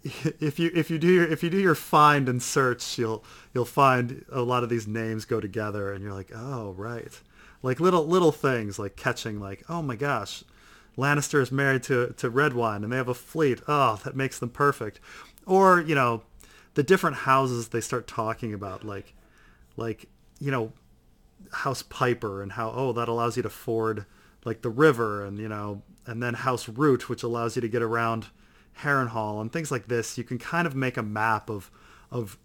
if 0.04 0.58
you 0.58 0.70
if 0.74 0.90
you 0.90 0.98
do 0.98 1.08
your 1.08 1.26
if 1.26 1.42
you 1.42 1.50
do 1.50 1.58
your 1.58 1.74
find 1.74 2.28
and 2.28 2.42
search, 2.42 2.98
you'll 2.98 3.24
you'll 3.52 3.64
find 3.64 4.24
a 4.30 4.42
lot 4.42 4.62
of 4.62 4.68
these 4.68 4.86
names 4.86 5.24
go 5.24 5.40
together, 5.40 5.92
and 5.92 6.02
you're 6.02 6.12
like, 6.12 6.30
oh 6.34 6.72
right, 6.72 7.20
like 7.62 7.80
little 7.80 8.06
little 8.06 8.32
things 8.32 8.78
like 8.78 8.96
catching 8.96 9.40
like, 9.40 9.64
oh 9.68 9.82
my 9.82 9.96
gosh, 9.96 10.44
Lannister 10.96 11.40
is 11.40 11.50
married 11.50 11.82
to 11.84 12.14
to 12.16 12.30
Redwyne, 12.30 12.84
and 12.84 12.92
they 12.92 12.96
have 12.96 13.08
a 13.08 13.14
fleet. 13.14 13.60
Oh, 13.66 14.00
that 14.04 14.16
makes 14.16 14.38
them 14.38 14.50
perfect. 14.50 15.00
Or 15.46 15.80
you 15.80 15.94
know, 15.94 16.22
the 16.74 16.82
different 16.82 17.18
houses 17.18 17.68
they 17.68 17.80
start 17.80 18.06
talking 18.06 18.54
about, 18.54 18.84
like 18.84 19.14
like 19.76 20.06
you 20.38 20.52
know, 20.52 20.72
House 21.52 21.82
Piper 21.82 22.40
and 22.40 22.52
how 22.52 22.70
oh 22.70 22.92
that 22.92 23.08
allows 23.08 23.36
you 23.36 23.42
to 23.42 23.50
ford 23.50 24.06
like 24.44 24.62
the 24.62 24.70
river, 24.70 25.24
and 25.24 25.38
you 25.38 25.48
know, 25.48 25.82
and 26.06 26.22
then 26.22 26.34
House 26.34 26.68
Roote, 26.68 27.08
which 27.08 27.22
allows 27.22 27.56
you 27.56 27.62
to 27.62 27.68
get 27.68 27.82
around 27.82 28.26
Harrenhal 28.82 29.40
and 29.40 29.52
things 29.52 29.70
like 29.70 29.88
this, 29.88 30.16
you 30.16 30.24
can 30.24 30.38
kind 30.38 30.66
of 30.66 30.74
make 30.74 30.96
a 30.96 31.02
map 31.02 31.50
of 31.50 31.70
of 32.10 32.38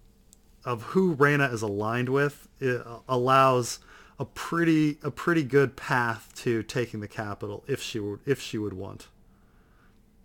of 0.66 0.84
who 0.84 1.16
Rhaena 1.16 1.52
is 1.52 1.62
aligned 1.62 2.10
with. 2.10 2.48
It 2.60 2.86
allows 3.08 3.80
a 4.20 4.26
pretty 4.26 4.98
a 5.04 5.12
pretty 5.12 5.44
good 5.44 5.76
path 5.76 6.32
to 6.36 6.64
taking 6.64 7.00
the 7.00 7.08
capital 7.08 7.64
if 7.68 7.82
she 7.82 8.00
would 8.00 8.20
if 8.26 8.42
she 8.42 8.58
would 8.58 8.74
want. 8.74 9.08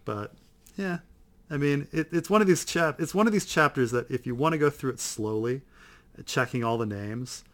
But 0.05 0.33
yeah, 0.77 0.99
I 1.51 1.57
mean 1.57 1.89
it, 1.93 2.09
it's 2.13 2.31
one 2.31 2.41
of 2.41 2.47
these 2.47 2.65
chap 2.65 3.01
it's 3.01 3.15
one 3.15 3.27
of 3.27 3.33
these 3.33 3.47
chapters 3.47 3.91
that 3.91 4.11
if 4.11 4.27
you 4.27 4.35
want 4.35 4.53
to 4.53 4.59
go 4.59 4.71
through 4.71 4.91
it 4.91 5.01
slowly, 5.01 5.63
checking 6.27 6.65
all 6.65 6.79
the 6.79 6.87
names, 6.87 7.45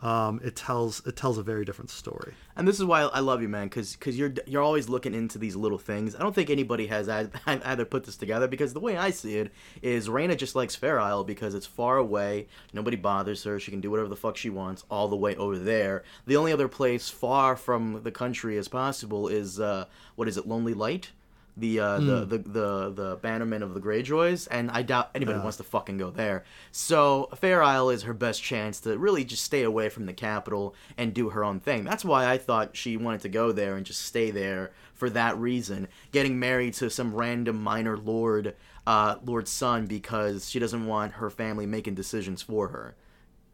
um, 0.00 0.40
it 0.42 0.56
tells 0.56 1.04
it 1.06 1.16
tells 1.16 1.36
a 1.38 1.42
very 1.42 1.64
different 1.64 1.90
story. 1.90 2.34
And 2.56 2.66
this 2.66 2.78
is 2.78 2.84
why 2.84 3.02
I 3.02 3.20
love 3.20 3.42
you, 3.42 3.48
man, 3.48 3.66
because 3.66 3.92
because 3.94 4.18
you're 4.18 4.32
you're 4.46 4.62
always 4.62 4.88
looking 4.88 5.14
into 5.14 5.38
these 5.38 5.56
little 5.56 5.78
things. 5.78 6.14
I 6.14 6.20
don't 6.20 6.34
think 6.34 6.50
anybody 6.50 6.86
has 6.86 7.08
either 7.08 7.84
put 7.84 8.04
this 8.04 8.16
together 8.16 8.48
because 8.48 8.72
the 8.72 8.80
way 8.80 8.96
I 8.96 9.10
see 9.10 9.36
it 9.36 9.52
is 9.82 10.08
Rhaena 10.08 10.36
just 10.36 10.54
likes 10.54 10.74
Fair 10.74 10.98
Isle 10.98 11.24
because 11.24 11.54
it's 11.54 11.66
far 11.66 11.98
away, 11.98 12.48
nobody 12.72 12.96
bothers 12.96 13.44
her, 13.44 13.60
she 13.60 13.70
can 13.70 13.80
do 13.80 13.90
whatever 13.90 14.08
the 14.08 14.16
fuck 14.16 14.36
she 14.36 14.50
wants 14.50 14.84
all 14.90 15.08
the 15.08 15.16
way 15.16 15.36
over 15.36 15.58
there. 15.58 16.02
The 16.26 16.36
only 16.36 16.52
other 16.52 16.68
place 16.68 17.08
far 17.08 17.56
from 17.56 18.02
the 18.02 18.12
country 18.12 18.56
as 18.56 18.68
possible 18.68 19.28
is 19.28 19.60
uh, 19.60 19.84
what 20.16 20.28
is 20.28 20.36
it, 20.36 20.46
Lonely 20.46 20.74
Light? 20.74 21.10
The 21.56 21.80
uh, 21.80 21.98
mm. 21.98 22.06
the, 22.06 22.38
the 22.38 22.48
the 22.48 22.90
the 22.90 23.16
bannerman 23.16 23.62
of 23.62 23.74
the 23.74 23.80
Greyjoys, 23.80 24.48
and 24.50 24.70
I 24.70 24.82
doubt 24.82 25.10
anybody 25.14 25.38
wants 25.38 25.56
to 25.58 25.64
fucking 25.64 25.98
go 25.98 26.10
there. 26.10 26.44
So 26.72 27.28
Fair 27.36 27.62
Isle 27.62 27.90
is 27.90 28.02
her 28.02 28.14
best 28.14 28.42
chance 28.42 28.80
to 28.80 28.96
really 28.98 29.24
just 29.24 29.44
stay 29.44 29.62
away 29.62 29.88
from 29.88 30.06
the 30.06 30.12
capital 30.12 30.74
and 30.96 31.12
do 31.12 31.30
her 31.30 31.44
own 31.44 31.60
thing. 31.60 31.84
That's 31.84 32.04
why 32.04 32.30
I 32.30 32.38
thought 32.38 32.76
she 32.76 32.96
wanted 32.96 33.20
to 33.22 33.28
go 33.28 33.52
there 33.52 33.76
and 33.76 33.84
just 33.84 34.02
stay 34.02 34.30
there 34.30 34.72
for 34.94 35.10
that 35.10 35.36
reason. 35.38 35.88
Getting 36.12 36.38
married 36.38 36.74
to 36.74 36.90
some 36.90 37.14
random 37.14 37.62
minor 37.62 37.96
lord, 37.96 38.54
uh, 38.86 39.16
lord's 39.24 39.50
son, 39.50 39.86
because 39.86 40.48
she 40.48 40.58
doesn't 40.58 40.86
want 40.86 41.14
her 41.14 41.30
family 41.30 41.66
making 41.66 41.94
decisions 41.94 42.42
for 42.42 42.68
her, 42.68 42.96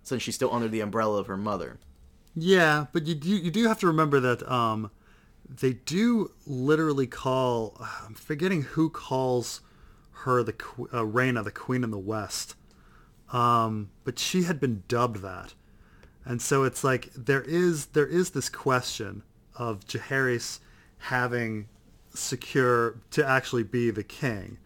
since 0.02 0.22
she's 0.22 0.34
still 0.34 0.52
under 0.52 0.68
the 0.68 0.80
umbrella 0.80 1.18
of 1.18 1.26
her 1.26 1.36
mother. 1.36 1.78
Yeah, 2.34 2.86
but 2.92 3.06
you 3.06 3.14
do 3.14 3.30
you 3.30 3.50
do 3.50 3.66
have 3.66 3.80
to 3.80 3.86
remember 3.86 4.20
that. 4.20 4.48
Um 4.50 4.90
they 5.48 5.72
do 5.72 6.32
literally 6.46 7.06
call 7.06 7.76
I'm 8.06 8.14
forgetting 8.14 8.62
who 8.62 8.90
calls 8.90 9.60
her 10.24 10.42
the 10.42 10.52
uh, 10.52 11.04
Rhaena 11.04 11.44
the 11.44 11.52
Queen 11.52 11.84
in 11.84 11.90
the 11.90 11.98
West, 11.98 12.56
um, 13.32 13.90
but 14.04 14.18
she 14.18 14.42
had 14.42 14.58
been 14.58 14.82
dubbed 14.88 15.22
that, 15.22 15.54
and 16.24 16.42
so 16.42 16.64
it's 16.64 16.82
like 16.82 17.12
there 17.14 17.42
is 17.42 17.86
there 17.86 18.06
is 18.06 18.30
this 18.30 18.48
question 18.48 19.22
of 19.54 19.84
Jaehaerys 19.86 20.60
having 20.98 21.68
secure 22.12 22.98
to 23.10 23.26
actually 23.26 23.62
be 23.62 23.90
the 23.90 24.02
king. 24.02 24.58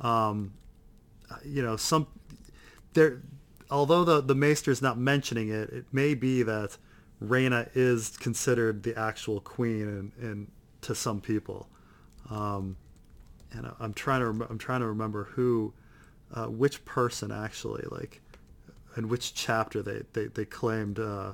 Um, 0.00 0.54
you 1.44 1.62
know, 1.62 1.76
some 1.76 2.06
there, 2.94 3.22
although 3.70 4.04
the 4.04 4.20
the 4.20 4.34
Maester 4.34 4.70
is 4.70 4.82
not 4.82 4.98
mentioning 4.98 5.48
it, 5.48 5.70
it 5.70 5.84
may 5.92 6.14
be 6.14 6.42
that 6.42 6.76
Rhaena 7.22 7.68
is 7.74 8.16
considered 8.16 8.82
the 8.82 8.96
actual 8.98 9.40
queen 9.40 10.12
and, 10.20 10.50
to 10.82 10.94
some 10.94 11.20
people. 11.20 11.68
Um, 12.30 12.76
and 13.52 13.70
I'm 13.80 13.94
trying 13.94 14.20
to 14.20 14.26
rem- 14.26 14.46
I'm 14.48 14.58
trying 14.58 14.80
to 14.80 14.86
remember 14.86 15.24
who, 15.24 15.72
uh, 16.32 16.46
which 16.46 16.84
person 16.84 17.32
actually 17.32 17.84
like, 17.90 18.20
in 18.96 19.08
which 19.08 19.34
chapter 19.34 19.82
they 19.82 20.02
they 20.12 20.26
they 20.26 20.44
claimed 20.44 20.98
uh, 20.98 21.32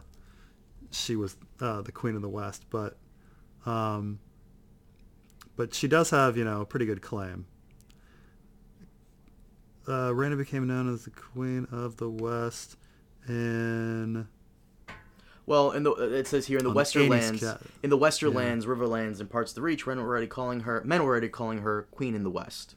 she 0.91 1.17
was 1.17 1.37
uh, 1.61 1.83
the 1.83 1.93
queen 1.93 2.15
of 2.15 2.23
the 2.23 2.29
West, 2.29 2.65
but, 2.71 2.97
um, 3.67 4.21
but 5.57 5.75
she 5.75 5.89
does 5.89 6.11
have 6.11 6.37
you 6.37 6.45
know 6.45 6.61
a 6.61 6.67
pretty 6.67 6.87
good 6.87 7.03
claim. 7.03 7.47
Uh, 9.87 10.11
Rhaena 10.11 10.39
became 10.39 10.67
known 10.67 10.93
as 10.93 11.05
the 11.05 11.11
queen 11.11 11.67
of 11.71 11.99
the 11.99 12.09
West 12.09 12.77
in 13.29 14.27
well, 15.47 15.73
in 15.73 15.83
the 15.83 15.93
it 15.93 16.27
says 16.27 16.47
here 16.47 16.59
in 16.59 16.65
the 16.65 16.73
Westerlands, 16.73 17.61
in 17.83 17.91
the 17.91 17.99
Westerlands, 17.99 18.63
yeah. 18.63 18.69
Riverlands, 18.69 19.21
and 19.21 19.29
parts 19.29 19.51
of 19.51 19.57
the 19.57 19.63
Reach, 19.63 19.87
men 19.87 20.01
were 20.01 20.07
already 20.07 20.27
calling 20.27 20.61
her 20.61 20.83
men 20.85 21.03
were 21.03 21.11
already 21.11 21.29
calling 21.29 21.59
her 21.59 21.87
Queen 21.91 22.15
in 22.15 22.23
the 22.23 22.31
West. 22.31 22.77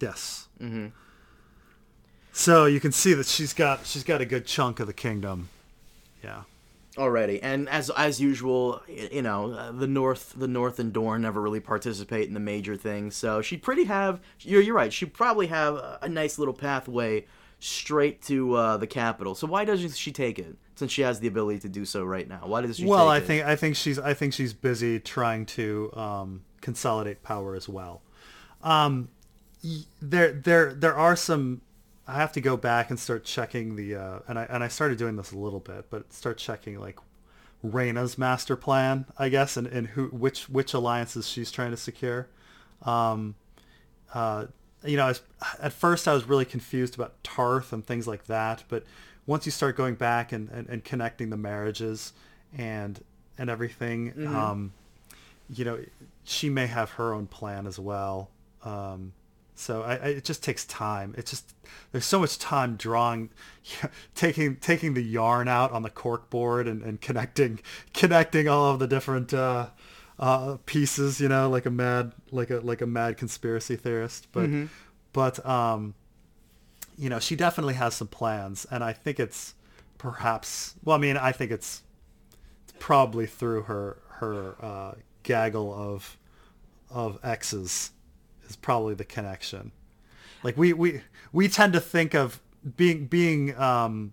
Yes. 0.00 0.48
Mm-hmm. 0.60 0.88
So 2.32 2.66
you 2.66 2.80
can 2.80 2.92
see 2.92 3.14
that 3.14 3.26
she's 3.26 3.52
got 3.52 3.86
she's 3.86 4.04
got 4.04 4.20
a 4.20 4.26
good 4.26 4.46
chunk 4.46 4.78
of 4.78 4.86
the 4.86 4.92
kingdom. 4.92 5.48
Yeah. 6.22 6.42
Already, 6.98 7.42
and 7.42 7.68
as 7.68 7.90
as 7.90 8.20
usual, 8.20 8.80
you 8.88 9.20
know, 9.20 9.52
uh, 9.52 9.70
the 9.72 9.86
North, 9.86 10.32
the 10.34 10.48
North 10.48 10.78
and 10.78 10.94
Dorne 10.94 11.20
never 11.20 11.42
really 11.42 11.60
participate 11.60 12.26
in 12.26 12.32
the 12.32 12.40
major 12.40 12.74
things. 12.74 13.14
So 13.14 13.42
she'd 13.42 13.62
pretty 13.62 13.84
have. 13.84 14.20
You're 14.40 14.62
you're 14.62 14.74
right. 14.74 14.90
She'd 14.90 15.12
probably 15.12 15.48
have 15.48 15.98
a 16.00 16.08
nice 16.08 16.38
little 16.38 16.54
pathway 16.54 17.26
straight 17.58 18.22
to 18.22 18.54
uh, 18.54 18.76
the 18.76 18.86
capital. 18.86 19.34
So 19.34 19.46
why 19.46 19.64
doesn't 19.64 19.94
she 19.94 20.12
take 20.12 20.38
it? 20.38 20.56
since 20.76 20.92
she 20.92 21.02
has 21.02 21.20
the 21.20 21.26
ability 21.26 21.58
to 21.60 21.68
do 21.68 21.84
so 21.84 22.04
right 22.04 22.28
now? 22.28 22.42
Why 22.44 22.60
does 22.60 22.76
she? 22.76 22.84
Well, 22.84 23.08
I 23.08 23.18
it? 23.18 23.24
think 23.24 23.44
I 23.44 23.56
think 23.56 23.76
she's 23.76 23.98
I 23.98 24.14
think 24.14 24.32
she's 24.34 24.52
busy 24.52 25.00
trying 25.00 25.46
to 25.46 25.92
um, 25.94 26.44
consolidate 26.60 27.22
power 27.22 27.56
as 27.56 27.68
well. 27.68 28.02
Um, 28.62 29.08
there 30.00 30.32
there 30.32 30.72
there 30.72 30.94
are 30.94 31.16
some. 31.16 31.62
I 32.06 32.16
have 32.16 32.30
to 32.32 32.40
go 32.40 32.56
back 32.56 32.90
and 32.90 33.00
start 33.00 33.24
checking 33.24 33.74
the 33.74 33.96
uh, 33.96 34.18
and 34.28 34.38
I 34.38 34.44
and 34.44 34.62
I 34.62 34.68
started 34.68 34.98
doing 34.98 35.16
this 35.16 35.32
a 35.32 35.38
little 35.38 35.60
bit, 35.60 35.86
but 35.90 36.12
start 36.12 36.38
checking 36.38 36.78
like 36.78 36.98
Rhaena's 37.64 38.16
master 38.16 38.54
plan, 38.54 39.06
I 39.18 39.28
guess, 39.30 39.56
and, 39.56 39.66
and 39.66 39.88
who 39.88 40.06
which 40.08 40.48
which 40.48 40.74
alliances 40.74 41.26
she's 41.26 41.50
trying 41.50 41.70
to 41.70 41.76
secure. 41.76 42.28
Um, 42.82 43.34
uh, 44.12 44.46
you 44.86 44.96
know, 44.96 45.12
at 45.60 45.72
first 45.72 46.08
I 46.08 46.14
was 46.14 46.24
really 46.24 46.44
confused 46.44 46.94
about 46.94 47.22
Tarth 47.22 47.72
and 47.72 47.84
things 47.84 48.06
like 48.06 48.26
that, 48.26 48.64
but 48.68 48.84
once 49.26 49.44
you 49.44 49.52
start 49.52 49.76
going 49.76 49.94
back 49.96 50.32
and, 50.32 50.48
and, 50.50 50.68
and 50.68 50.84
connecting 50.84 51.30
the 51.30 51.36
marriages 51.36 52.12
and 52.56 53.02
and 53.38 53.50
everything, 53.50 54.12
mm-hmm. 54.12 54.34
um, 54.34 54.72
you 55.50 55.64
know, 55.64 55.78
she 56.24 56.48
may 56.48 56.66
have 56.66 56.90
her 56.92 57.12
own 57.12 57.26
plan 57.26 57.66
as 57.66 57.78
well. 57.78 58.30
Um, 58.64 59.12
so 59.54 59.82
I, 59.82 59.94
I, 59.94 60.06
it 60.08 60.24
just 60.24 60.42
takes 60.42 60.64
time. 60.64 61.14
It's 61.16 61.30
just 61.30 61.54
there's 61.90 62.04
so 62.04 62.20
much 62.20 62.38
time 62.38 62.76
drawing, 62.76 63.30
taking 64.14 64.56
taking 64.56 64.94
the 64.94 65.02
yarn 65.02 65.48
out 65.48 65.72
on 65.72 65.82
the 65.82 65.90
cork 65.90 66.30
board 66.30 66.68
and, 66.68 66.82
and 66.82 67.00
connecting 67.00 67.60
connecting 67.94 68.48
all 68.48 68.72
of 68.72 68.78
the 68.78 68.86
different 68.86 69.32
uh, 69.32 69.68
uh, 70.18 70.56
pieces. 70.66 71.20
You 71.20 71.28
know, 71.28 71.48
like 71.48 71.66
a 71.66 71.70
mad 71.70 72.12
like 72.30 72.50
a 72.50 72.60
like 72.60 72.80
a 72.80 72.86
mad 72.86 73.16
conspiracy 73.16 73.76
theorist. 73.76 74.28
But 74.32 74.44
mm-hmm. 74.44 74.66
but 75.12 75.44
um, 75.46 75.94
you 76.96 77.08
know, 77.08 77.18
she 77.18 77.36
definitely 77.36 77.74
has 77.74 77.94
some 77.94 78.08
plans, 78.08 78.66
and 78.70 78.82
I 78.82 78.92
think 78.92 79.20
it's 79.20 79.54
perhaps. 79.98 80.74
Well, 80.84 80.96
I 80.96 81.00
mean, 81.00 81.16
I 81.16 81.32
think 81.32 81.50
it's, 81.50 81.82
it's 82.64 82.74
probably 82.78 83.26
through 83.26 83.62
her 83.62 83.98
her 84.08 84.56
uh, 84.60 84.94
gaggle 85.22 85.74
of 85.74 86.16
of 86.90 87.18
exes 87.22 87.90
is 88.48 88.56
probably 88.56 88.94
the 88.94 89.04
connection. 89.04 89.72
Like 90.42 90.56
we 90.56 90.72
we 90.72 91.02
we 91.32 91.48
tend 91.48 91.72
to 91.74 91.80
think 91.80 92.14
of 92.14 92.40
being 92.76 93.06
being 93.06 93.56
um, 93.58 94.12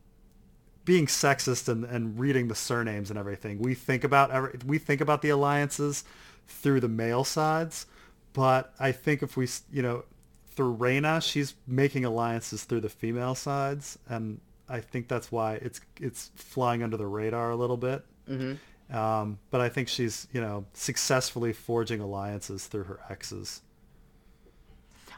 being 0.85 1.05
sexist 1.05 1.69
and, 1.69 1.85
and 1.85 2.19
reading 2.19 2.47
the 2.47 2.55
surnames 2.55 3.09
and 3.09 3.17
everything. 3.17 3.59
We 3.59 3.73
think 3.73 4.03
about 4.03 4.31
every, 4.31 4.59
we 4.65 4.77
think 4.77 5.01
about 5.01 5.21
the 5.21 5.29
alliances 5.29 6.03
through 6.47 6.81
the 6.81 6.89
male 6.89 7.23
sides, 7.23 7.85
but 8.33 8.73
I 8.79 8.91
think 8.91 9.23
if 9.23 9.37
we 9.37 9.47
you 9.71 9.81
know 9.81 10.03
through 10.51 10.77
Rhaena, 10.77 11.21
she's 11.21 11.55
making 11.67 12.05
alliances 12.05 12.63
through 12.63 12.81
the 12.81 12.89
female 12.89 13.35
sides, 13.35 13.97
and 14.07 14.39
I 14.69 14.79
think 14.79 15.07
that's 15.07 15.31
why 15.31 15.55
it's 15.55 15.81
it's 15.99 16.31
flying 16.35 16.83
under 16.83 16.97
the 16.97 17.07
radar 17.07 17.51
a 17.51 17.55
little 17.55 17.77
bit. 17.77 18.05
Mm-hmm. 18.29 18.95
Um, 18.95 19.39
but 19.49 19.61
I 19.61 19.69
think 19.69 19.87
she's 19.87 20.27
you 20.33 20.41
know 20.41 20.65
successfully 20.73 21.53
forging 21.53 22.01
alliances 22.01 22.67
through 22.67 22.85
her 22.85 22.99
exes. 23.09 23.61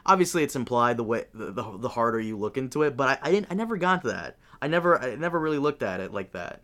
Obviously, 0.04 0.44
it's 0.44 0.54
implied 0.54 0.96
the 0.96 1.02
way 1.02 1.24
the, 1.34 1.50
the, 1.50 1.78
the 1.78 1.88
harder 1.88 2.20
you 2.20 2.36
look 2.36 2.56
into 2.56 2.82
it, 2.82 2.96
but 2.96 3.08
I, 3.08 3.28
I 3.28 3.32
didn't 3.32 3.48
I 3.50 3.54
never 3.54 3.76
got 3.76 4.02
to 4.02 4.08
that. 4.08 4.36
I 4.60 4.68
never 4.68 5.00
I 5.00 5.16
never 5.16 5.38
really 5.38 5.58
looked 5.58 5.82
at 5.82 6.00
it 6.00 6.12
like 6.12 6.32
that. 6.32 6.60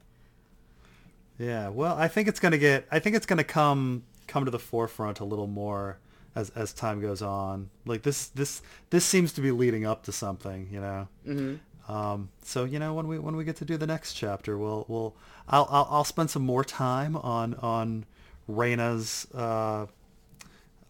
Yeah, 1.38 1.68
well, 1.68 1.96
I 1.96 2.08
think 2.08 2.28
it's 2.28 2.40
gonna 2.40 2.58
get. 2.58 2.86
I 2.90 2.98
think 2.98 3.16
it's 3.16 3.26
gonna 3.26 3.44
come 3.44 4.04
come 4.26 4.44
to 4.44 4.50
the 4.50 4.58
forefront 4.58 5.20
a 5.20 5.24
little 5.24 5.46
more 5.46 5.98
as 6.34 6.50
as 6.50 6.72
time 6.72 7.00
goes 7.00 7.22
on. 7.22 7.70
Like 7.84 8.02
this 8.02 8.28
this 8.28 8.62
this 8.90 9.04
seems 9.04 9.32
to 9.34 9.40
be 9.40 9.50
leading 9.50 9.84
up 9.84 10.04
to 10.04 10.12
something, 10.12 10.68
you 10.70 10.80
know. 10.80 11.08
Mm-hmm. 11.26 11.92
Um, 11.92 12.30
so 12.42 12.64
you 12.64 12.78
know 12.78 12.94
when 12.94 13.08
we 13.08 13.18
when 13.18 13.36
we 13.36 13.44
get 13.44 13.56
to 13.56 13.64
do 13.64 13.76
the 13.76 13.86
next 13.86 14.14
chapter, 14.14 14.56
we'll 14.56 14.84
we'll 14.88 15.14
I'll 15.48 15.66
I'll, 15.70 15.88
I'll 15.90 16.04
spend 16.04 16.30
some 16.30 16.42
more 16.42 16.64
time 16.64 17.16
on 17.16 17.54
on 17.54 18.06
Rhaena's 18.48 19.26
uh, 19.34 19.86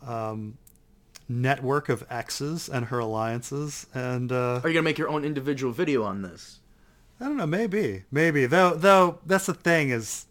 um, 0.07 0.59
network 1.29 1.89
of 1.89 2.05
exes 2.11 2.69
and 2.69 2.87
her 2.87 2.99
alliances, 2.99 3.87
and 3.95 4.31
uh, 4.31 4.61
Are 4.63 4.69
you 4.69 4.75
gonna 4.75 4.83
make 4.83 4.99
your 4.99 5.09
own 5.09 5.25
individual 5.25 5.73
video 5.73 6.03
on 6.03 6.23
this? 6.23 6.61
I 7.23 7.27
don't 7.27 7.37
know, 7.37 7.47
maybe 7.47 8.03
maybe 8.11 8.47
though 8.47 8.75
though 8.75 9.21
that's 9.25 9.47
the 9.47 9.55
thing 9.55 9.91
is 9.91 10.27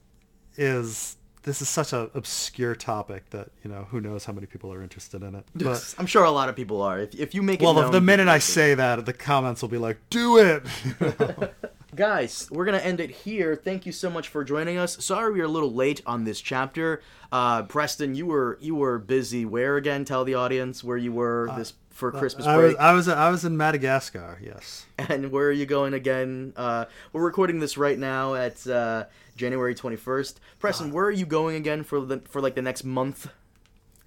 is 0.58 1.16
this 1.44 1.62
is 1.62 1.70
such 1.70 1.94
an 1.94 2.12
obscure 2.14 2.76
topic 2.76 3.30
that 3.30 3.50
you 3.64 3.72
know 3.72 3.88
who 3.90 4.02
knows 4.02 4.26
how 4.26 4.34
many 4.34 4.46
people 4.46 4.74
are 4.74 4.84
interested 4.84 5.24
in 5.24 5.36
it. 5.36 5.46
But 5.56 5.96
I'm 5.98 6.06
sure 6.06 6.26
a 6.26 6.32
lot 6.32 6.50
of 6.50 6.56
people 6.56 6.82
are. 6.82 7.00
If, 7.00 7.16
if 7.16 7.34
you 7.34 7.42
make 7.42 7.62
it 7.62 7.66
well, 7.66 7.74
the, 7.74 7.84
known, 7.84 7.92
the 7.92 8.02
minute 8.02 8.28
I 8.28 8.34
like 8.34 8.42
it. 8.42 8.46
say 8.46 8.74
that, 8.76 9.06
the 9.06 9.14
comments 9.14 9.62
will 9.62 9.70
be 9.70 9.78
like, 9.78 9.98
"Do 10.10 10.38
it." 10.38 10.64
Guys, 11.96 12.50
we're 12.52 12.66
gonna 12.66 12.78
end 12.80 13.00
it 13.00 13.12
here. 13.12 13.56
Thank 13.56 13.86
you 13.86 13.92
so 13.92 14.10
much 14.10 14.28
for 14.28 14.44
joining 14.44 14.78
us. 14.78 15.04
Sorry 15.04 15.32
we 15.32 15.42
are 15.42 15.46
a 15.46 15.50
little 15.50 15.74
late 15.74 16.02
on 16.06 16.26
this 16.26 16.42
chapter. 16.42 17.02
Uh, 17.32 17.64
Preston, 17.64 18.16
you 18.16 18.26
were 18.26 18.58
you 18.62 18.76
were 18.76 19.00
busy. 19.00 19.46
Where 19.46 19.78
again? 19.78 20.06
Tell 20.06 20.24
the 20.24 20.36
audience 20.36 20.84
where 20.84 20.98
you 20.98 21.12
were 21.12 21.52
this 21.56 21.74
for 22.02 22.12
Christmas 22.12 22.48
I 22.48 22.58
was. 22.58 22.76
I 22.78 22.94
was 22.94 23.08
I 23.08 23.30
was 23.30 23.46
in 23.46 23.56
Madagascar. 23.56 24.40
Yes. 24.44 24.88
and 24.98 25.32
where 25.32 25.48
are 25.48 25.52
you 25.52 25.68
going 25.68 25.94
again? 25.94 26.52
Uh, 26.56 26.86
we're 27.14 27.24
recording 27.24 27.60
this 27.60 27.78
right 27.78 27.98
now 27.98 28.34
at 28.34 28.66
uh, 28.66 29.06
January 29.36 29.76
21st. 29.76 30.36
Preston, 30.58 30.92
where 30.92 31.06
are 31.06 31.12
you 31.12 31.28
going 31.28 31.56
again 31.56 31.84
for 31.84 32.02
the 32.02 32.18
for 32.22 32.42
like 32.42 32.56
the 32.56 32.62
next 32.64 32.84
month? 32.84 33.30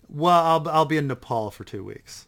Well, 0.09 0.45
I'll 0.45 0.69
I'll 0.69 0.85
be 0.85 0.97
in 0.97 1.07
Nepal 1.07 1.53
for 1.53 1.63
two 1.63 1.85
weeks, 1.85 2.27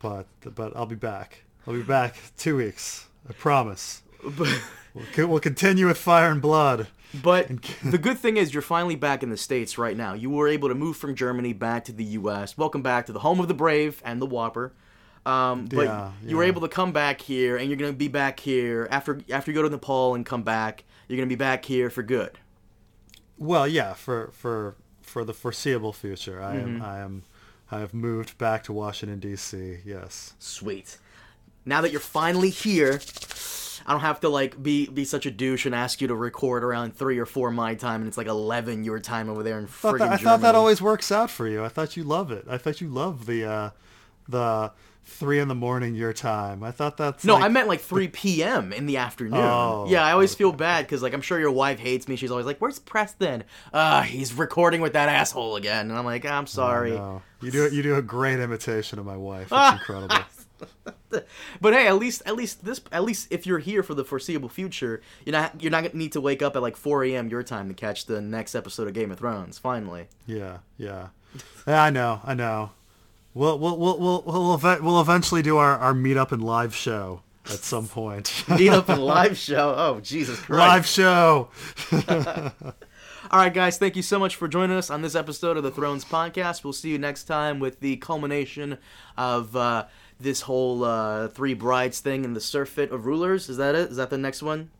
but 0.00 0.26
but 0.42 0.76
I'll 0.76 0.84
be 0.84 0.96
back. 0.96 1.44
I'll 1.64 1.74
be 1.74 1.82
back 1.82 2.16
two 2.36 2.56
weeks. 2.56 3.06
I 3.28 3.32
promise. 3.32 4.02
We'll, 4.94 5.28
we'll 5.28 5.38
continue 5.38 5.86
with 5.86 5.98
Fire 5.98 6.32
and 6.32 6.42
Blood. 6.42 6.88
But 7.22 7.48
the 7.84 7.98
good 7.98 8.18
thing 8.18 8.36
is 8.36 8.52
you're 8.52 8.62
finally 8.62 8.96
back 8.96 9.22
in 9.22 9.30
the 9.30 9.36
States 9.36 9.78
right 9.78 9.96
now. 9.96 10.14
You 10.14 10.30
were 10.30 10.48
able 10.48 10.68
to 10.68 10.74
move 10.74 10.96
from 10.96 11.14
Germany 11.14 11.52
back 11.52 11.84
to 11.84 11.92
the 11.92 12.04
U.S. 12.04 12.58
Welcome 12.58 12.82
back 12.82 13.06
to 13.06 13.12
the 13.12 13.20
home 13.20 13.38
of 13.38 13.46
the 13.46 13.54
brave 13.54 14.02
and 14.04 14.20
the 14.20 14.26
Whopper. 14.26 14.72
Um, 15.28 15.66
but 15.66 15.84
Yeah, 15.86 16.12
you 16.26 16.36
were 16.36 16.44
able 16.44 16.62
to 16.62 16.68
come 16.68 16.92
back 16.92 17.20
here, 17.20 17.56
and 17.56 17.68
you're 17.68 17.76
going 17.76 17.92
to 17.92 17.96
be 17.98 18.08
back 18.08 18.40
here 18.40 18.88
after 18.90 19.20
after 19.30 19.50
you 19.50 19.54
go 19.54 19.62
to 19.62 19.70
Nepal 19.70 20.14
and 20.14 20.24
come 20.24 20.42
back. 20.42 20.84
You're 21.08 21.16
going 21.16 21.28
to 21.28 21.32
be 21.34 21.38
back 21.38 21.64
here 21.64 21.90
for 21.90 22.02
good. 22.02 22.38
Well, 23.36 23.66
yeah, 23.68 23.94
for 23.94 24.30
for 24.32 24.76
for 25.02 25.24
the 25.24 25.34
foreseeable 25.34 25.92
future, 25.92 26.42
I 26.42 26.56
Mm-hmm. 26.56 26.76
am 26.76 26.82
I 26.82 26.98
am 27.00 27.22
I 27.70 27.80
have 27.80 27.92
moved 27.94 28.38
back 28.38 28.64
to 28.64 28.72
Washington 28.72 29.20
D.C. 29.20 29.78
Yes. 29.84 30.34
Sweet. 30.38 30.98
Now 31.64 31.80
that 31.82 31.90
you're 31.90 32.00
finally 32.00 32.50
here, 32.50 33.00
I 33.86 33.92
don't 33.92 34.00
have 34.00 34.20
to 34.20 34.28
like 34.28 34.62
be 34.62 34.86
be 34.88 35.04
such 35.04 35.26
a 35.26 35.30
douche 35.30 35.66
and 35.66 35.74
ask 35.74 36.00
you 36.00 36.08
to 36.08 36.14
record 36.14 36.64
around 36.64 36.96
three 36.96 37.18
or 37.18 37.26
four 37.26 37.50
my 37.50 37.74
time, 37.74 38.00
and 38.00 38.08
it's 38.08 38.16
like 38.16 38.26
eleven 38.26 38.84
your 38.84 38.98
time 39.00 39.28
over 39.28 39.42
there 39.42 39.58
in 39.58 39.66
thought 39.66 39.96
friggin' 39.96 39.98
that, 39.98 40.12
I 40.12 40.16
thought 40.16 40.40
that 40.40 40.54
always 40.54 40.80
works 40.82 41.12
out 41.12 41.30
for 41.30 41.46
you. 41.48 41.64
I 41.64 41.68
thought 41.68 41.96
you 41.96 42.04
love 42.04 42.30
it. 42.32 42.44
I 42.48 42.58
thought 42.58 42.80
you 42.80 42.88
love 42.88 43.26
the 43.26 43.44
uh, 43.44 43.70
the 44.28 44.72
three 45.08 45.40
in 45.40 45.48
the 45.48 45.54
morning 45.54 45.94
your 45.94 46.12
time. 46.12 46.62
I 46.62 46.70
thought 46.70 46.96
that's 46.96 47.24
No, 47.24 47.34
like- 47.34 47.44
I 47.44 47.48
meant 47.48 47.66
like 47.68 47.80
3 47.80 48.08
p.m. 48.08 48.72
in 48.72 48.86
the 48.86 48.98
afternoon. 48.98 49.34
Oh, 49.34 49.86
yeah, 49.88 50.04
I 50.04 50.12
always 50.12 50.34
feel 50.34 50.52
bad 50.52 50.84
because 50.84 51.02
like 51.02 51.12
I'm 51.14 51.22
sure 51.22 51.38
your 51.40 51.50
wife 51.50 51.78
hates 51.80 52.06
me. 52.08 52.16
She's 52.16 52.30
always 52.30 52.46
like, 52.46 52.58
"Where's 52.58 52.78
Preston? 52.78 53.44
Ah, 53.74 54.02
he's 54.02 54.32
recording 54.34 54.80
with 54.80 54.92
that 54.92 55.08
asshole 55.08 55.56
again." 55.56 55.90
And 55.90 55.98
I'm 55.98 56.04
like, 56.04 56.24
"I'm 56.24 56.46
sorry." 56.46 56.90
No. 56.92 57.22
You 57.40 57.50
do 57.50 57.68
you 57.74 57.82
do 57.82 57.94
a 57.96 58.02
great 58.02 58.38
imitation 58.40 58.98
of 58.98 59.06
my 59.06 59.16
wife. 59.16 59.48
It's 59.50 59.72
incredible. 59.80 60.16
But 61.60 61.72
hey, 61.72 61.86
at 61.86 61.96
least 61.96 62.22
at 62.26 62.36
least 62.36 62.64
this 62.64 62.80
at 62.92 63.02
least 63.04 63.28
if 63.30 63.46
you're 63.46 63.58
here 63.60 63.82
for 63.82 63.94
the 63.94 64.04
foreseeable 64.04 64.48
future, 64.48 65.00
you're 65.24 65.32
not 65.32 65.62
you're 65.62 65.70
not 65.70 65.84
gonna 65.84 65.96
need 65.96 66.12
to 66.12 66.20
wake 66.20 66.42
up 66.42 66.54
at 66.56 66.62
like 66.62 66.76
4 66.76 67.04
a.m. 67.04 67.28
your 67.28 67.42
time 67.42 67.68
to 67.68 67.74
catch 67.74 68.06
the 68.06 68.20
next 68.20 68.54
episode 68.54 68.88
of 68.88 68.94
Game 68.94 69.10
of 69.10 69.18
Thrones. 69.18 69.58
Finally, 69.58 70.08
Yeah, 70.26 70.58
yeah. 70.76 71.08
Yeah, 71.66 71.82
I 71.84 71.90
know, 71.90 72.20
I 72.24 72.34
know. 72.34 72.70
We'll 73.34 73.58
we'll 73.58 73.76
we'll 73.76 73.98
we'll 73.98 74.22
we'll, 74.24 74.82
we'll 74.82 75.00
eventually 75.00 75.42
do 75.42 75.58
our 75.58 75.76
our 75.78 75.92
meetup 75.92 76.32
and 76.32 76.42
live 76.42 76.74
show 76.74 77.22
at 77.44 77.58
some 77.58 77.86
point. 77.86 78.44
meet 78.48 78.70
up 78.70 78.88
in 78.88 79.00
live 79.00 79.36
show. 79.36 79.74
Oh 79.76 80.00
Jesus 80.00 80.40
Christ! 80.40 80.58
live 80.58 80.86
show. 80.86 81.48
All 83.30 83.40
right, 83.40 83.52
guys, 83.52 83.76
thank 83.76 83.94
you 83.94 84.02
so 84.02 84.18
much 84.18 84.36
for 84.36 84.48
joining 84.48 84.76
us 84.76 84.88
on 84.88 85.02
this 85.02 85.14
episode 85.14 85.58
of 85.58 85.62
the 85.62 85.70
Thrones 85.70 86.02
podcast. 86.02 86.64
We'll 86.64 86.72
see 86.72 86.88
you 86.88 86.98
next 86.98 87.24
time 87.24 87.58
with 87.58 87.80
the 87.80 87.96
culmination 87.96 88.78
of 89.18 89.54
uh, 89.54 89.84
this 90.18 90.40
whole 90.42 90.82
uh, 90.82 91.28
three 91.28 91.52
brides 91.52 92.00
thing 92.00 92.24
and 92.24 92.34
the 92.34 92.40
surfeit 92.40 92.90
of 92.90 93.04
rulers. 93.04 93.50
Is 93.50 93.58
that 93.58 93.74
it? 93.74 93.90
Is 93.90 93.98
that 93.98 94.08
the 94.08 94.16
next 94.16 94.42
one? 94.42 94.70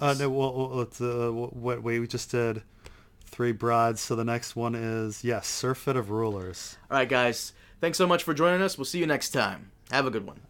Uh, 0.00 0.14
no, 0.18 0.30
well, 0.30 0.70
well, 0.70 1.28
uh, 1.28 1.30
what 1.30 1.82
we 1.82 2.06
just 2.06 2.30
did 2.30 2.62
three 3.30 3.52
brides. 3.52 4.00
So 4.00 4.16
the 4.16 4.24
next 4.24 4.56
one 4.56 4.74
is 4.74 5.24
yes, 5.24 5.46
surfeit 5.46 5.96
of 5.96 6.10
rulers. 6.10 6.76
All 6.90 6.96
right, 6.96 7.08
guys, 7.08 7.52
thanks 7.80 7.98
so 7.98 8.06
much 8.06 8.24
for 8.24 8.34
joining 8.34 8.62
us. 8.62 8.76
We'll 8.76 8.84
see 8.84 8.98
you 8.98 9.06
next 9.06 9.30
time. 9.30 9.70
Have 9.90 10.06
a 10.06 10.10
good 10.10 10.26
one. 10.26 10.40